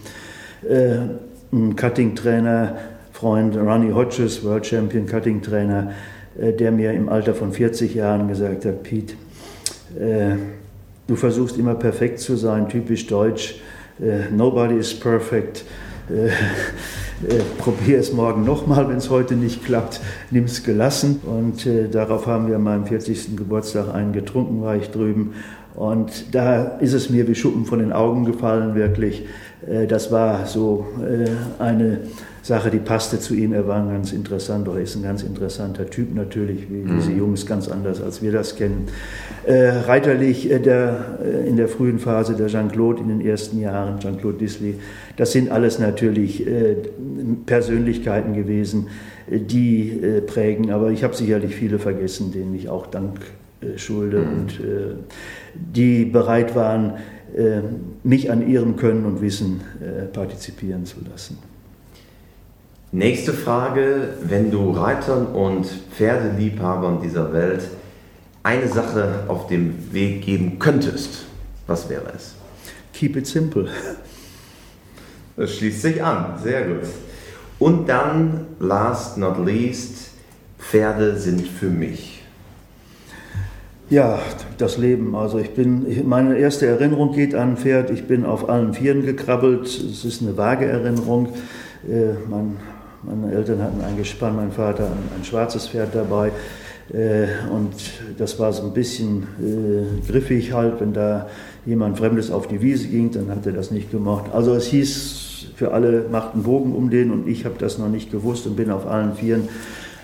ein 1.52 1.76
Cutting-Trainer, 1.76 2.78
Freund 3.12 3.58
Ronnie 3.58 3.92
Hodges, 3.92 4.44
World 4.44 4.66
Champion 4.66 5.06
Cutting-Trainer, 5.06 5.92
äh, 6.40 6.54
der 6.54 6.72
mir 6.72 6.94
im 6.94 7.10
Alter 7.10 7.34
von 7.34 7.52
40 7.52 7.96
Jahren 7.96 8.28
gesagt 8.28 8.66
hat, 8.66 8.84
Pete, 8.84 9.16
äh, 10.00 10.36
du 11.08 11.16
versuchst 11.16 11.58
immer 11.58 11.76
perfekt 11.76 12.20
zu 12.20 12.36
sein, 12.36 12.70
typisch 12.70 13.08
deutsch, 13.08 13.60
äh, 14.00 14.32
nobody 14.32 14.76
is 14.76 14.94
perfect. 14.98 15.66
Probier 17.58 18.00
es 18.00 18.14
morgen 18.14 18.46
nochmal, 18.46 18.88
wenn 18.90 18.98
es 18.98 19.10
heute 19.10 19.36
nicht 19.36 19.66
klappt, 19.66 20.00
nimm 20.32 20.46
es 20.46 20.64
gelassen. 20.64 21.22
Und 21.26 21.68
darauf 21.92 22.28
haben 22.28 22.48
wir 22.48 22.56
an 22.56 22.64
meinem 22.64 22.86
40. 22.86 23.36
Geburtstag 23.36 23.94
einen 23.94 24.14
getrunken, 24.14 24.62
war 24.62 24.76
ich 24.76 24.90
drüben. 24.90 25.34
Und 25.76 26.36
da 26.36 26.64
ist 26.80 26.94
es 26.94 27.10
mir 27.10 27.28
wie 27.28 27.36
Schuppen 27.36 27.66
von 27.66 27.80
den 27.80 27.94
Augen 27.94 28.26
gefallen, 28.26 28.76
wirklich. 28.76 29.26
Äh, 29.66 29.88
das 29.88 30.12
war 30.12 30.46
so 30.46 30.86
äh, 31.02 31.62
eine 31.62 32.02
Sache, 32.42 32.70
die 32.70 32.80
passte 32.80 33.20
zu 33.20 33.34
ihm. 33.34 33.54
Er 33.54 33.68
war 33.68 33.82
ein 33.82 33.90
ganz 33.90 34.12
interessant 34.12 34.68
oder 34.68 34.80
ist 34.80 34.96
ein 34.96 35.04
ganz 35.04 35.24
interessanter 35.24 35.90
Typ 35.90 36.14
natürlich, 36.14 36.70
wie 36.70 36.84
mhm. 36.84 36.98
diese 36.98 37.12
Jungs 37.12 37.46
ganz 37.46 37.68
anders, 37.68 38.02
als 38.02 38.22
wir 38.22 38.32
das 38.32 38.56
kennen. 38.56 38.88
Äh, 39.46 39.70
reiterlich 39.70 40.50
der, 40.50 41.20
in 41.46 41.58
der 41.58 41.68
frühen 41.68 42.00
Phase 42.00 42.36
der 42.36 42.48
Jean-Claude 42.48 43.02
in 43.02 43.08
den 43.10 43.22
ersten 43.22 43.60
Jahren, 43.60 44.00
Jean-Claude 44.00 44.38
Disley, 44.38 44.76
das 45.18 45.32
sind 45.32 45.52
alles 45.52 45.80
natürlich 45.80 46.46
Persönlichkeiten 47.46 48.34
gewesen, 48.34 48.88
die 49.28 50.00
prägen. 50.26 50.72
Aber 50.72 50.92
ich 50.92 51.04
habe 51.04 51.16
sicherlich 51.16 51.56
viele 51.56 51.78
vergessen, 51.78 52.32
denen 52.32 52.56
ich 52.56 52.70
auch 52.70 52.88
Dank 52.88 53.20
schulde 53.76 54.20
mhm. 54.20 54.32
und 54.32 54.60
die 55.54 56.06
bereit 56.06 56.56
waren, 56.56 56.94
äh, 57.36 57.62
mich 58.04 58.32
an 58.32 58.48
ihrem 58.48 58.76
Können 58.76 59.06
und 59.06 59.22
Wissen 59.22 59.62
äh, 59.82 60.06
partizipieren 60.06 60.86
zu 60.86 60.98
lassen. 61.10 61.38
Nächste 62.92 63.34
Frage, 63.34 64.16
wenn 64.24 64.50
du 64.50 64.72
Reitern 64.72 65.28
und 65.28 65.68
Pferdeliebhabern 65.96 67.02
dieser 67.04 67.32
Welt 67.34 67.62
eine 68.42 68.68
Sache 68.68 69.26
auf 69.28 69.46
dem 69.46 69.94
Weg 69.94 70.26
geben 70.26 70.58
könntest, 70.58 71.26
was 71.68 71.88
wäre 71.88 72.12
es? 72.16 72.34
Keep 72.94 73.18
it 73.18 73.28
simple. 73.28 73.68
Das 75.38 75.56
schließt 75.56 75.84
sich 75.84 76.04
an, 76.04 76.40
sehr 76.44 76.66
gut. 76.66 76.88
Und 77.60 77.88
dann, 77.88 78.48
last 78.60 79.18
not 79.20 79.46
least, 79.46 80.10
Pferde 80.58 81.16
sind 81.18 81.48
für 81.48 81.70
mich. 81.70 82.24
Ja, 83.92 84.20
das 84.58 84.78
Leben. 84.78 85.16
Also 85.16 85.38
ich 85.38 85.52
bin, 85.52 86.08
meine 86.08 86.38
erste 86.38 86.66
Erinnerung 86.66 87.14
geht 87.14 87.36
an 87.36 87.52
ein 87.52 87.58
Pferd. 87.58 87.92
Ich 87.92 88.08
bin 88.08 88.26
auf 88.26 88.50
allen 88.50 88.74
Vieren 88.74 89.06
gekrabbelt. 89.06 89.68
Es 89.68 90.06
ist 90.06 90.22
eine 90.22 90.38
vage 90.38 90.66
Erinnerung. 90.66 91.30
Äh, 91.88 92.14
mein, 92.30 92.58
meine 93.04 93.32
Eltern 93.34 93.62
hatten 93.62 93.82
ein 93.82 93.98
Gespann, 93.98 94.36
mein 94.36 94.52
Vater 94.52 94.86
ein, 94.86 95.20
ein 95.20 95.24
schwarzes 95.24 95.68
Pferd 95.68 95.96
dabei. 95.96 96.32
Äh, 96.92 97.28
und 97.52 97.74
das 98.18 98.40
war 98.40 98.52
so 98.52 98.64
ein 98.64 98.74
bisschen 98.74 99.24
äh, 99.40 100.08
griffig 100.12 100.54
halt, 100.54 100.80
wenn 100.80 100.94
da 100.94 101.28
jemand 101.66 101.98
Fremdes 101.98 102.32
auf 102.32 102.48
die 102.48 102.62
Wiese 102.62 102.88
ging, 102.88 103.12
dann 103.12 103.30
hat 103.30 103.46
er 103.46 103.54
das 103.54 103.72
nicht 103.72 103.92
gemocht. 103.92 104.32
Also 104.34 104.54
es 104.56 104.66
hieß 104.68 105.52
für 105.56 105.72
alle, 105.72 106.06
macht 106.10 106.34
einen 106.34 106.44
Bogen 106.44 106.74
um 106.74 106.90
den 106.90 107.12
und 107.12 107.28
ich 107.28 107.46
habe 107.46 107.56
das 107.60 107.78
noch 107.78 107.90
nicht 107.90 108.12
gewusst 108.12 108.48
und 108.48 108.56
bin 108.56 108.72
auf 108.72 108.88
allen 108.88 109.14
Vieren 109.14 109.50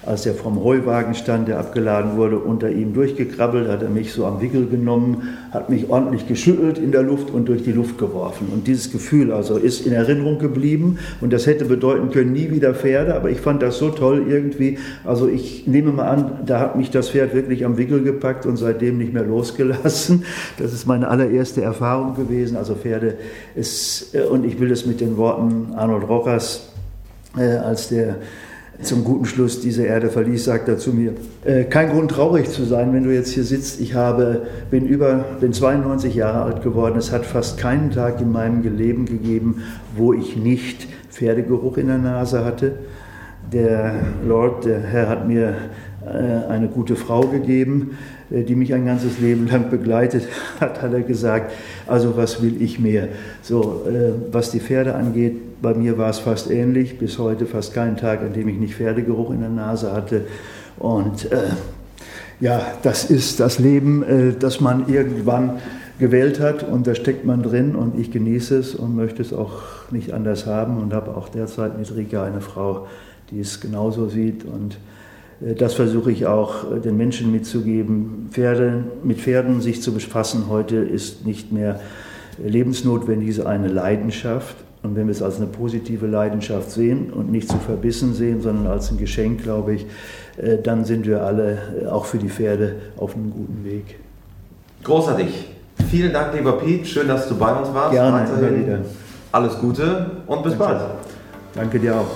als 0.05 0.25
er 0.25 0.33
vom 0.35 0.63
Heuwagen 0.63 1.15
stand, 1.15 1.47
der 1.47 1.59
abgeladen 1.59 2.15
wurde, 2.15 2.37
unter 2.37 2.69
ihm 2.69 2.93
durchgekrabbelt, 2.93 3.67
hat 3.67 3.81
er 3.81 3.89
mich 3.89 4.13
so 4.13 4.25
am 4.25 4.41
Wickel 4.41 4.67
genommen, 4.67 5.29
hat 5.51 5.69
mich 5.69 5.89
ordentlich 5.89 6.27
geschüttelt 6.27 6.77
in 6.77 6.91
der 6.91 7.01
Luft 7.01 7.31
und 7.31 7.47
durch 7.47 7.63
die 7.63 7.71
Luft 7.71 7.97
geworfen. 7.97 8.49
Und 8.53 8.67
dieses 8.67 8.91
Gefühl 8.91 9.31
also 9.31 9.57
ist 9.57 9.85
in 9.85 9.93
Erinnerung 9.93 10.37
geblieben 10.37 10.99
und 11.21 11.33
das 11.33 11.47
hätte 11.47 11.65
bedeuten 11.65 12.11
können, 12.11 12.33
nie 12.33 12.51
wieder 12.51 12.73
Pferde, 12.75 13.15
aber 13.15 13.29
ich 13.31 13.39
fand 13.39 13.61
das 13.61 13.77
so 13.79 13.89
toll 13.89 14.25
irgendwie. 14.29 14.77
Also 15.03 15.27
ich 15.27 15.65
nehme 15.65 15.91
mal 15.91 16.07
an, 16.07 16.39
da 16.45 16.59
hat 16.59 16.75
mich 16.75 16.91
das 16.91 17.09
Pferd 17.09 17.33
wirklich 17.33 17.65
am 17.65 17.77
Wickel 17.77 18.03
gepackt 18.03 18.45
und 18.45 18.57
seitdem 18.57 18.97
nicht 18.97 19.13
mehr 19.13 19.23
losgelassen. 19.23 20.23
Das 20.57 20.73
ist 20.73 20.85
meine 20.85 21.07
allererste 21.07 21.61
Erfahrung 21.61 22.15
gewesen. 22.15 22.55
Also 22.57 22.75
Pferde 22.75 23.15
ist, 23.55 24.13
äh, 24.13 24.21
und 24.21 24.45
ich 24.45 24.59
will 24.59 24.71
es 24.71 24.85
mit 24.85 25.01
den 25.01 25.17
Worten 25.17 25.73
Arnold 25.75 26.07
Rockers, 26.07 26.69
äh, 27.37 27.57
als 27.57 27.89
der 27.89 28.17
zum 28.81 29.03
guten 29.03 29.25
Schluss 29.25 29.61
diese 29.61 29.83
Erde 29.83 30.09
verließ, 30.09 30.45
sagt 30.45 30.67
er 30.67 30.77
zu 30.77 30.91
mir, 30.91 31.13
äh, 31.43 31.63
kein 31.63 31.89
Grund 31.89 32.11
traurig 32.11 32.49
zu 32.49 32.63
sein, 32.65 32.93
wenn 32.93 33.03
du 33.03 33.13
jetzt 33.13 33.31
hier 33.31 33.43
sitzt. 33.43 33.79
Ich 33.79 33.93
habe, 33.93 34.43
bin 34.69 34.85
über, 34.85 35.25
bin 35.39 35.53
92 35.53 36.15
Jahre 36.15 36.43
alt 36.43 36.61
geworden. 36.61 36.97
Es 36.97 37.11
hat 37.11 37.25
fast 37.25 37.57
keinen 37.57 37.91
Tag 37.91 38.21
in 38.21 38.31
meinem 38.31 38.61
Leben 38.77 39.05
gegeben, 39.05 39.63
wo 39.95 40.13
ich 40.13 40.35
nicht 40.35 40.87
Pferdegeruch 41.09 41.77
in 41.77 41.87
der 41.87 41.97
Nase 41.97 42.43
hatte. 42.43 42.79
Der 43.51 43.95
Lord, 44.27 44.65
der 44.65 44.79
Herr 44.79 45.07
hat 45.07 45.27
mir 45.27 45.55
äh, 46.05 46.51
eine 46.51 46.67
gute 46.67 46.95
Frau 46.95 47.21
gegeben, 47.21 47.97
äh, 48.29 48.43
die 48.43 48.55
mich 48.55 48.73
ein 48.73 48.85
ganzes 48.85 49.19
Leben 49.19 49.47
lang 49.47 49.69
begleitet 49.69 50.23
hat, 50.59 50.81
hat 50.81 50.93
er 50.93 51.01
gesagt. 51.01 51.51
Also 51.87 52.17
was 52.17 52.41
will 52.41 52.61
ich 52.61 52.79
mehr? 52.79 53.07
So, 53.41 53.85
äh, 53.87 54.11
was 54.31 54.51
die 54.51 54.59
Pferde 54.59 54.95
angeht, 54.95 55.54
bei 55.65 55.73
mir 55.73 55.97
war 55.97 56.11
es 56.11 56.19
fast 56.19 56.51
ähnlich. 56.51 56.99
Bis 56.99 57.17
heute 57.17 57.47
fast 57.47 57.73
keinen 57.73 57.97
Tag, 57.97 58.21
an 58.21 58.33
dem 58.33 58.47
ich 58.47 58.57
nicht 58.57 58.75
Pferdegeruch 58.75 59.31
in 59.31 59.39
der 59.39 59.49
Nase 59.49 59.93
hatte. 59.93 60.21
Und 60.77 61.31
äh, 61.31 61.37
ja, 62.39 62.61
das 62.83 63.09
ist 63.09 63.39
das 63.39 63.57
Leben, 63.57 64.03
äh, 64.03 64.33
das 64.37 64.61
man 64.61 64.87
irgendwann 64.87 65.57
gewählt 65.97 66.39
hat 66.39 66.61
und 66.61 66.85
da 66.85 66.93
steckt 66.93 67.25
man 67.25 67.41
drin 67.41 67.75
und 67.75 67.97
ich 67.97 68.11
genieße 68.11 68.59
es 68.59 68.75
und 68.75 68.95
möchte 68.95 69.23
es 69.23 69.33
auch 69.33 69.63
nicht 69.89 70.13
anders 70.13 70.45
haben 70.45 70.77
und 70.77 70.93
habe 70.93 71.17
auch 71.17 71.29
derzeit 71.29 71.79
mit 71.79 71.95
Rika 71.95 72.23
eine 72.23 72.41
Frau, 72.41 72.85
die 73.31 73.39
es 73.39 73.59
genauso 73.59 74.07
sieht 74.07 74.45
und 74.45 74.77
äh, 75.41 75.55
das 75.55 75.73
versuche 75.73 76.11
ich 76.11 76.27
auch 76.27 76.71
äh, 76.71 76.79
den 76.79 76.95
Menschen 76.95 77.31
mitzugeben. 77.31 78.27
Pferde, 78.29 78.83
mit 79.03 79.19
Pferden 79.19 79.61
sich 79.61 79.81
zu 79.81 79.95
befassen 79.95 80.43
heute 80.47 80.75
ist 80.75 81.25
nicht 81.25 81.51
mehr 81.51 81.79
lebensnotwendig, 82.37 83.29
ist 83.29 83.39
eine 83.39 83.69
Leidenschaft. 83.69 84.64
Und 84.85 84.95
wenn 84.95 85.07
wir 85.07 85.13
es 85.13 85.23
als 85.23 85.37
eine 85.37 85.47
positive 85.47 86.05
Leidenschaft 86.05 86.69
sehen 86.69 87.11
und 87.11 87.31
nicht 87.31 87.49
zu 87.49 87.57
verbissen 87.57 88.13
sehen, 88.13 88.41
sondern 88.41 88.67
als 88.67 88.91
ein 88.91 88.99
Geschenk, 88.99 89.41
glaube 89.41 89.73
ich, 89.73 89.87
äh, 90.37 90.59
dann 90.61 90.85
sind 90.85 91.07
wir 91.07 91.23
alle 91.23 91.89
auch 91.91 92.05
für 92.05 92.19
die 92.19 92.29
Pferde 92.29 92.75
auf 92.95 93.15
einem 93.15 93.31
guten 93.31 93.65
Weg. 93.65 93.97
Großartig. 94.83 95.27
Vielen 95.89 96.13
Dank, 96.13 96.35
lieber 96.35 96.53
Piet. 96.59 96.87
Schön, 96.87 97.07
dass 97.07 97.27
du 97.27 97.35
bei 97.35 97.51
uns 97.51 97.73
warst. 97.73 97.93
Gerne, 97.93 98.27
wieder. 98.63 98.79
Alles 99.31 99.57
Gute 99.57 100.11
und 100.27 100.43
bis 100.43 100.55
Danke. 100.55 100.75
bald. 100.75 100.81
Danke 101.55 101.79
dir 101.79 101.95
auch. 101.95 102.07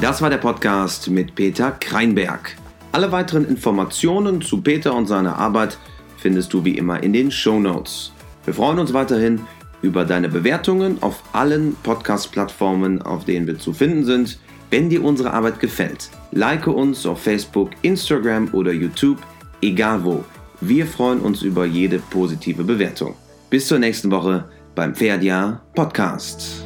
Das 0.00 0.22
war 0.22 0.30
der 0.30 0.38
Podcast 0.38 1.10
mit 1.10 1.34
Peter 1.34 1.72
Kreinberg. 1.72 2.56
Alle 2.92 3.12
weiteren 3.12 3.46
Informationen 3.46 4.40
zu 4.40 4.62
Peter 4.62 4.94
und 4.94 5.06
seiner 5.06 5.36
Arbeit 5.36 5.76
findest 6.16 6.54
du 6.54 6.64
wie 6.64 6.78
immer 6.78 7.02
in 7.02 7.12
den 7.12 7.30
Show 7.30 7.60
Notes. 7.60 8.12
Wir 8.46 8.54
freuen 8.54 8.78
uns 8.78 8.94
weiterhin 8.94 9.40
über 9.82 10.04
deine 10.04 10.28
Bewertungen 10.28 11.02
auf 11.02 11.22
allen 11.32 11.76
Podcast-Plattformen, 11.82 13.02
auf 13.02 13.24
denen 13.24 13.46
wir 13.46 13.58
zu 13.58 13.72
finden 13.72 14.04
sind. 14.04 14.38
Wenn 14.70 14.90
dir 14.90 15.04
unsere 15.04 15.32
Arbeit 15.32 15.60
gefällt, 15.60 16.10
like 16.32 16.66
uns 16.66 17.06
auf 17.06 17.22
Facebook, 17.22 17.70
Instagram 17.82 18.48
oder 18.52 18.72
YouTube, 18.72 19.18
egal 19.62 20.02
wo. 20.04 20.24
Wir 20.60 20.86
freuen 20.86 21.20
uns 21.20 21.42
über 21.42 21.66
jede 21.66 21.98
positive 21.98 22.64
Bewertung. 22.64 23.14
Bis 23.50 23.68
zur 23.68 23.78
nächsten 23.78 24.10
Woche 24.10 24.44
beim 24.74 24.94
Pferdjahr 24.94 25.62
Podcast. 25.74 26.65